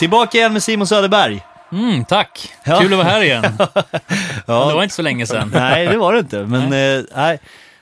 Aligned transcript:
Tillbaka 0.00 0.38
igen 0.38 0.52
med 0.52 0.62
Simon 0.62 0.86
Söderberg. 0.86 1.42
Mm, 1.72 2.04
tack. 2.04 2.52
Ja. 2.64 2.78
Kul 2.80 2.92
att 2.92 2.98
vara 2.98 3.08
här 3.08 3.22
igen. 3.22 3.44
Ja. 4.46 4.68
Det 4.68 4.74
var 4.74 4.82
inte 4.82 4.94
så 4.94 5.02
länge 5.02 5.26
sedan. 5.26 5.50
Nej, 5.54 5.86
det 5.86 5.96
var 5.96 6.12
det 6.12 6.18
inte. 6.18 6.46
Men 6.46 6.62
eh, 6.98 7.04
nej. 7.16 7.38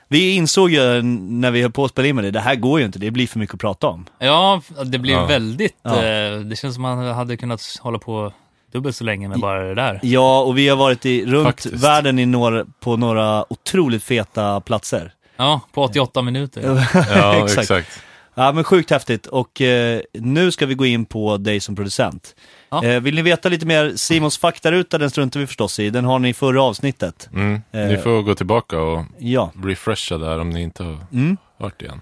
vi 0.07 0.35
insåg 0.35 0.69
ju 0.71 1.01
när 1.01 1.51
vi 1.51 1.61
höll 1.61 1.71
på 1.71 1.85
att 1.85 1.91
spela 1.91 2.07
in 2.07 2.15
med 2.15 2.23
det, 2.25 2.31
det 2.31 2.39
här 2.39 2.55
går 2.55 2.79
ju 2.79 2.85
inte, 2.85 2.99
det 2.99 3.11
blir 3.11 3.27
för 3.27 3.39
mycket 3.39 3.53
att 3.53 3.59
prata 3.61 3.87
om. 3.87 4.05
Ja, 4.19 4.61
det 4.85 4.97
blev 4.99 5.17
Ja. 5.17 5.25
väldigt... 5.25 5.75
Ja. 5.83 5.95
Eh, 6.05 6.39
det 6.39 6.55
känns 6.59 6.73
som 6.75 6.81
man 6.81 7.07
hade 7.07 7.37
kunnat 7.37 7.61
hålla 7.81 7.99
på 7.99 8.33
dubbelt 8.73 8.95
så 8.95 9.03
länge 9.03 9.27
med 9.27 9.39
bara 9.39 9.63
det 9.63 9.75
där. 9.75 9.99
Ja, 10.03 10.41
och 10.41 10.57
vi 10.57 10.69
har 10.69 10.77
varit 10.77 11.05
i, 11.05 11.25
runt 11.25 11.47
Faktiskt. 11.47 11.83
världen 11.83 12.19
i 12.19 12.25
några, 12.25 12.65
på 12.79 12.97
några 12.97 13.53
otroligt 13.53 14.03
feta 14.03 14.61
platser. 14.61 15.11
Ja, 15.37 15.61
på 15.73 15.83
88 15.83 16.21
minuter. 16.21 16.61
Ja, 17.15 17.43
Exakt. 17.43 17.61
exakt. 17.61 17.99
Ja, 18.39 18.51
men 18.51 18.63
sjukt 18.63 18.89
häftigt. 18.91 19.27
Och 19.27 19.61
eh, 19.61 20.01
nu 20.13 20.51
ska 20.51 20.65
vi 20.65 20.73
gå 20.75 20.85
in 20.85 21.05
på 21.05 21.37
dig 21.37 21.59
som 21.59 21.75
producent. 21.75 22.35
Ja. 22.69 22.85
Eh, 22.85 22.99
vill 23.01 23.15
ni 23.15 23.21
veta 23.21 23.49
lite 23.49 23.65
mer, 23.65 23.93
Simons 23.95 24.37
faktaruta, 24.37 24.97
den 24.97 25.09
struntar 25.09 25.39
vi 25.39 25.47
förstås 25.47 25.79
i. 25.79 25.89
Den 25.89 26.05
har 26.05 26.19
ni 26.19 26.29
i 26.29 26.33
förra 26.33 26.63
avsnittet. 26.63 27.29
Mm. 27.33 27.61
Ni 27.71 27.79
Eh. 27.93 27.99
får 28.01 28.21
gå 28.21 28.35
tillbaka 28.35 28.79
och 28.81 29.05
Ja. 29.19 29.51
refresha 29.63 30.17
där 30.17 30.39
om 30.39 30.49
ni 30.49 30.61
inte 30.61 30.83
har 30.83 30.97
Mm. 31.11 31.37
hört 31.57 31.73
det 31.79 31.85
igen. 31.85 32.01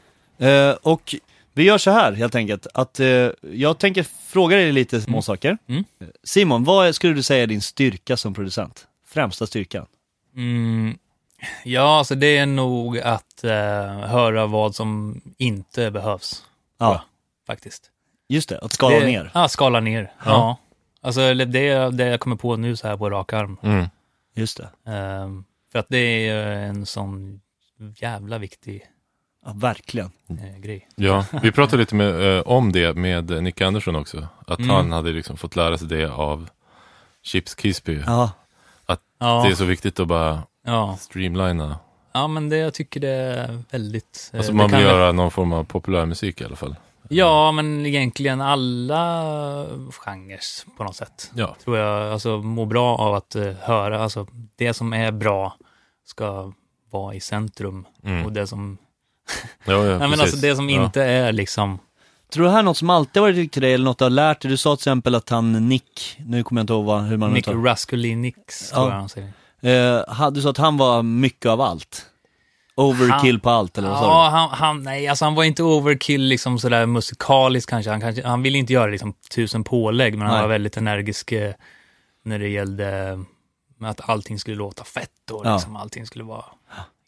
Eh, 0.70 0.76
och 0.81 1.16
vi 1.54 1.64
gör 1.64 1.78
så 1.78 1.92
här 1.92 2.14
helt 2.14 2.36
enkelt, 2.36 2.67
att 2.73 3.00
eh, 3.00 3.30
jag 3.52 3.78
tänker 3.80 4.06
fråga 4.28 4.58
dig 4.58 4.72
lite 4.72 5.02
små 5.02 5.22
saker. 5.22 5.58
Mm. 5.70 5.84
Simon, 6.23 6.64
vad 6.64 6.95
skulle 6.95 7.14
du 7.14 7.23
säga 7.23 7.44
är 7.44 7.48
din 7.48 7.62
styrka 7.62 8.17
som 8.17 8.34
producent? 8.34 8.88
Främsta 9.08 9.48
styrkan? 9.48 9.86
Ja, 11.63 11.97
alltså 11.97 12.16
det 12.16 12.38
är 12.38 12.45
nog 12.45 12.99
att 12.99 13.43
eh, 13.43 13.52
höra 13.99 14.45
vad 14.45 14.75
som 14.75 15.21
inte 15.38 15.91
behövs, 15.91 16.43
Ja, 16.77 17.02
faktiskt. 17.47 17.91
just 18.30 18.49
det, 18.49 18.59
att 18.59 18.71
skala 18.73 18.99
det, 18.99 19.05
ner. 19.05 19.31
Ja, 19.33 19.47
skala 19.47 19.80
ner. 19.80 20.02
Ja. 20.25 20.25
Ja. 20.25 20.58
Alltså 21.02 21.33
det 21.33 21.67
är 21.67 21.91
det 21.91 22.05
jag 22.08 22.19
kommer 22.19 22.35
på 22.35 22.55
nu 22.55 22.75
så 22.75 22.88
här 22.88 22.97
på 22.97 23.09
rak 23.09 23.33
arm. 23.33 23.58
Mm. 23.63 23.85
Just 24.35 24.58
det. 24.58 24.91
Ehm, 24.91 25.43
för 25.71 25.80
att 25.80 25.85
det 25.89 26.27
är 26.30 26.45
en 26.58 26.85
sån 26.85 27.41
jävla 27.95 28.38
viktig 28.38 28.81
Ja, 29.45 29.52
verkligen. 29.55 30.11
eh, 30.30 30.58
grej. 30.59 30.88
Ja, 30.95 31.25
vi 31.41 31.52
pratade 31.52 31.77
lite 31.77 31.95
med, 31.95 32.38
eh, 32.38 32.41
om 32.43 32.71
det 32.71 32.93
med 32.97 33.43
Nick 33.43 33.61
Andersson 33.61 33.95
också. 33.95 34.27
Att 34.47 34.59
Mm. 34.59 34.69
han 34.69 34.91
hade 34.91 35.09
liksom 35.11 35.38
fått 35.38 35.55
lära 35.55 35.77
sig 35.77 35.88
det 35.88 36.11
av 36.11 36.49
Chips 37.23 37.55
Kisby. 37.55 38.02
Ja, 38.05 38.31
Ja, 39.19 39.43
Det 39.45 39.52
är 39.52 39.55
så 39.55 39.65
viktigt 39.65 39.99
att 39.99 40.08
bara 40.08 40.43
ja. 40.68 40.98
streamlina. 41.00 41.80
ja, 42.14 42.28
men 42.28 42.50
det, 42.50 42.58
jag 42.58 42.73
tycker 42.73 43.00
det 43.00 43.10
är 43.10 43.60
väldigt... 43.72 44.30
eh, 44.34 44.38
Alltså 44.38 44.54
man 44.54 44.70
kan 44.70 44.78
vill 44.80 44.88
göra 44.88 45.12
någon 45.12 45.32
form 45.32 45.54
av 45.54 45.64
populärmusik 45.64 46.42
i 46.42 46.46
alla 46.46 46.56
fall. 46.56 46.76
Ja, 47.10 47.52
men 47.52 47.86
egentligen 47.86 48.42
alla 48.42 49.66
genrer 49.92 50.40
på 50.78 50.84
något 50.84 50.95
sätt. 50.95 51.32
Ja, 51.36 51.56
Tror 51.64 51.78
jag, 51.78 52.12
alltså 52.14 52.38
mår 52.38 52.66
bra 52.66 52.95
av 52.98 53.16
att 53.16 53.36
eh, 53.36 53.52
höra, 53.62 54.04
alltså 54.04 54.28
det 54.56 54.73
som 54.73 54.94
är 54.94 55.12
bra 55.12 55.56
ska 56.06 56.54
vara 56.92 57.14
i 57.14 57.20
centrum. 57.20 57.86
mm. 58.04 58.26
Och 58.26 58.32
det 58.32 58.48
som, 58.48 58.78
ja, 59.66 59.73
ja 59.73 59.82
nej, 59.84 60.00
men 60.00 60.10
precis. 60.10 60.22
alltså 60.22 60.38
det 60.38 60.56
som 60.56 60.70
Ja. 60.70 60.86
inte 60.86 61.04
är 61.04 61.32
liksom, 61.32 61.80
Tror 62.34 62.44
du 62.44 62.48
det 62.48 62.52
här 62.54 62.60
är 62.60 62.64
något 62.64 62.78
som 62.78 62.90
alltid 62.90 63.22
varit 63.22 63.36
viktigt 63.36 63.54
till 63.54 63.62
dig 63.62 63.73
eller 63.73 63.86
något 63.86 63.98
du 63.98 64.06
har 64.06 64.10
lärt 64.10 64.42
dig? 64.42 64.52
Du 64.52 64.58
sa 64.58 64.76
till 64.76 64.80
exempel 64.82 65.16
att 65.16 65.30
han 65.30 65.70
Nick, 65.70 66.18
nu 66.26 66.44
kommer 66.44 66.60
jag 66.62 66.64
inte 66.64 66.73
ihåg 66.73 66.86
vad, 66.86 67.04
hur 67.04 67.18
man 67.18 67.34
Nick 67.34 67.48
Raskulinix, 67.48 68.70
tror 68.70 68.84
Ja. 68.84 68.90
jag 68.90 68.95
han 69.00 69.10
säger. 69.10 69.32
Eh, 69.61 70.30
Du 70.31 70.41
sa 70.41 70.50
att 70.50 70.58
han 70.58 70.77
var 70.77 71.03
mycket 71.03 71.45
av 71.50 71.61
allt. 71.61 72.05
Overkill 72.75 73.31
Han- 73.36 73.39
på 73.39 73.50
allt, 73.50 73.77
eller 73.77 73.89
vad 73.89 73.97
sa 73.99 74.05
Ja, 74.05 74.30
han, 74.30 74.49
han, 74.49 74.83
nej, 74.83 75.08
alltså 75.08 75.26
han 75.26 75.36
var 75.36 75.43
inte 75.43 75.64
overkill 75.64 76.21
liksom 76.21 76.59
sådär 76.59 76.86
musikaliskt 76.86 77.70
kanske. 77.70 77.92
Han, 77.92 78.02
kanske, 78.02 78.27
han 78.27 78.42
ville 78.42 78.58
inte 78.58 78.73
göra 78.73 78.87
liksom 78.87 79.14
tusen 79.36 79.64
pålägg, 79.64 80.17
men 80.17 80.27
han 80.27 80.36
Nej. 80.36 80.42
var 80.42 80.49
väldigt 80.49 80.77
energisk 80.77 81.32
eh, 81.32 81.54
när 82.23 82.39
det 82.39 82.48
gällde 82.48 83.20
med 83.80 83.89
att 83.92 84.09
allting 84.09 84.39
skulle 84.39 84.55
låta 84.58 84.83
fett 84.83 85.32
och 85.32 85.45
Ja. 85.45 85.54
liksom 85.54 85.76
allting 85.76 86.05
skulle 86.05 86.23
vara 86.23 86.45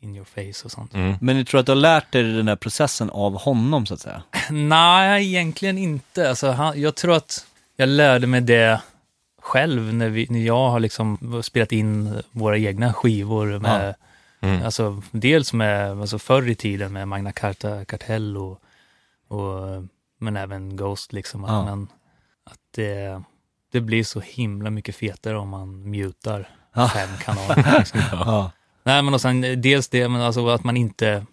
in 0.02 0.16
your 0.16 0.26
face 0.26 0.66
och 0.66 0.72
sånt. 0.72 0.94
Mm. 0.94 1.12
du? 1.12 1.18
Men 1.26 1.36
du 1.36 1.44
tror 1.44 1.60
att 1.60 1.66
du 1.66 1.72
har 1.72 1.78
lärt 1.78 2.12
dig 2.12 2.24
den 2.24 2.46
där 2.46 2.56
processen 2.56 3.10
av 3.10 3.40
honom, 3.40 3.86
så 3.86 3.94
att 3.94 4.00
säga? 4.00 4.22
Nej, 4.50 5.28
egentligen 5.28 5.78
inte. 5.78 6.30
Alltså, 6.30 6.52
han, 6.52 6.82
jag 6.82 6.96
tror 6.96 7.16
att 7.16 7.46
jag 7.76 7.90
lärde 7.90 8.28
mig 8.28 8.42
det 8.42 8.82
själv 9.50 9.94
när, 9.94 10.10
vi, 10.10 10.28
när 10.30 10.40
jag 10.40 10.70
har 10.70 10.80
liksom 10.80 11.18
spelat 11.44 11.72
in 11.72 12.22
våra 12.32 12.58
egna 12.58 12.94
skivor 12.94 13.60
med, 13.60 13.96
Mm. 14.42 14.66
alltså 14.66 15.02
dels 15.12 15.54
med, 15.54 15.92
alltså 16.02 16.20
förr 16.20 16.50
i 16.50 16.56
tiden 16.56 16.94
med 16.94 17.08
Magna 17.08 17.32
Carta 17.32 17.86
Kartell 17.86 18.38
och, 18.38 18.62
och 19.28 19.84
men 20.20 20.38
även 20.38 20.76
Ghost 20.76 21.14
liksom. 21.14 21.44
Att, 21.44 21.52
Ja. 21.52 21.66
man, 21.66 21.88
att 22.44 22.60
det, 22.76 23.24
det 23.72 23.82
blir 23.82 24.04
så 24.04 24.20
himla 24.20 24.70
mycket 24.70 24.96
fetare 24.96 25.38
om 25.38 25.50
man 25.50 25.90
mutar 25.92 26.50
Ja. 26.76 26.88
fem 26.88 27.10
kanaler. 27.24 27.76
Liksom. 27.80 28.00
Ja. 28.12 28.52
Nej, 28.84 29.02
men 29.02 29.14
och 29.14 29.22
sen 29.22 29.62
dels 29.62 29.88
det, 29.88 30.08
men 30.10 30.22
alltså 30.22 30.48
att 30.48 30.64
man 30.64 30.78
inte, 30.78 31.26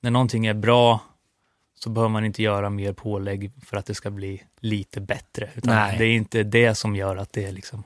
när 0.00 0.10
någonting 0.10 0.46
är 0.46 0.54
bra 0.54 1.00
så 1.78 1.90
behöver 1.90 2.08
man 2.08 2.24
inte 2.24 2.42
göra 2.42 2.70
mer 2.70 2.92
pålägg 2.92 3.52
för 3.66 3.76
att 3.76 3.86
det 3.86 3.94
ska 3.94 4.10
bli 4.10 4.42
lite 4.60 5.00
bättre. 5.00 5.50
Utan 5.54 5.74
Nej. 5.74 5.98
det 5.98 6.04
är 6.04 6.10
inte 6.12 6.42
det 6.42 6.74
som 6.74 6.96
gör 6.96 7.16
att 7.16 7.32
det 7.32 7.52
liksom, 7.52 7.84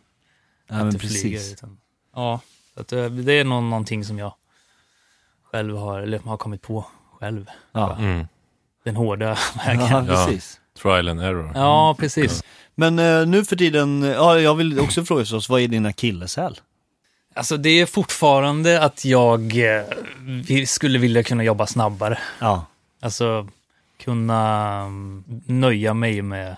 Ja, 0.69 0.75
att 0.75 0.83
men 0.85 0.93
det 0.93 0.99
flyger. 0.99 1.37
precis. 1.39 1.53
Utan, 1.53 1.79
ja, 2.15 2.41
så 2.75 2.81
att 2.81 2.93
eh, 2.93 3.05
det 3.05 3.33
är 3.33 3.45
nog 3.45 3.63
någonting 3.63 4.05
som 4.05 4.19
jag 4.19 4.35
själv 5.45 5.77
har, 5.77 6.01
eller 6.01 6.19
har 6.19 6.37
kommit 6.37 6.63
på 6.63 6.87
själv. 7.21 7.47
Ja. 7.73 7.97
Mm. 7.99 8.27
Den 8.85 8.97
hårda 8.97 9.37
vägen. 9.67 9.81
Ja, 9.87 10.05
Ja, 10.09 10.27
precis. 10.27 10.61
Trial 10.83 11.09
and 11.09 11.21
error. 11.21 11.95
precis. 11.95 12.45
Men 12.75 12.99
eh, 12.99 13.27
nu 13.27 13.45
för 13.45 13.57
tiden, 13.57 14.03
ja, 14.03 14.41
jag 14.41 14.55
vill 14.55 14.81
också 14.81 15.05
fråga 15.05 15.23
förstås, 15.23 15.49
vad 15.49 15.61
är 15.61 15.69
din 15.69 15.87
akilleshäl? 15.87 16.61
Alltså 17.35 17.57
det 17.57 17.71
är 17.71 17.87
fortfarande 17.87 18.83
att 18.83 19.05
jag 19.05 19.57
eh, 19.57 19.85
skulle 20.67 20.99
vilja 20.99 21.23
kunna 21.23 21.45
jobba 21.45 21.67
snabbare. 21.67 22.19
Ja. 22.39 22.65
Alltså 23.01 23.49
kunna 24.05 24.81
mm, 24.87 25.25
nöja 25.47 25.95
mig 25.95 26.23
med 26.23 26.53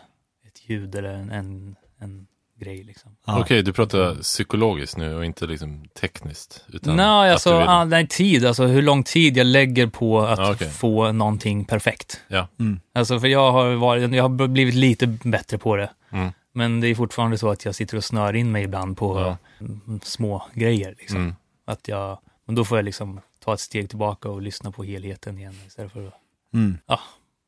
ett 0.46 0.70
ljud 0.70 0.94
eller 0.94 1.08
en, 1.12 1.30
en, 1.30 1.76
en 2.00 2.26
grej 2.60 2.82
liksom. 2.84 3.16
ja. 3.26 3.40
Okej, 3.40 3.62
du 3.62 3.72
pratar 3.72 4.14
psykologiskt 4.22 4.96
nu 4.96 5.14
och 5.16 5.24
inte 5.24 5.46
liksom 5.46 5.84
tekniskt. 6.00 6.64
Utan 6.68 6.96
Nej, 6.96 7.32
alltså, 7.32 7.58
vill- 7.58 7.68
ah, 7.68 7.84
nej, 7.84 8.06
tid, 8.08 8.46
alltså 8.46 8.66
hur 8.66 8.82
lång 8.82 9.02
tid 9.02 9.36
jag 9.36 9.46
lägger 9.46 9.86
på 9.86 10.20
att 10.20 10.38
Ja, 10.38 10.52
okej. 10.52 10.68
få 10.70 11.12
någonting 11.12 11.64
perfekt. 11.64 12.20
Ja. 12.28 12.48
Mm. 12.60 12.80
Alltså 12.94 13.20
för 13.20 13.26
jag 13.28 13.52
har, 13.52 13.74
varit, 13.74 14.14
jag 14.14 14.22
har 14.28 14.48
blivit 14.48 14.74
lite 14.74 15.06
bättre 15.06 15.58
på 15.58 15.76
det. 15.76 15.90
Mm. 16.10 16.30
Men 16.52 16.80
det 16.80 16.88
är 16.88 16.94
fortfarande 16.94 17.38
så 17.38 17.48
att 17.50 17.64
jag 17.64 17.74
sitter 17.74 17.96
och 17.96 18.04
snör 18.04 18.36
in 18.36 18.52
mig 18.52 18.64
ibland 18.64 18.96
på 18.96 19.20
Ja. 19.20 19.36
mm, 19.60 20.00
små 20.02 20.42
grejer. 20.54 20.94
Liksom. 20.98 21.16
Mm. 21.20 21.34
Att 21.66 21.88
jag, 21.88 22.18
men 22.46 22.54
då 22.54 22.64
får 22.64 22.78
jag 22.78 22.84
liksom 22.84 23.20
ta 23.44 23.54
ett 23.54 23.60
steg 23.60 23.88
tillbaka 23.88 24.28
och 24.28 24.42
lyssna 24.42 24.70
på 24.72 24.84
helheten 24.84 25.38
igen 25.38 25.54
istället 25.66 25.92
för 25.92 26.06
att 26.06 26.14
Mm. 26.54 26.78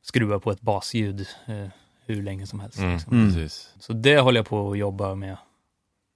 Skruva 0.07 0.39
på 0.39 0.51
ett 0.51 0.61
basljud 0.61 1.27
eh, 1.45 1.67
hur 2.05 2.23
länge 2.23 2.47
som 2.47 2.59
helst. 2.59 2.77
Mm. 2.77 2.93
Liksom. 2.93 3.13
Mm. 3.35 3.49
Så 3.79 3.93
det 3.93 4.19
håller 4.19 4.39
jag 4.39 4.47
på 4.47 4.71
att 4.71 4.77
jobba 4.77 5.15
med 5.15 5.37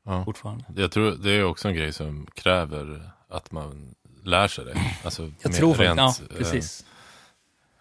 Ja. 0.05 0.25
fortfarande. 0.25 0.63
Jag 0.75 0.91
tror 0.91 1.11
det 1.11 1.31
är 1.31 1.43
också 1.43 1.67
en 1.67 1.75
grej 1.75 1.93
som 1.93 2.27
kräver 2.33 3.09
att 3.29 3.51
man 3.51 3.95
lär 4.23 4.47
sig 4.47 4.65
det. 4.65 4.77
Alltså, 5.03 5.21
Jag 5.41 5.51
mer 5.51 5.57
tror 5.57 5.73
rent, 5.75 5.97
ja 5.97 6.13
eh, 6.31 6.37
precis. 6.37 6.85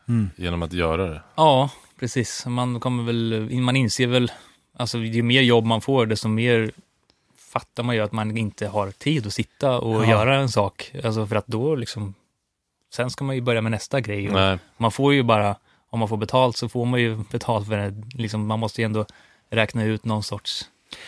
Mm. 0.09 0.31
genom 0.37 0.63
att 0.63 0.73
göra 0.73 1.07
det. 1.07 1.23
Ja, 1.35 1.71
precis. 2.01 2.47
Man 2.47 2.81
kommer 2.81 3.03
väl, 3.03 3.51
man 3.61 3.77
inser 3.77 4.07
väl, 4.07 4.33
alltså 4.77 4.99
ju 4.99 5.23
mer 5.23 5.43
jobb 5.43 5.65
man 5.65 5.81
får, 5.81 6.07
desto 6.07 6.29
mer 6.29 6.71
fattar 7.53 7.83
man 7.83 7.95
ju 7.95 8.01
att 8.01 8.13
man 8.13 8.37
inte 8.37 8.67
har 8.67 8.91
tid 8.91 9.27
att 9.27 9.33
sitta 9.33 9.79
och 9.79 10.05
Ja. 10.05 10.11
göra 10.11 10.37
en 10.37 10.49
sak. 10.49 10.93
Alltså 11.05 11.27
för 11.27 11.37
att 11.37 11.47
då 11.47 11.75
liksom, 11.75 12.15
sen 12.95 13.11
ska 13.11 13.25
man 13.25 13.35
ju 13.37 13.41
börja 13.43 13.61
med 13.61 13.73
nästa 13.73 14.01
grej. 14.01 14.31
Man 14.77 14.91
får 14.93 15.15
ju 15.15 15.23
bara, 15.23 15.57
om 15.91 15.99
man 15.99 16.09
får 16.09 16.17
betalt 16.17 16.57
så 16.57 16.69
får 16.69 16.87
man 16.87 17.01
ju 17.01 17.17
betalt 17.31 17.69
för 17.69 17.77
det. 17.77 17.95
Liksom, 18.15 18.47
man 18.47 18.59
måste 18.59 18.81
ju 18.81 18.85
ändå 18.85 19.07
räkna 19.51 19.85
ut 19.85 20.05
någon 20.05 20.23
sorts 20.23 20.65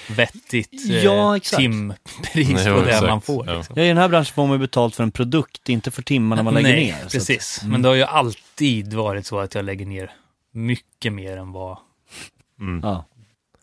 vettigt 0.08 0.90
eh, 0.90 1.04
Ja, 1.04 1.38
timpris 1.56 2.64
på 2.64 2.80
det 2.80 2.86
exakt. 2.88 3.06
man 3.06 3.20
får. 3.20 3.46
Ja. 3.46 3.56
Liksom. 3.56 3.74
Ja, 3.78 3.84
I 3.84 3.88
den 3.88 3.96
här 3.98 4.08
branschen 4.08 4.34
får 4.34 4.46
man 4.46 4.52
ju 4.54 4.58
betalt 4.58 4.94
för 4.94 5.02
en 5.02 5.10
produkt, 5.10 5.68
inte 5.68 5.90
för 5.90 6.02
timmarna 6.02 6.42
man 6.42 6.54
lägger 6.54 6.68
Nej, 6.68 6.86
ner. 6.86 6.98
så 7.00 7.06
att- 7.06 7.12
precis. 7.12 7.58
Mm. 7.62 7.72
Men 7.72 7.82
det 7.82 7.88
har 7.88 7.94
ju 7.96 8.02
alltid 8.02 8.94
varit 8.94 9.26
så 9.26 9.38
att 9.38 9.54
jag 9.54 9.64
lägger 9.64 9.86
ner 9.86 10.10
mycket 10.52 11.12
mer 11.12 11.36
än 11.36 11.52
vad 11.52 11.78
mm. 12.60 12.80
Ja. 12.84 13.04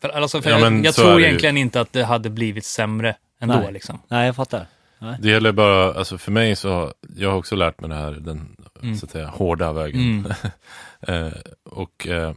För, 0.01 0.09
alltså, 0.09 0.41
för 0.41 0.49
Ja, 0.49 0.59
jag, 0.59 0.85
jag 0.85 0.95
tror 0.95 1.13
det 1.13 1.19
ju. 1.19 1.25
egentligen 1.25 1.57
inte 1.57 1.81
att 1.81 1.93
det 1.93 2.03
hade 2.03 2.29
blivit 2.29 2.65
sämre 2.65 3.15
ändå. 3.41 3.55
Nej. 3.59 3.73
Liksom. 3.73 3.99
Nej, 4.07 4.25
jag 4.25 4.35
fattar. 4.35 4.65
Det 5.19 5.29
gäller 5.29 5.51
bara, 5.51 5.93
alltså 5.93 6.17
för 6.17 6.31
mig 6.31 6.55
så, 6.55 6.93
jag 7.15 7.29
har 7.29 7.37
också 7.37 7.55
lärt 7.55 7.79
mig 7.81 7.89
det 7.89 7.95
här, 7.95 8.11
den 8.11 8.55
Mm. 8.83 8.95
så 8.97 9.05
att 9.05 9.11
säga 9.11 9.27
hårda 9.27 9.73
vägen. 9.73 10.33
Eh, 11.01 11.27
och 11.63 12.07
eh, 12.07 12.33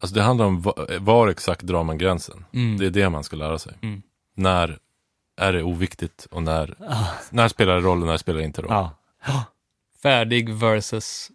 alltså 0.00 0.14
det 0.14 0.22
handlar 0.22 0.46
om 0.46 0.60
va, 0.62 0.74
var 1.00 1.28
exakt 1.28 1.62
drar 1.62 1.84
man 1.84 1.98
gränsen. 1.98 2.44
Mm. 2.52 2.78
Det 2.78 2.86
är 2.86 2.90
det 2.90 3.10
man 3.10 3.24
ska 3.24 3.36
lära 3.36 3.58
sig. 3.58 3.72
Mm. 3.82 4.02
När 4.34 4.78
är 5.36 5.52
det 5.52 5.62
oviktigt 5.62 6.26
och 6.30 6.42
när, 6.42 6.74
Ah. 6.88 7.06
när 7.30 7.48
spelar 7.48 7.74
det 7.74 7.80
roll 7.80 8.00
och 8.02 8.06
när 8.06 8.16
spelar 8.16 8.38
det 8.38 8.44
inte 8.44 8.62
roll? 8.62 8.70
Ja. 8.70 9.44
Färdig 10.02 10.50
versus 10.54 11.30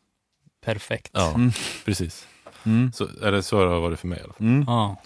perfekt. 0.65 1.11
Ja, 1.13 1.29
Mm. 1.33 1.51
precis. 1.85 2.27
Mm. 2.65 2.91
Så 2.93 3.07
är 3.21 3.31
det 3.31 3.43
så 3.43 3.63
det 3.65 3.69
har 3.71 3.79
varit 3.79 3.99
för 3.99 4.07
mig 4.07 4.19
i 4.19 4.23
alla 4.23 4.33
fall. 4.33 4.47
Mm. 4.47 4.63
Ja. 4.67 5.01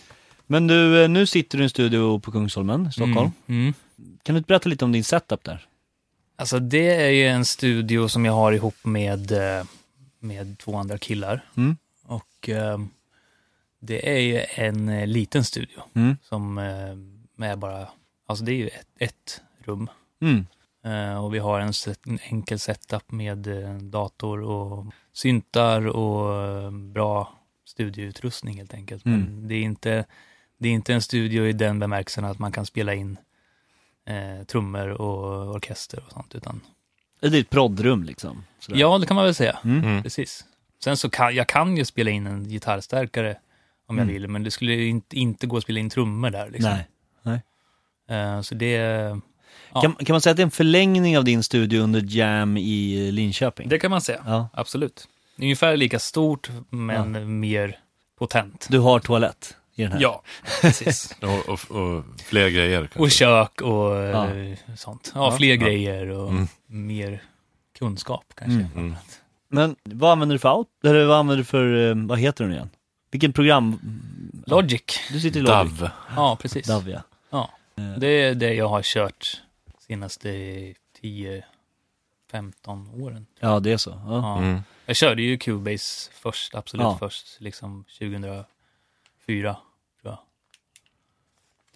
Men 0.47 0.67
du, 0.67 1.03
eh, 1.03 1.09
nu 1.09 1.25
sitter 1.25 1.57
du 1.57 1.63
i 1.63 1.65
en 1.65 1.69
studio 1.69 2.19
på 2.19 2.31
Kungsholmen, 2.31 2.91
Stockholm. 2.91 3.31
Mm. 3.47 3.61
Mm. 3.61 3.73
Kan 4.23 4.35
du 4.35 4.41
berätta 4.41 4.69
lite 4.69 4.85
om 4.85 4.91
din 4.91 5.03
setup 5.03 5.43
där? 5.43 5.65
Alltså 6.35 6.59
det 6.59 6.95
är 6.95 7.09
ju 7.09 7.27
en 7.27 7.45
studio 7.45 8.07
som 8.07 8.25
jag 8.25 8.33
har 8.33 8.51
ihop 8.51 8.75
med, 8.83 9.31
eh, 9.31 9.65
med 10.23 10.57
två 10.57 10.75
andra 10.75 10.97
killar. 10.97 11.45
Mm. 11.57 11.77
Och 12.03 12.49
eh, 12.49 12.79
det 13.79 14.09
är 14.15 14.19
ju 14.19 14.45
en 14.55 14.89
eh, 14.89 15.07
liten 15.07 15.43
studio 15.43 15.81
Mm. 15.93 16.17
som 16.23 16.57
eh, 16.57 17.49
är 17.49 17.55
bara, 17.55 17.87
alltså 18.25 18.45
det 18.45 18.51
är 18.51 18.55
ju 18.55 18.67
ett, 18.67 18.87
ett 18.97 19.41
rum. 19.57 19.89
Mm. 20.21 20.45
Eh, 20.83 21.23
och 21.25 21.33
vi 21.33 21.39
har 21.39 21.59
en, 21.59 21.73
en 22.05 22.19
enkel 22.23 22.59
setup 22.59 23.11
med 23.11 23.47
eh, 23.47 23.73
dator 23.73 24.41
och 24.41 24.85
syntar 25.13 25.87
och 25.87 26.47
eh, 26.47 26.71
bra 26.71 27.39
studioutrustning 27.65 28.57
helt 28.57 28.73
enkelt. 28.73 29.05
Mm. 29.05 29.19
Men 29.19 29.47
det 29.47 29.55
är, 29.55 29.61
inte, 29.61 30.05
det 30.57 30.67
är 30.67 30.71
inte 30.73 30.93
en 30.93 31.01
studio 31.01 31.45
i 31.45 31.53
den 31.53 31.79
bemärkelsen 31.79 32.25
att 32.25 32.39
man 32.39 32.51
kan 32.51 32.65
spela 32.65 32.93
in 32.93 33.17
trummor 34.47 34.87
och 34.87 35.55
orkester 35.55 36.03
och 36.05 36.11
sånt, 36.11 36.35
utan 36.35 36.61
Det 37.31 37.37
är 37.37 37.41
ett 37.41 37.49
proddrum 37.49 38.03
liksom. 38.03 38.43
Sådär. 38.59 38.79
ja, 38.79 38.97
det 38.97 39.05
kan 39.05 39.15
man 39.15 39.25
väl 39.25 39.35
säga. 39.35 39.59
Mm. 39.63 39.83
Mm. 39.83 40.03
Precis. 40.03 40.45
Sen 40.83 40.97
så 40.97 41.09
kan 41.09 41.35
jag 41.35 41.47
kan 41.47 41.77
ju 41.77 41.85
spela 41.85 42.11
in 42.11 42.27
en 42.27 42.49
gitarrstärkare 42.49 43.35
om 43.87 43.97
jag 43.97 44.03
Mm. 44.03 44.13
vill, 44.13 44.27
men 44.27 44.43
det 44.43 44.51
skulle 44.51 44.73
ju 44.73 44.87
inte, 44.87 45.19
inte 45.19 45.47
gå 45.47 45.57
att 45.57 45.63
spela 45.63 45.79
in 45.79 45.89
trummor 45.89 46.29
där. 46.29 46.49
Liksom. 46.49 46.77
Nej. 47.23 47.41
Eh, 48.09 48.41
så 48.41 48.55
det, 48.55 48.71
Ja. 49.73 49.81
Kan, 49.81 49.95
kan 49.95 50.13
man 50.13 50.21
säga 50.21 50.31
att 50.31 50.37
det 50.37 50.41
är 50.41 50.45
en 50.45 50.51
förlängning 50.51 51.17
av 51.17 51.23
din 51.23 51.43
studio 51.43 51.81
under 51.81 52.03
Jam 52.07 52.57
i 52.57 53.11
Linköping? 53.11 53.69
det 53.69 53.79
kan 53.79 53.91
man 53.91 54.01
säga. 54.01 54.23
Ja. 54.25 54.49
Absolut. 54.53 55.07
Ungefär 55.37 55.77
lika 55.77 55.99
stort, 55.99 56.49
men 56.69 57.39
mer 57.39 57.77
potent. 58.19 58.67
Du 58.69 58.79
har 58.79 58.99
toalett 58.99 59.57
i 59.75 59.83
den 59.83 59.91
här? 59.91 59.99
Ja, 60.01 60.23
precis. 60.61 61.15
Och, 61.21 61.49
och, 61.49 61.71
och 61.81 62.03
fler 62.25 62.49
grejer 62.49 62.79
kanske. 62.79 62.99
Och 62.99 63.11
kök 63.11 63.61
och 63.61 63.95
Ja. 63.95 64.29
eh, 64.35 64.57
sånt. 64.77 65.11
Ja, 65.15 65.37
fler 65.37 65.47
Ja. 65.55 65.55
grejer 65.55 66.07
och 66.09 66.29
Mm. 66.29 66.47
mer 66.65 67.23
kunskap 67.79 68.25
kanske. 68.35 68.53
Mm. 68.59 68.71
Mm. 68.77 68.95
Men 69.47 69.75
vad 69.83 70.11
använder 70.11 70.35
du 70.35 70.39
för 70.39 70.53
out? 70.57 70.67
Eller 70.83 71.05
vad 71.05 71.17
använder 71.17 71.37
du 71.37 71.43
för, 71.43 71.89
eh, 71.89 71.95
vad 72.07 72.19
heter 72.19 72.43
den 72.43 72.53
igen? 72.53 72.69
Vilken 73.11 73.33
program? 73.33 73.79
Logic. 74.45 74.81
Du 75.11 75.19
sitter 75.19 75.39
i 75.39 75.43
Logic. 75.43 75.79
Dav. 75.79 75.89
Ja, 76.15 76.37
precis. 76.41 76.67
Dav 76.67 76.89
ja. 76.89 77.01
Ja. 77.29 77.49
Eh, 77.77 77.97
Det 77.99 78.07
är 78.07 78.35
det 78.35 78.53
jag 78.53 78.67
har 78.69 78.81
kört 78.81 79.41
senaste 79.87 80.29
10-15 81.01 81.43
åren. 83.03 83.25
Ja, 83.39 83.59
det 83.59 83.71
är 83.71 83.77
så. 83.77 83.89
Ja. 83.89 84.05
Ja. 84.07 84.37
Mm. 84.37 84.61
Jag 84.85 84.95
körde 84.95 85.21
ju 85.21 85.37
Cubase 85.37 86.11
först, 86.13 86.55
absolut 86.55 86.83
Ja. 86.83 86.97
först, 86.99 87.25
liksom 87.41 87.85
2004, 89.25 89.57
tror 90.01 90.17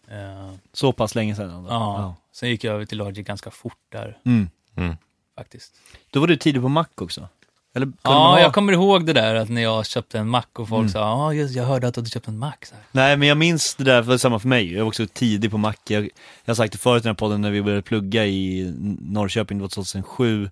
jag. 0.07 0.19
Eh, 0.47 0.51
Så 0.73 0.91
pass 0.91 1.15
länge 1.15 1.35
sedan? 1.35 1.51
alltså. 1.55 1.73
ja. 1.73 2.15
Sen 2.31 2.49
gick 2.49 2.63
jag 2.63 2.73
över 2.75 2.85
till 2.85 2.97
Logic 2.97 3.27
ganska 3.27 3.51
fort 3.51 3.77
där, 3.89 4.17
Mm. 4.25 4.49
Mm. 4.75 4.95
faktiskt. 5.38 5.75
Då 6.11 6.19
var 6.19 6.27
du 6.27 6.38
tidig 6.38 6.61
på 6.61 6.69
Mac 6.69 6.85
också? 6.95 7.27
Eller 7.73 7.85
kunde 7.85 7.97
man 8.03 8.13
Ja, 8.13 8.27
ha... 8.29 8.39
jag 8.39 8.53
kommer 8.53 8.73
ihåg 8.73 9.05
det 9.05 9.13
där 9.13 9.35
att 9.35 9.49
när 9.49 9.61
jag 9.61 9.85
köpte 9.85 10.19
en 10.19 10.29
Mac 10.29 10.44
och 10.53 10.69
folk 10.69 10.79
Mm. 10.79 10.89
sa, 10.89 10.99
ja, 10.99 11.33
just, 11.33 11.55
jag 11.55 11.63
hörde 11.63 11.88
att 11.88 11.94
du 11.95 12.05
köpte 12.05 12.31
en 12.31 12.38
Mac. 12.39 12.53
Så 12.63 12.75
här. 12.75 12.83
Nej, 12.91 13.17
men 13.17 13.27
jag 13.27 13.38
minns 13.38 13.75
det 13.75 13.83
där, 13.83 14.03
för 14.03 14.17
samma 14.17 14.39
för 14.39 14.47
mig. 14.47 14.73
Jag 14.73 14.79
var 14.79 14.88
också 14.88 15.07
tidig 15.13 15.51
på 15.51 15.57
Mac. 15.57 15.73
Jag, 15.88 16.03
jag 16.03 16.09
har 16.47 16.55
sagt 16.55 16.71
det 16.71 16.77
förut 16.79 17.01
i 17.01 17.03
den 17.03 17.09
här 17.09 17.15
podden 17.15 17.41
när 17.41 17.51
vi 17.51 17.61
började 17.61 17.81
plugga 17.81 18.25
i 18.25 18.73
Norrköping, 19.01 19.57
det 19.57 19.61
var 19.61 19.69
2007. 19.69 20.49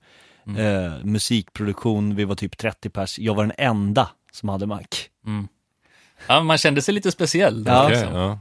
Mm. 0.48 0.86
Eh, 0.86 1.04
musikproduktion, 1.06 2.16
vi 2.16 2.26
var 2.26 2.36
typ 2.36 2.58
30 2.58 2.90
pers. 2.90 3.20
Jag 3.20 3.36
var 3.36 3.44
den 3.44 3.54
enda 3.58 4.10
som 4.32 4.50
hade 4.50 4.66
Mac. 4.66 4.82
Mm. 5.26 5.48
Ja, 6.28 6.44
man 6.44 6.58
kände 6.58 6.82
sig 6.82 6.94
lite 6.94 7.12
speciell. 7.12 7.64
Där, 7.64 7.74
Ja. 7.74 7.90
Liksom. 7.90 8.16
ja. 8.16 8.40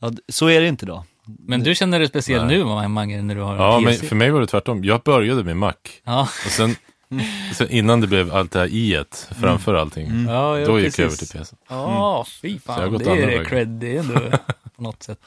Ja, 0.00 0.12
så 0.28 0.46
är 0.48 0.60
det 0.60 0.68
inte 0.68 0.86
då. 0.86 1.04
Men 1.38 1.62
du 1.62 1.74
känner 1.74 1.98
dig 1.98 2.08
speciell 2.08 2.46
Nej. 2.46 2.58
nu, 2.58 2.88
Mange, 2.88 3.22
när 3.22 3.34
du 3.34 3.40
har 3.40 3.56
ja, 3.56 3.76
en 3.76 3.84
men 3.84 3.94
för 3.94 4.16
mig 4.16 4.30
var 4.30 4.40
det 4.40 4.46
tvärtom. 4.46 4.84
Jag 4.84 5.02
började 5.02 5.44
med 5.44 5.56
Mac. 5.56 5.74
Ja, 6.04 6.20
Och 6.22 6.50
sen, 6.50 6.76
sen 7.54 7.70
innan 7.70 8.00
det 8.00 8.06
blev 8.06 8.34
allt 8.34 8.52
det 8.52 8.58
här 8.58 8.66
i 8.66 9.04
framför 9.40 9.74
allting. 9.74 10.06
Mm. 10.06 10.26
ja, 10.34 10.58
ja 10.58 10.66
Då 10.66 10.78
gick 10.80 10.86
precis. 10.86 10.98
jag 10.98 11.06
över 11.06 11.16
till 11.16 11.28
PC. 11.38 11.56
Ja, 11.68 12.26
fy 12.42 12.58
Så 12.58 12.62
jag 12.66 12.72
har 12.74 12.80
fan. 12.82 12.92
gått 12.92 13.04
Det 13.04 13.10
är 13.10 13.14
andra 13.22 13.38
det 13.38 13.44
cred, 13.44 13.68
det 13.68 13.96
är 13.96 14.00
ändå 14.00 14.14
på 14.76 14.82
något 14.82 15.02
sätt. 15.02 15.18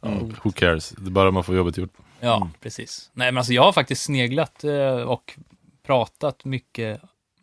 Ja, 0.00 0.08
who 0.42 0.52
cares? 0.52 0.90
Det 0.98 1.06
är 1.08 1.10
bara 1.10 1.30
man 1.30 1.44
får 1.44 1.56
jobbet 1.56 1.78
gjort. 1.78 1.92
Ja, 2.20 2.36
Mm. 2.36 2.48
precis. 2.60 3.10
Nej, 3.12 3.32
men 3.32 3.38
alltså 3.38 3.52
jag 3.52 3.62
har 3.62 3.72
faktiskt 3.72 4.02
sneglat 4.02 4.64
eh, 4.64 4.90
och 4.94 5.38
pratat 5.86 6.44
mycket 6.44 7.00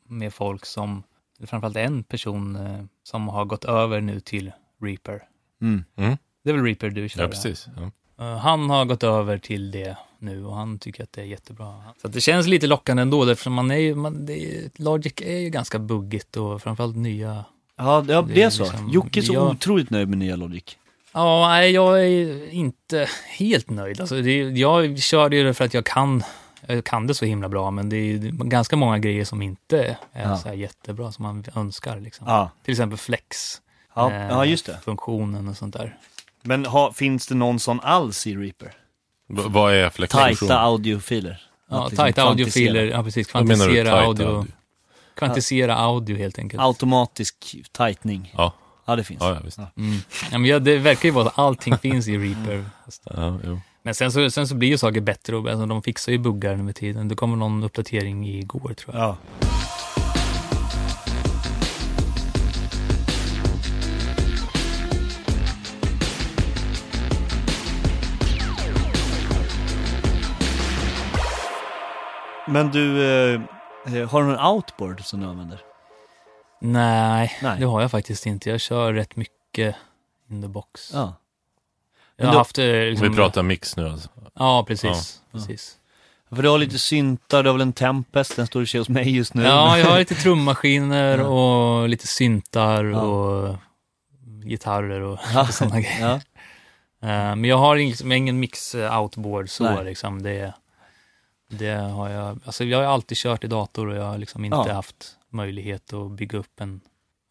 med 0.10 0.34
folk 0.34 0.66
som, 0.66 1.04
framförallt 1.46 1.78
en 1.78 2.04
person 2.04 2.56
eh, 2.56 2.84
som 3.04 3.28
har 3.28 3.46
gått 3.46 3.66
över 3.66 4.02
nu 4.02 4.20
till 4.20 4.52
Reaper. 4.82 5.22
Mm. 5.62 5.84
Mm. 5.98 6.18
Det 6.44 6.50
är 6.50 6.54
väl 6.54 6.64
Reaper 6.64 6.90
du 6.90 7.10
kör? 7.10 7.22
Ja, 7.22 7.28
precis. 7.28 7.68
Ja. 7.76 7.92
Eh, 8.26 8.38
Han 8.38 8.70
har 8.70 8.86
gått 8.86 9.04
över 9.04 9.38
till 9.38 9.72
det 9.72 9.98
nu 10.20 10.46
och 10.46 10.56
han 10.56 10.80
tycker 10.80 11.04
att 11.04 11.12
det 11.14 11.22
är 11.22 11.26
jättebra. 11.26 11.84
Så 12.02 12.08
att 12.08 12.14
det 12.14 12.22
känns 12.22 12.48
lite 12.48 12.68
lockande 12.68 13.02
ändå, 13.02 13.26
därför 13.26 13.50
man 13.50 13.72
är 13.72 13.76
ju, 13.78 13.96
man, 13.96 14.26
det 14.26 14.34
är, 14.58 14.70
Logic 14.76 15.14
är 15.22 15.38
ju 15.38 15.50
ganska 15.50 15.80
buggigt 15.80 16.38
och 16.38 16.62
framförallt 16.62 16.96
nya. 16.96 17.46
Ja, 17.78 18.02
det, 18.02 18.14
Det 18.14 18.22
det 18.34 18.44
är 18.44 18.50
så. 18.50 18.64
liksom- 18.64 18.90
Jocke 18.90 19.20
är 19.20 19.22
så 19.22 19.34
ja. 19.34 19.52
otroligt 19.52 19.90
nöjd 19.90 20.08
med 20.10 20.18
nya 20.18 20.36
Logic. 20.36 20.78
Ja, 21.14 21.48
nej, 21.48 21.72
jag 21.72 22.06
är 22.06 22.50
inte 22.54 23.10
helt 23.38 23.70
nöjd. 23.70 24.02
Alltså, 24.02 24.22
det, 24.22 24.38
jag 24.42 25.00
körde 25.00 25.36
ju 25.36 25.44
det 25.44 25.54
för 25.54 25.66
att 25.66 25.74
jag 25.74 25.86
kan, 25.86 26.24
jag 26.68 26.86
kan 26.86 27.08
det 27.08 27.14
så 27.14 27.26
himla 27.26 27.50
bra, 27.50 27.72
men 27.72 27.90
det 27.90 27.96
är 27.98 28.02
ju 28.04 28.18
ganska 28.32 28.76
många 28.76 29.00
grejer 29.00 29.26
som 29.26 29.42
inte 29.42 29.98
är 30.14 30.24
Ja. 30.24 30.38
så 30.38 30.48
här 30.48 30.56
jättebra 30.56 31.12
som 31.12 31.24
man 31.24 31.44
önskar. 31.56 32.00
Liksom. 32.00 32.28
Ja, 32.28 32.52
Till 32.64 32.72
exempel 32.72 32.98
flex. 32.98 33.62
ja, 33.96 34.12
eh, 34.12 34.28
ja 34.28 34.46
just 34.46 34.66
det. 34.66 34.80
Funktionen 34.84 35.48
och 35.48 35.58
sånt 35.58 35.74
där. 35.74 35.98
Men 36.42 36.66
ha, 36.66 36.94
finns 36.94 37.28
det 37.28 37.36
någon 37.36 37.60
sån 37.60 37.80
alls 37.80 38.28
i 38.28 38.36
Reaper? 38.36 38.74
V- 39.30 39.42
vad 39.46 39.74
är 39.74 39.90
flexfunktion? 39.90 40.36
Tajta 40.48 40.60
audiofiler? 40.60 41.44
Ja, 41.70 41.84
liksom 41.84 41.98
tajta 41.98 42.24
audiofiler, 42.24 42.84
ja 42.86 43.04
precis, 43.04 43.28
kvantisera 43.28 43.92
audio. 44.02 44.26
audio? 44.28 44.46
Kvantisera 45.16 45.76
audio 45.76 46.18
helt 46.18 46.40
enkelt. 46.40 46.62
Automatisk 46.64 47.56
tajtning. 47.72 48.34
Ja, 48.38 48.54
Ja, 48.86 48.96
det 48.96 49.04
finns. 49.04 49.22
ja, 49.22 49.34
ja 49.34 49.40
visst. 49.46 49.58
Ja. 49.58 49.72
Mm. 49.78 49.98
Ja, 50.32 50.38
men 50.38 50.46
ja, 50.50 50.60
det 50.60 50.78
verkar 50.78 51.10
ju 51.10 51.14
vara 51.14 51.28
att 51.28 51.40
allting 51.40 51.78
finns 51.82 52.08
i 52.08 52.18
Reaper. 52.18 52.66
Ja, 53.04 53.40
jo. 53.44 53.60
Men 53.88 53.96
sen 53.96 54.12
så, 54.12 54.30
sen 54.30 54.48
så 54.48 54.56
blir 54.56 54.70
ju 54.70 54.78
saker 54.78 55.02
bättre 55.02 55.36
och 55.36 55.50
alltså, 55.50 55.66
de 55.66 55.84
fixar 55.84 56.12
ju 56.12 56.18
buggar 56.18 56.56
nu 56.56 56.64
med 56.64 56.76
tiden. 56.76 57.08
Det 57.08 57.16
kommer 57.16 57.36
någon 57.38 57.64
uppdatering 57.64 58.28
igår 58.28 58.74
tror 58.74 58.96
jag. 58.96 59.04
Ja. 59.04 59.18
Men 72.48 72.72
du, 72.72 73.04
eh, 73.04 73.42
eh, 73.86 74.10
har 74.10 74.22
du 74.22 74.28
någon 74.28 74.56
outboard 74.56 75.02
som 75.04 75.20
du 75.20 75.28
använder? 75.28 75.62
Nej, 76.62 77.38
Nej. 77.42 77.60
det 77.60 77.66
har 77.66 77.82
jag 77.82 77.92
faktiskt 77.92 78.26
inte. 78.26 78.50
Jag 78.50 78.60
kör 78.60 78.94
rätt 78.94 79.16
mycket 79.16 79.76
in 80.30 80.42
the 80.42 80.48
box. 80.48 80.92
Ja. 80.94 81.14
Jag 82.18 82.26
har 82.26 82.34
då- 82.34 82.38
haft 82.40 82.58
eh, 82.58 82.66
liksom, 82.66 83.10
Vi 83.10 83.16
pratar 83.16 83.44
mix 83.44 83.78
nu 83.78 83.90
alltså. 83.90 84.10
Ja, 84.34 84.64
precis. 84.68 85.22
Ja. 85.32 85.40
precis. 85.40 85.78
För 86.30 86.44
du 86.44 86.50
har 86.50 86.58
lite 86.58 86.80
syntar, 86.80 87.44
du 87.44 87.50
har 87.50 87.54
väl 87.54 87.62
en 87.62 87.74
Tempest, 87.74 88.36
den 88.36 88.48
står 88.48 88.64
i 88.64 88.66
kö 88.66 88.78
hos 88.78 88.90
mig 88.90 89.16
just 89.16 89.34
nu. 89.34 89.44
Ja, 89.44 89.78
jag 89.80 89.86
har 89.86 90.00
lite 90.00 90.16
trummaskiner 90.16 91.18
Ja. 91.18 91.26
och 91.26 91.90
lite 91.90 92.08
syntar 92.08 92.84
Ja. 92.86 93.02
och 93.02 93.56
gitarrer 94.46 95.02
och 95.02 95.20
Ja. 95.34 95.48
sådana 95.52 95.80
grejer. 95.82 96.02
Ja. 96.02 96.14
Eh, 97.10 97.36
Men 97.36 97.44
jag 97.44 97.58
har 97.58 97.76
liksom 97.76 98.12
ingen 98.12 98.40
mix 98.40 98.76
eh, 98.76 99.02
outboard 99.02 99.50
så 99.50 99.64
Nej. 99.64 99.86
liksom. 99.86 100.22
Det, 100.24 100.54
det 101.50 101.76
har 101.76 102.10
jag, 102.10 102.40
alltså 102.46 102.64
jag 102.64 102.78
har 102.78 102.86
alltid 102.86 103.18
kört 103.18 103.44
i 103.44 103.48
dator 103.48 103.88
och 103.88 103.96
jag 103.98 104.04
har 104.04 104.18
liksom 104.18 104.46
inte 104.46 104.58
Ja. 104.68 104.74
haft 104.74 105.16
möjlighet 105.30 105.94
att 105.94 106.12
bygga 106.12 106.38
upp 106.38 106.60
en, 106.62 106.82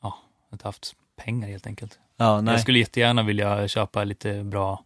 ja, 0.02 0.18
inte 0.52 0.68
haft 0.68 0.92
pengar 1.24 1.48
helt 1.48 1.66
enkelt. 1.66 1.98
Ja, 2.16 2.40
nej. 2.40 2.54
Jag 2.54 2.60
skulle 2.60 2.78
jättegärna 2.78 3.22
vilja 3.22 3.68
köpa 3.68 4.04
lite 4.04 4.44
bra 4.44 4.84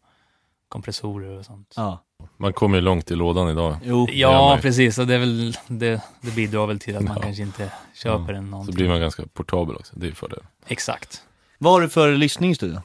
kompressorer 0.69 1.39
och 1.39 1.45
sånt. 1.45 1.75
Ja. 1.77 2.05
Man 2.37 2.53
kommer 2.53 2.77
ju 2.77 2.81
långt 2.83 3.11
i 3.11 3.15
lådan 3.15 3.49
idag. 3.51 3.77
Jo. 3.85 4.07
Ja, 4.13 4.59
precis. 4.63 4.99
Och 4.99 5.07
det, 5.07 5.15
är 5.15 5.19
väl, 5.19 5.57
det, 5.67 6.03
det 6.21 6.31
bidrar 6.35 6.67
väl 6.67 6.79
till 6.81 6.97
att 6.97 7.03
man 7.03 7.17
Ja. 7.17 7.23
kanske 7.23 7.43
inte 7.43 7.73
köper 7.95 8.33
Ja. 8.33 8.39
en 8.39 8.45
Så 8.45 8.51
någonting. 8.51 8.75
blir 8.75 8.89
man 8.89 9.01
ganska 9.01 9.23
portabel 9.33 9.77
också. 9.77 9.93
Det 9.97 10.07
är 10.07 10.09
ju 10.09 10.15
fördel. 10.15 10.39
Exakt. 10.67 11.23
Vad 11.59 11.73
har 11.73 11.81
du 11.81 11.89
för 11.89 12.13
lyssning 12.17 12.51
i 12.51 12.55
studion? 12.55 12.81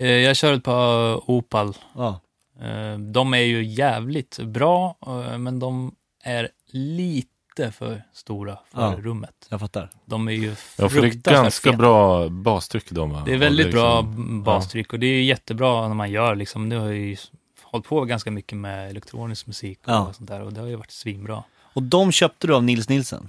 Eh, 0.00 0.06
Jag 0.10 0.36
kör 0.36 0.52
ett 0.52 0.64
par 0.64 1.30
Opal. 1.30 1.76
Ja. 1.94 2.20
Eh, 2.60 2.98
De 2.98 3.34
är 3.34 3.38
ju 3.38 3.64
jävligt 3.64 4.38
bra, 4.38 4.96
eh, 5.06 5.38
men 5.38 5.58
de 5.58 5.94
är 6.24 6.48
lite 6.72 7.31
för 7.72 8.02
stora 8.12 8.58
för 8.74 8.82
Ja. 8.82 8.96
rummet. 8.98 9.46
Jag 9.48 9.60
fattar. 9.60 9.90
De 10.04 10.28
är 10.28 10.32
ju 10.32 10.48
Ja, 10.78 10.88
för 10.88 11.00
det 11.02 11.08
är 11.08 11.32
ganska 11.32 11.70
feta. 11.70 11.76
bra 11.78 12.28
bastryck 12.28 12.90
de 12.90 13.10
har. 13.10 13.26
Det 13.26 13.32
är 13.34 13.38
väldigt 13.38 13.66
Och 13.66 13.72
bra 13.72 14.00
liksom- 14.00 14.42
bastryck 14.42 14.92
och 14.92 14.98
det 14.98 15.06
är 15.06 15.22
jättebra 15.22 15.88
när 15.88 15.94
man 15.94 16.10
gör 16.10 16.34
liksom, 16.34 16.68
nu 16.68 16.78
har 16.78 16.86
jag 16.86 16.96
ju 16.96 17.16
hållit 17.62 17.86
på 17.86 18.04
ganska 18.04 18.30
mycket 18.30 18.58
med 18.58 18.90
elektronisk 18.90 19.46
musik 19.46 19.78
och 19.84 19.92
Ja. 19.92 20.12
sånt 20.16 20.28
där 20.28 20.40
och 20.42 20.52
det 20.52 20.60
har 20.60 20.68
ju 20.68 20.76
varit 20.76 20.90
svinbra. 20.90 21.42
Och 21.74 21.82
de 21.82 22.12
köpte 22.12 22.46
du 22.46 22.54
av 22.54 22.64
Nils 22.64 22.88
Nilsen? 22.88 23.28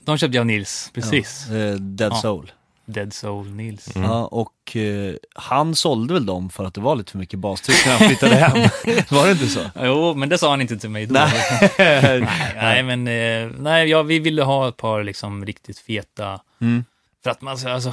De 0.00 0.18
köpte 0.18 0.36
jag 0.36 0.40
av 0.42 0.46
Nils, 0.46 0.90
precis. 0.94 1.46
Ja. 1.50 1.56
Eh, 1.56 1.74
Dead 1.74 2.12
Ja. 2.12 2.16
Soul. 2.16 2.52
Dead 2.92 3.12
Soul 3.12 3.50
Nils. 3.54 3.96
Mm. 3.96 4.10
Ja, 4.10 4.24
och 4.26 4.76
eh, 4.76 5.14
han 5.34 5.74
sålde 5.74 6.14
väl 6.14 6.26
dem 6.26 6.50
för 6.50 6.64
att 6.64 6.74
det 6.74 6.80
var 6.80 6.96
lite 6.96 7.10
för 7.12 7.18
mycket 7.18 7.38
bastryck 7.38 7.86
när 7.86 7.92
han 7.98 8.08
flyttade 8.08 8.34
hem. 8.34 8.56
var 9.10 9.26
det 9.26 9.32
inte 9.32 9.46
så? 9.46 9.60
Jo, 9.82 10.14
men 10.14 10.28
det 10.28 10.38
sa 10.38 10.50
han 10.50 10.60
inte 10.60 10.76
till 10.78 10.90
mig 10.90 11.06
då. 11.06 11.14
Nej. 11.78 12.28
nej, 12.56 12.82
men 12.82 13.08
eh, 13.08 13.56
nej, 13.62 13.88
ja, 13.88 14.02
vi 14.02 14.18
ville 14.18 14.42
ha 14.42 14.68
ett 14.68 14.76
par 14.76 15.02
liksom 15.04 15.46
riktigt 15.46 15.78
feta, 15.78 16.40
Mm. 16.60 16.84
för 17.22 17.30
att 17.30 17.40
man, 17.40 17.56
alltså, 17.66 17.92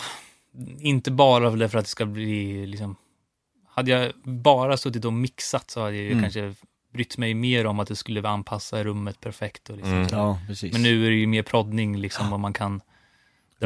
inte 0.79 1.12
bara 1.12 1.70
för 1.70 1.77
att 1.79 1.86
det 1.86 1.89
ska 1.89 2.06
bli 2.06 2.65
liksom, 2.65 2.96
hade 3.74 3.91
jag 3.91 4.12
bara 4.24 4.77
suttit 4.77 5.06
och 5.06 5.13
mixat 5.13 5.72
så 5.72 5.82
hade 5.82 5.96
jag 5.96 6.03
ju 6.06 6.12
Mm. 6.12 6.24
kanske 6.24 6.53
brytt 6.94 7.18
mig 7.18 7.34
mer 7.34 7.65
om 7.65 7.79
att 7.79 7.88
det 7.88 7.96
skulle 7.96 8.29
anpassa 8.29 8.84
rummet 8.84 9.22
perfekt 9.22 9.70
och 9.70 9.75
liksom 9.77 9.94
Mm. 9.94 10.08
Ja, 10.12 10.39
precis. 10.48 10.74
Men 10.74 10.82
nu 10.84 11.06
är 11.06 11.10
det 11.10 11.15
ju 11.15 11.27
mer 11.27 11.44
proddning 11.44 11.98
liksom, 11.98 12.29
vad 12.29 12.39
man 12.39 12.53
kan 12.53 12.82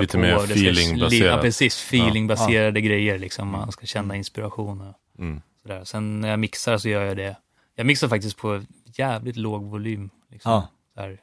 Lite 0.01 0.17
mer 0.17 0.37
feelingbaserat. 0.37 1.35
Ja, 1.35 1.41
precis. 1.41 1.81
Feelingbaserade 1.91 2.81
grejer 2.81 3.19
liksom. 3.19 3.47
Man 3.47 3.71
ska 3.71 3.85
känna 3.85 4.15
inspiration 4.15 4.81
och 4.81 4.95
Mm. 5.19 5.41
sådär. 5.61 5.83
Sen 5.83 6.21
när 6.21 6.29
jag 6.29 6.39
mixar 6.39 6.77
så 6.77 6.89
gör 6.89 7.03
jag 7.05 7.17
det. 7.17 7.35
Jag 7.75 7.85
mixar 7.85 8.07
faktiskt 8.07 8.37
på 8.37 8.61
jävligt 8.95 9.35
låg 9.37 9.63
volym. 9.63 10.09
Liksom. 10.31 10.51
Ja. 10.51 10.67
Här, 11.01 11.17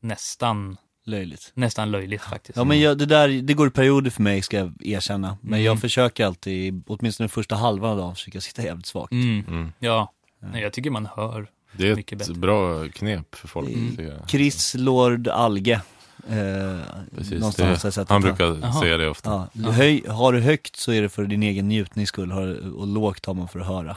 nästan, 0.00 0.76
Löjligt. 1.06 1.50
nästan 1.54 1.90
löjligt 1.90 2.22
faktiskt. 2.22 2.56
Ja 2.56 2.64
men 2.64 2.80
jag, 2.80 2.98
det 2.98 3.06
där, 3.06 3.28
det 3.28 3.54
går 3.54 3.66
i 3.66 3.70
perioder 3.70 4.10
för 4.10 4.22
mig 4.22 4.42
ska 4.42 4.56
jag 4.58 4.72
erkänna. 4.86 5.38
Men 5.40 5.52
Mm. 5.52 5.64
jag 5.64 5.80
försöker 5.80 6.26
alltid, 6.26 6.82
åtminstone 6.86 7.28
första 7.28 7.54
halvan 7.56 7.90
av 7.90 7.96
dagen, 7.98 8.14
försöka 8.14 8.40
sitta 8.40 8.62
jävligt 8.62 8.86
svagt. 8.86 9.12
Mm. 9.12 9.44
Mm. 9.48 9.72
Ja, 9.78 10.12
Nej, 10.52 10.62
jag 10.62 10.72
tycker 10.72 10.90
man 10.90 11.08
hör. 11.16 11.46
Det 11.76 11.88
är 11.90 11.96
Mycket 11.96 12.12
ett 12.12 12.18
bättre. 12.28 12.40
bra 12.40 12.88
knep 12.88 13.34
för 13.34 13.48
folk. 13.48 13.68
Mm. 13.68 14.12
Chris 14.28 14.74
Lord 14.78 15.28
Alge. 15.28 15.80
Eh, 16.28 16.80
Precis, 17.16 17.38
någonstans 17.40 17.82
har 17.82 17.92
jag 17.96 18.06
det, 18.06 18.12
han 18.12 18.22
brukar 18.22 18.44
Jaha. 18.62 18.80
säga 18.80 18.96
det 18.96 19.08
ofta. 19.08 19.48
Ja, 19.52 19.70
höj, 19.70 20.04
har 20.08 20.32
du 20.32 20.40
högt 20.40 20.76
så 20.76 20.92
är 20.92 21.02
det 21.02 21.08
för 21.08 21.24
din 21.24 21.42
egen 21.42 21.68
njutnings 21.68 22.08
skull, 22.08 22.30
har, 22.30 22.74
och 22.78 22.86
lågt 22.86 23.26
har 23.26 23.34
man 23.34 23.48
för 23.48 23.60
att 23.60 23.66
höra. 23.66 23.96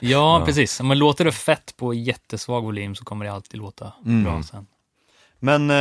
Ja, 0.00 0.38
Ja. 0.40 0.42
precis. 0.46 0.80
Om 0.80 0.86
man 0.86 0.98
låter 0.98 1.24
det 1.24 1.32
fett 1.32 1.74
på 1.76 1.94
jättesvag 1.94 2.62
volym 2.62 2.94
så 2.94 3.04
kommer 3.04 3.24
det 3.24 3.32
alltid 3.32 3.60
låta 3.60 3.92
Mm. 4.06 4.24
bra 4.24 4.42
sen. 4.42 4.66
Men 5.38 5.70
eh, 5.70 5.76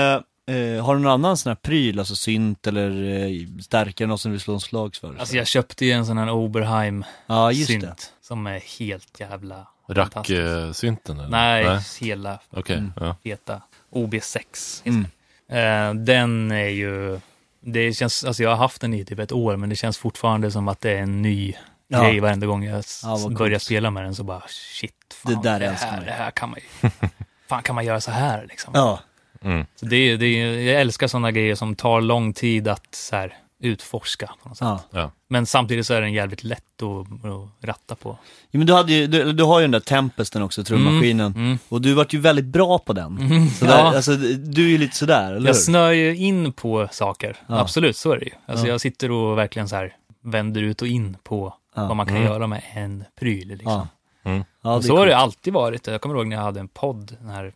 eh, 0.55 0.85
har 0.85 0.95
du 0.95 1.01
någon 1.01 1.11
annan 1.11 1.37
sån 1.37 1.49
här 1.49 1.55
pryl, 1.55 1.99
alltså 1.99 2.15
synt 2.15 2.67
eller 2.67 3.03
eh, 3.03 3.31
stärkare, 3.61 4.07
något 4.07 4.21
som 4.21 4.31
du 4.31 4.33
vill 4.33 4.41
slå 4.41 4.53
en 4.53 4.59
slags 4.59 4.99
för? 4.99 5.15
Alltså 5.19 5.35
jag 5.35 5.47
köpte 5.47 5.85
ju 5.85 5.91
en 5.91 6.05
sån 6.05 6.17
här 6.17 6.29
Oberheim 6.31 7.05
ja, 7.27 7.51
just 7.51 7.67
synt 7.67 7.83
det. 7.83 7.95
som 8.21 8.47
är 8.47 8.79
helt 8.79 9.19
jävla. 9.19 9.67
Rack-synten 9.89 11.19
eller? 11.19 11.29
Nej, 11.29 11.79
hela 12.01 12.39
Okej, 12.49 12.77
Mm. 12.77 13.13
feta 13.23 13.61
OB6. 13.91 14.81
Mm. 14.85 15.07
Eh, 15.49 15.93
den 15.93 16.51
är 16.51 16.67
ju, 16.67 17.19
det 17.61 17.93
känns, 17.93 18.23
alltså 18.23 18.43
jag 18.43 18.49
har 18.49 18.57
haft 18.57 18.81
den 18.81 18.93
i 18.93 19.05
typ 19.05 19.19
ett 19.19 19.31
år, 19.31 19.55
men 19.55 19.69
det 19.69 19.75
känns 19.75 19.97
fortfarande 19.97 20.51
som 20.51 20.67
att 20.67 20.81
det 20.81 20.91
är 20.91 20.97
en 21.01 21.21
ny 21.21 21.53
Ja. 21.89 22.03
grej 22.03 22.19
varenda 22.19 22.47
gång 22.47 22.63
jag 22.65 22.83
Ja, 23.03 23.29
börjar 23.37 23.59
spela 23.59 23.91
med 23.91 24.03
den 24.03 24.15
så 24.15 24.23
bara 24.23 24.41
shit, 24.47 24.93
fan, 25.13 25.33
Det 25.33 25.49
där 25.49 25.59
det, 25.59 25.69
här, 25.69 26.05
det 26.05 26.11
här 26.11 26.31
kan 26.31 26.49
man 26.49 26.59
ju, 26.81 26.89
fan 27.49 27.63
kan 27.63 27.75
man 27.75 27.85
göra 27.85 28.01
så 28.01 28.11
här 28.11 28.45
liksom. 28.49 28.71
Ja, 28.75 28.99
Mm. 29.41 29.65
Så 29.75 29.85
det, 29.85 29.95
är- 29.95 30.17
det, 30.17 30.25
är- 30.25 30.59
jag 30.71 30.81
älskar 30.81 31.07
sådana 31.07 31.31
grejer 31.31 31.55
som 31.55 31.75
tar 31.75 32.01
lång 32.01 32.33
tid 32.33 32.67
att 32.67 32.95
så 32.95 33.15
här, 33.15 33.37
utforska 33.59 34.33
på 34.43 34.49
något 34.49 34.57
sätt. 34.57 34.67
ja. 34.91 35.11
Men 35.29 35.45
samtidigt 35.45 35.85
så 35.85 35.93
är 35.93 36.01
den 36.01 36.13
jävligt 36.13 36.43
lätt 36.43 36.83
att, 36.83 37.25
att 37.25 37.49
ratta 37.67 37.95
på. 37.95 38.17
ja 38.51 38.57
men 38.57 38.67
du, 38.67 38.73
hade 38.73 38.93
ju, 38.93 39.07
du, 39.07 39.33
du 39.33 39.43
har 39.43 39.59
ju 39.59 39.63
den 39.63 39.71
där 39.71 39.79
Tempesten 39.79 40.41
också, 40.41 40.63
trummaskinen. 40.63 41.33
Mm. 41.35 41.59
Och 41.69 41.81
du 41.81 41.93
vart 41.93 42.13
ju 42.13 42.19
väldigt 42.19 42.45
bra 42.45 42.79
på 42.79 42.93
den. 42.93 43.17
Mm. 43.17 43.47
Så 43.49 43.65
där, 43.65 43.77
Ja. 43.79 43.95
alltså, 43.95 44.15
du 44.37 44.65
är 44.65 44.69
ju 44.69 44.77
lite 44.77 44.95
sådär, 44.97 45.31
eller 45.33 45.47
Jag 45.47 45.53
hur? 45.55 45.61
snör 45.61 45.91
ju 45.91 46.15
in 46.15 46.53
på 46.53 46.87
saker. 46.91 47.37
Ja. 47.47 47.59
Absolut, 47.59 47.97
så 47.97 48.11
är 48.11 48.17
det 48.19 48.25
ju. 48.25 48.31
Alltså 48.45 48.65
Ja. 48.65 48.71
jag 48.71 48.81
sitter 48.81 49.11
och 49.11 49.37
verkligen 49.37 49.69
så 49.69 49.75
här 49.75 49.95
vänder 50.23 50.61
ut 50.61 50.81
och 50.81 50.87
in 50.87 51.17
på 51.23 51.53
Ja. 51.75 51.87
vad 51.87 51.95
man 51.97 52.05
kan 52.05 52.15
Mm. 52.17 52.27
göra 52.27 52.47
med 52.47 52.61
en 52.73 53.03
pryl. 53.19 53.47
Liksom. 53.47 53.71
Ja. 53.71 53.87
Mm. 54.31 54.43
Ja, 54.61 54.75
och 54.75 54.85
så 54.85 54.97
har 54.97 55.05
det 55.07 55.17
alltid 55.17 55.53
varit. 55.53 55.87
Jag 55.87 56.01
kommer 56.01 56.15
ihåg 56.15 56.27
när 56.27 56.35
jag 56.35 56.43
hade 56.43 56.59
en 56.59 56.67
podd, 56.67 57.17
den 57.21 57.29
här 57.29 57.53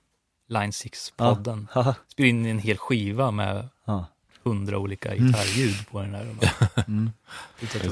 Line 0.50 0.72
6-podden. 0.72 1.67
Ja. 1.75 1.96
Spelade 2.08 2.29
in 2.29 2.46
en 2.46 2.60
hel 2.60 2.77
skiva 2.77 3.31
med 3.31 3.67
Ja. 3.86 4.05
Hundra 4.44 4.78
olika 4.78 5.16
gitarrljud 5.16 5.76
på 5.92 6.02
den 6.02 6.12
bara- 6.12 6.84
Mm. 6.88 7.12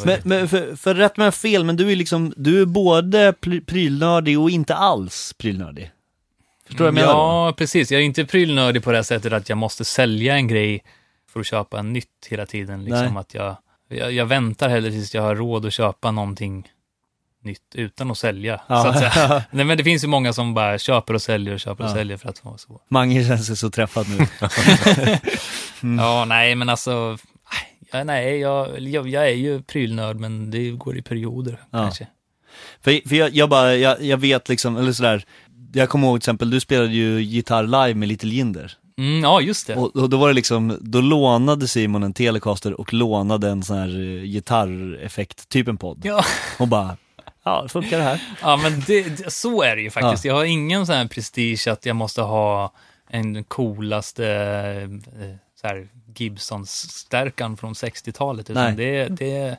Men, 0.06 0.18
men 0.24 0.50
för, 0.50 0.76
för 0.76 0.96
rätt 0.96 1.18
med 1.18 1.34
fel, 1.36 1.64
men 1.64 1.76
du 1.78 1.92
är 1.92 1.96
liksom, 1.96 2.34
du 2.38 2.62
är 2.62 2.66
både 2.66 3.32
pry- 3.32 3.66
prylnördig 3.66 4.40
och 4.40 4.50
inte 4.50 4.76
alls 4.76 5.34
prylnördig. 5.38 5.92
Förstår 6.68 6.86
du 6.86 6.92
vad 6.92 7.00
jag 7.02 7.08
menar? 7.08 7.14
då? 7.14 7.20
Ja, 7.48 7.54
precis. 7.58 7.92
Jag 7.92 8.02
är 8.02 8.06
inte 8.06 8.26
prylnördig 8.26 8.84
på 8.84 8.92
det 8.92 8.98
här 8.98 9.04
sättet 9.04 9.34
att 9.34 9.50
jag 9.50 9.58
måste 9.58 9.86
sälja 9.86 10.36
en 10.36 10.48
grej 10.48 10.84
för 11.34 11.40
att 11.40 11.46
köpa 11.46 11.80
en 11.80 11.94
nytt 11.94 12.28
hela 12.30 12.46
tiden. 12.46 12.84
Liksom 12.84 13.14
Nej. 13.14 13.18
att 13.22 13.34
jag, 13.34 13.56
jag, 13.90 14.12
jag 14.12 14.26
väntar 14.26 14.70
hellre 14.70 14.92
tills 14.92 15.16
jag 15.16 15.22
har 15.22 15.36
råd 15.36 15.66
att 15.66 15.74
köpa 15.74 16.12
någonting 16.12 16.68
nytt 17.44 17.62
utan 17.76 18.12
att 18.12 18.18
sälja. 18.18 18.62
Ja. 18.68 18.84
Så 18.84 18.90
att 18.90 19.14
säga. 19.14 19.44
Nej, 19.52 19.66
men 19.66 19.78
det 19.78 19.84
finns 19.84 20.04
ju 20.04 20.08
många 20.08 20.34
som 20.34 20.54
bara 20.54 20.78
köper 20.78 21.14
och 21.14 21.22
säljer 21.22 21.54
och 21.54 21.60
köper 21.60 21.84
och 21.84 21.90
Ja. 21.90 21.94
säljer 21.94 22.18
för 22.18 22.30
att 22.30 22.46
vara 22.46 22.58
så. 22.58 22.82
Mange 22.90 23.26
känns 23.28 23.48
sig 23.48 23.58
så 23.58 23.70
träffad 23.70 24.06
nu. 24.10 24.18
Mm. 25.84 26.06
Ja, 26.06 26.26
nej, 26.26 26.56
men 26.56 26.70
alltså, 26.70 27.18
ja, 27.92 28.04
nej, 28.04 28.40
jag, 28.40 28.80
jag, 28.80 29.08
jag 29.10 29.24
är 29.30 29.34
ju 29.36 29.62
prylnörd, 29.62 30.20
men 30.20 30.52
det 30.52 30.70
går 30.72 30.98
i 30.98 31.02
perioder 31.02 31.60
Ja. 31.72 31.78
kanske. 31.84 32.08
För, 32.82 33.10
för 33.10 33.16
jag, 33.16 33.30
jag 33.36 33.50
bara, 33.50 33.76
jag, 33.76 34.02
jag 34.04 34.18
vet 34.18 34.50
liksom, 34.50 34.78
eller 34.78 34.92
sådär, 34.92 35.24
jag 35.74 35.90
kommer 35.90 36.08
ihåg 36.08 36.16
till 36.18 36.22
exempel, 36.22 36.50
du 36.50 36.60
spelade 36.60 36.90
ju 36.94 37.22
gitarr 37.22 37.64
live 37.64 37.94
med 37.94 38.08
Little 38.08 38.30
Jinder. 38.30 38.74
Mm, 38.98 39.24
ja, 39.24 39.42
just 39.42 39.68
det. 39.68 39.76
Och, 39.76 39.96
och 39.96 40.10
då 40.10 40.18
var 40.18 40.28
det 40.28 40.34
liksom, 40.34 40.78
då 40.82 41.02
lånade 41.02 41.68
Simon 41.68 42.04
en 42.04 42.14
Telecaster 42.14 42.80
och 42.80 42.94
lånade 42.94 43.50
en 43.50 43.64
sån 43.64 43.78
här 43.78 43.88
eh, 44.00 44.24
gitarreffekt, 44.24 45.50
typ 45.50 45.68
en 45.68 45.78
podd. 45.78 46.02
Ja. 46.04 46.24
Och 46.60 46.68
bara, 46.68 46.98
ja, 47.44 47.68
funkar 47.70 47.98
det 47.98 48.04
här? 48.04 48.22
Ja, 48.42 48.58
men 48.58 48.84
det, 48.88 49.04
det- 49.18 49.32
så 49.34 49.62
är 49.64 49.76
det 49.76 49.82
ju 49.82 49.90
faktiskt. 49.90 50.26
Jag 50.26 50.34
har 50.34 50.46
ingen 50.46 50.86
sån 50.86 50.96
här 50.96 51.08
prestige 51.08 51.68
att 51.68 51.86
jag 51.86 51.96
måste 51.96 52.22
ha 52.22 52.74
en 53.10 53.44
coolaste 53.44 54.26
eh, 55.22 55.36
så 55.62 55.68
här, 55.68 55.88
Gibson-stärkan 56.16 57.58
från 57.58 57.74
60-talet. 57.74 58.50
Nej. 58.50 58.64
Utan 58.64 58.76
det, 58.76 59.08
det, 59.08 59.58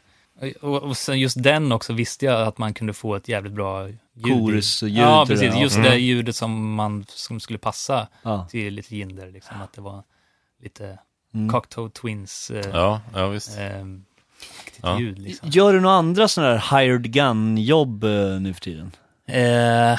och, 0.63 0.83
och 0.83 0.97
sen 0.97 1.19
just 1.21 1.43
den 1.43 1.73
också 1.73 1.93
visste 1.93 2.27
jag 2.27 2.43
att 2.49 2.59
man 2.59 2.75
kunde 2.75 2.93
få 2.93 3.15
ett 3.17 3.29
jävligt 3.29 3.53
bra 3.53 3.89
ljud 4.15 4.63
Ja, 4.83 5.25
precis. 5.29 5.55
Just 5.57 5.77
Mm. 5.77 5.91
det 5.91 5.97
ljudet 5.97 6.37
som 6.37 6.75
man 6.75 7.05
som 7.09 7.41
skulle 7.41 7.59
passa 7.59 8.09
Ja. 8.23 8.47
till 8.51 8.75
lite 8.75 8.97
Jinder. 8.97 9.31
Liksom, 9.31 9.61
att 9.63 9.73
det 9.73 9.81
var 9.81 10.03
lite 10.63 10.99
Mm. 11.35 11.49
Cocktoe 11.51 11.91
Twins 11.91 12.51
eh, 12.51 12.71
Ja, 12.73 13.01
ja 13.15 13.27
visst. 13.29 13.59
eh, 13.59 13.85
Ja. 14.83 15.01
ljud. 15.01 15.19
Liksom. 15.19 15.49
Gör 15.51 15.73
du 15.73 15.81
några 15.81 15.97
andra 15.97 16.29
sådana 16.29 16.57
här 16.57 16.81
hired 16.83 17.03
gun-jobb 17.13 18.05
eh, 18.05 18.41
nu 18.41 18.55
för 18.55 18.61
tiden? 18.61 18.93
Eh, 19.27 19.99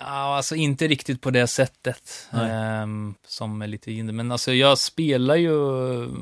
alltså 0.00 0.54
inte 0.54 0.88
riktigt 0.88 1.20
på 1.20 1.30
det 1.30 1.46
sättet 1.46 2.28
ehm, 2.32 3.14
som 3.26 3.62
är 3.62 3.66
lite 3.66 3.92
inne. 3.92 4.12
Men 4.12 4.32
alltså 4.32 4.52
jag 4.52 4.78
spelar 4.78 5.34
ju, 5.36 5.50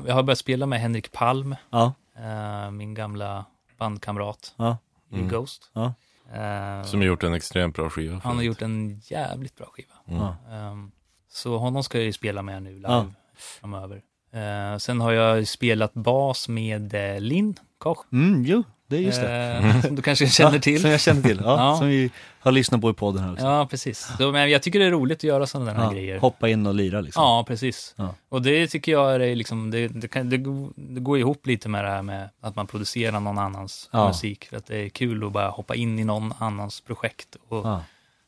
jag 0.07 0.13
har 0.15 0.23
börjat 0.23 0.39
spela 0.39 0.65
med 0.65 0.79
Henrik 0.81 1.11
Palm, 1.11 1.55
Ja, 1.69 1.93
eh, 2.17 2.71
min 2.71 2.93
gamla 2.93 3.45
bandkamrat 3.77 4.53
ja, 4.57 4.77
i 5.11 5.15
Mm. 5.15 5.27
Ghost. 5.27 5.69
ja. 5.73 5.93
Eh, 6.33 6.83
Som 6.85 6.99
har 6.99 7.07
gjort 7.07 7.23
en 7.23 7.33
extremt 7.33 7.75
bra 7.75 7.89
skiva. 7.89 8.21
han 8.23 8.35
har 8.35 8.43
gjort 8.43 8.61
en 8.61 8.99
jävligt 9.03 9.55
bra 9.55 9.65
skiva. 9.71 9.93
Mm. 10.07 10.21
Ehm, 10.61 10.91
så 11.29 11.57
honom 11.57 11.83
ska 11.83 11.97
jag 11.97 12.05
ju 12.05 12.13
spela 12.13 12.41
med 12.41 12.63
nu 12.63 12.73
live 12.75 12.87
Ja. 12.87 13.05
framöver. 13.37 14.01
Eh, 14.31 14.77
sen 14.77 15.01
har 15.01 15.11
jag 15.11 15.47
spelat 15.47 15.93
bas 15.93 16.47
med 16.49 16.93
eh, 17.15 17.19
Linn 17.21 17.55
Koch. 17.77 18.05
Mm, 18.11 18.43
jo, 18.45 18.63
det 18.87 18.95
är 18.95 18.99
just 19.01 19.21
det. 19.21 19.51
eh, 19.53 19.81
som 19.81 19.95
du 19.95 20.01
kanske 20.01 20.27
känner 20.27 20.53
Ja, 20.53 20.59
till. 20.61 20.81
Som 20.81 20.91
jag 20.91 20.99
känner 21.01 21.21
till, 21.21 21.41
ja, 21.43 21.57
Ja. 21.71 21.77
Som 21.77 21.87
vi 21.87 22.11
har 22.39 22.51
lyssnat 22.51 22.81
på 22.81 22.89
i 22.89 22.93
podden 22.93 23.23
här 23.23 23.33
också. 23.33 23.45
Ja, 23.45 23.67
precis. 23.69 24.09
Så, 24.17 24.31
men 24.31 24.49
jag 24.51 24.61
tycker 24.63 24.79
det 24.79 24.85
är 24.85 24.91
roligt 24.91 25.17
att 25.17 25.23
göra 25.23 25.45
sådana 25.47 25.73
där 25.73 25.83
Ja, 25.83 25.91
grejer. 25.91 26.19
Hoppa 26.19 26.49
in 26.49 26.67
och 26.67 26.75
lira 26.75 27.01
liksom. 27.01 27.23
Ja, 27.23 27.45
precis. 27.47 27.93
Ja. 27.97 28.15
Och 28.29 28.41
det 28.41 28.67
tycker 28.67 28.91
jag 28.91 29.15
är 29.15 29.35
liksom, 29.35 29.71
det, 29.71 29.87
det, 29.87 30.07
kan, 30.07 30.29
det, 30.29 30.37
det 30.75 30.99
går 30.99 31.17
ihop 31.19 31.45
lite 31.47 31.69
med 31.69 31.83
det 31.85 31.89
här 31.89 32.01
med 32.01 32.29
att 32.41 32.55
man 32.55 32.67
producerar 32.67 33.19
någon 33.19 33.37
annans 33.37 33.89
Ja. 33.93 34.07
musik. 34.07 34.45
För 34.45 34.57
att 34.57 34.65
det 34.65 34.77
är 34.77 34.89
kul 34.89 35.23
att 35.23 35.31
bara 35.31 35.49
hoppa 35.49 35.75
in 35.75 35.99
i 35.99 36.03
någon 36.03 36.33
annans 36.37 36.81
projekt 36.81 37.35
och 37.49 37.65
Ja. 37.65 37.83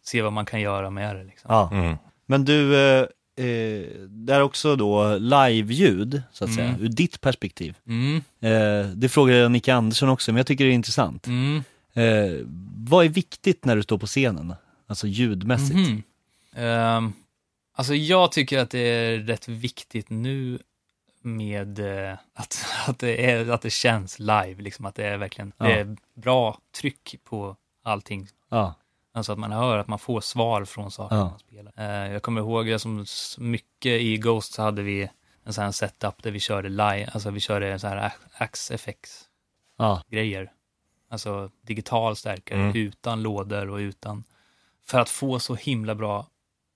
se 0.06 0.22
vad 0.22 0.34
man 0.34 0.46
kan 0.46 0.62
göra 0.62 0.90
med 0.90 1.16
det. 1.16 1.24
Liksom. 1.24 1.48
Ja. 1.54 1.70
Mm. 1.74 1.96
Men 2.26 2.46
du, 2.46 2.76
eh, 3.38 3.88
det 4.10 4.34
är 4.34 4.42
också 4.42 4.76
då 4.76 5.18
live-ljud, 5.18 6.22
så 6.32 6.46
att 6.46 6.54
säga, 6.54 6.68
Mm. 6.70 6.82
ur 6.82 6.88
ditt 6.90 7.22
perspektiv. 7.22 7.78
Mm, 7.88 8.22
Eh, 8.40 8.88
det 8.96 9.10
frågade 9.10 9.40
jag 9.40 9.52
Nicke 9.52 9.74
Andersson 9.74 10.10
också, 10.10 10.32
men 10.32 10.38
jag 10.38 10.48
tycker 10.48 10.66
det 10.66 10.72
är 10.72 10.74
intressant. 10.76 11.28
mm, 11.28 11.64
Eh, 11.94 12.46
vad 12.88 13.06
är 13.06 13.10
viktigt 13.10 13.66
när 13.66 13.76
du 13.76 13.84
står 13.84 13.98
på 13.98 14.06
scenen? 14.08 14.54
Alltså 14.88 15.08
ljudmässigt. 15.08 16.06
Ehm, 16.56 17.14
alltså 17.74 17.94
jag 17.96 18.32
tycker 18.32 18.60
att 18.60 18.70
det 18.70 18.80
är 18.80 19.18
rätt 19.20 19.48
viktigt 19.48 20.10
nu 20.10 20.60
med 21.22 21.80
eh, 21.80 22.18
att, 22.34 22.66
att, 22.88 23.00
det 23.00 23.32
är, 23.32 23.50
att 23.50 23.62
det 23.62 23.70
känns 23.70 24.20
live, 24.20 24.56
liksom 24.58 24.86
att 24.86 24.96
det 24.96 25.06
är 25.08 25.18
verkligen 25.18 25.52
Ja. 25.58 25.66
det 25.66 25.74
är 25.74 25.98
bra 26.16 26.60
tryck 26.82 27.16
på 27.24 27.56
allting 27.84 28.28
Ja, 28.50 28.76
Alltså 29.18 29.32
att 29.32 29.40
man 29.40 29.52
hör 29.52 29.78
att 29.78 29.88
man 29.88 30.00
får 30.00 30.22
svar 30.22 30.66
från 30.66 30.92
saker 30.92 31.16
Ja. 31.16 31.30
man 31.30 31.40
spelar. 31.40 31.74
Eh, 31.78 32.12
jag 32.14 32.22
kommer 32.24 32.42
ihåg, 32.42 32.68
jag 32.68 32.82
som 32.82 33.06
mycket 33.38 34.02
i 34.02 34.18
Ghost 34.18 34.54
så 34.54 34.62
hade 34.62 34.82
vi 34.82 35.10
en 35.44 35.54
sån 35.54 35.64
här 35.64 35.72
setup 35.72 36.24
där 36.24 36.32
vi 36.32 36.40
körde 36.40 36.70
live, 36.70 37.10
alltså 37.14 37.30
vi 37.30 37.40
körde 37.40 37.80
så 37.80 37.88
här 37.88 38.14
Axe 38.38 38.74
FX 38.74 39.24
Ja, 39.78 40.02
grejer. 40.08 40.52
Alltså 41.10 41.50
digital 41.62 42.16
stärkare 42.16 42.60
Mm. 42.60 42.76
utan 42.76 43.22
lådor 43.24 43.70
och 43.70 43.78
utan, 43.78 44.24
för 44.86 45.00
att 45.00 45.10
få 45.10 45.40
så 45.40 45.56
himla 45.56 45.96
bra 45.96 46.28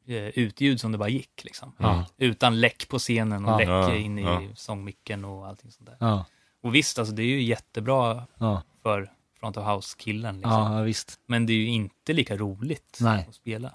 eh, 0.08 0.16
utljud 0.16 0.82
som 0.82 0.92
det 0.92 0.98
bara 0.98 1.10
gick 1.10 1.44
liksom. 1.44 1.74
ja, 1.78 2.06
Utan 2.18 2.60
läck 2.62 2.88
på 2.88 3.00
scenen 3.00 3.46
och 3.46 3.52
Ja. 3.52 3.58
läck 3.58 3.68
Ja, 3.70 3.96
in 3.96 4.20
i 4.20 4.24
ja. 4.24 4.42
sångmicken 4.56 5.26
och 5.26 5.48
allting 5.48 5.72
sånt 5.72 5.90
där. 5.90 5.98
ja, 6.00 6.26
Och 6.62 6.76
visst, 6.76 7.00
alltså 7.00 7.14
det 7.16 7.22
är 7.24 7.28
ju 7.28 7.42
jättebra 7.44 8.28
ja, 8.38 8.62
för 8.84 9.12
front 9.42 9.58
of 9.58 9.66
house-killen 9.68 10.36
liksom. 10.36 10.52
ja, 10.52 10.82
visst. 10.82 11.20
Men 11.28 11.46
det 11.46 11.54
är 11.54 11.58
ju 11.58 11.68
inte 11.68 12.14
lika 12.14 12.38
roligt 12.38 12.98
Nej. 13.02 13.26
att 13.30 13.36
spela. 13.36 13.72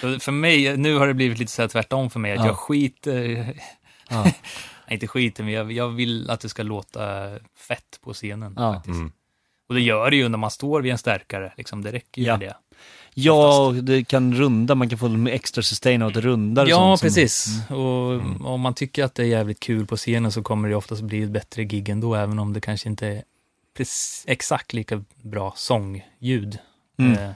Så 0.00 0.20
för 0.20 0.32
mig, 0.32 0.76
nu 0.76 0.98
har 0.98 1.06
det 1.06 1.14
blivit 1.14 1.38
lite 1.38 1.52
så 1.52 1.62
här 1.62 1.68
tvärtom 1.68 2.10
för 2.10 2.20
mig, 2.20 2.32
att 2.32 2.38
Ja. 2.38 2.46
jag 2.46 2.56
skiter, 2.58 3.20
Ja, 4.10 4.22
nej 4.24 4.34
inte 4.88 5.06
skiter, 5.06 5.44
men 5.44 5.52
jag, 5.52 5.72
jag 5.72 5.88
vill 5.88 6.30
att 6.30 6.40
det 6.40 6.48
ska 6.48 6.62
låta 6.62 7.28
fett 7.68 8.00
på 8.04 8.12
scenen. 8.12 8.54
Ja. 8.58 8.74
faktiskt. 8.74 8.96
Mm. 8.98 9.12
Och 9.68 9.74
det 9.74 9.80
gör 9.80 10.10
det 10.10 10.16
ju 10.16 10.28
när 10.28 10.38
man 10.38 10.50
står 10.50 10.80
vid 10.80 10.92
en 10.92 10.98
stärkare, 10.98 11.52
liksom, 11.56 11.82
det 11.82 11.92
räcker 11.92 12.22
ju 12.22 12.28
Ja. 12.28 12.36
med 12.36 12.48
det. 12.48 12.56
ja 13.14 13.66
och 13.66 13.74
det 13.74 14.04
kan 14.08 14.34
runda, 14.34 14.74
man 14.74 14.88
kan 14.88 14.98
få 14.98 15.08
med 15.08 15.34
extra 15.34 15.62
sustain 15.62 16.02
och 16.02 16.10
ett 16.10 16.16
rundare 16.16 16.68
Ja, 16.68 16.76
sånt 16.76 16.98
som- 17.00 17.06
precis. 17.06 17.60
Och 17.70 18.46
om 18.52 18.60
man 18.60 18.74
tycker 18.74 19.04
att 19.04 19.14
det 19.14 19.22
är 19.22 19.26
jävligt 19.26 19.60
kul 19.60 19.86
på 19.86 19.96
scenen 19.96 20.32
så 20.32 20.42
kommer 20.42 20.68
det 20.68 20.74
oftast 20.76 21.02
bli 21.02 21.22
ett 21.22 21.30
bättre 21.30 21.64
gig 21.64 21.88
ändå, 21.88 22.14
även 22.14 22.38
om 22.38 22.52
det 22.52 22.60
kanske 22.60 22.88
inte 22.88 23.06
är 23.06 23.22
precis, 23.76 24.24
exakt 24.28 24.72
lika 24.72 25.04
bra 25.22 25.52
sångljud. 25.56 26.58
Mm. 26.98 27.12
Eh, 27.18 27.30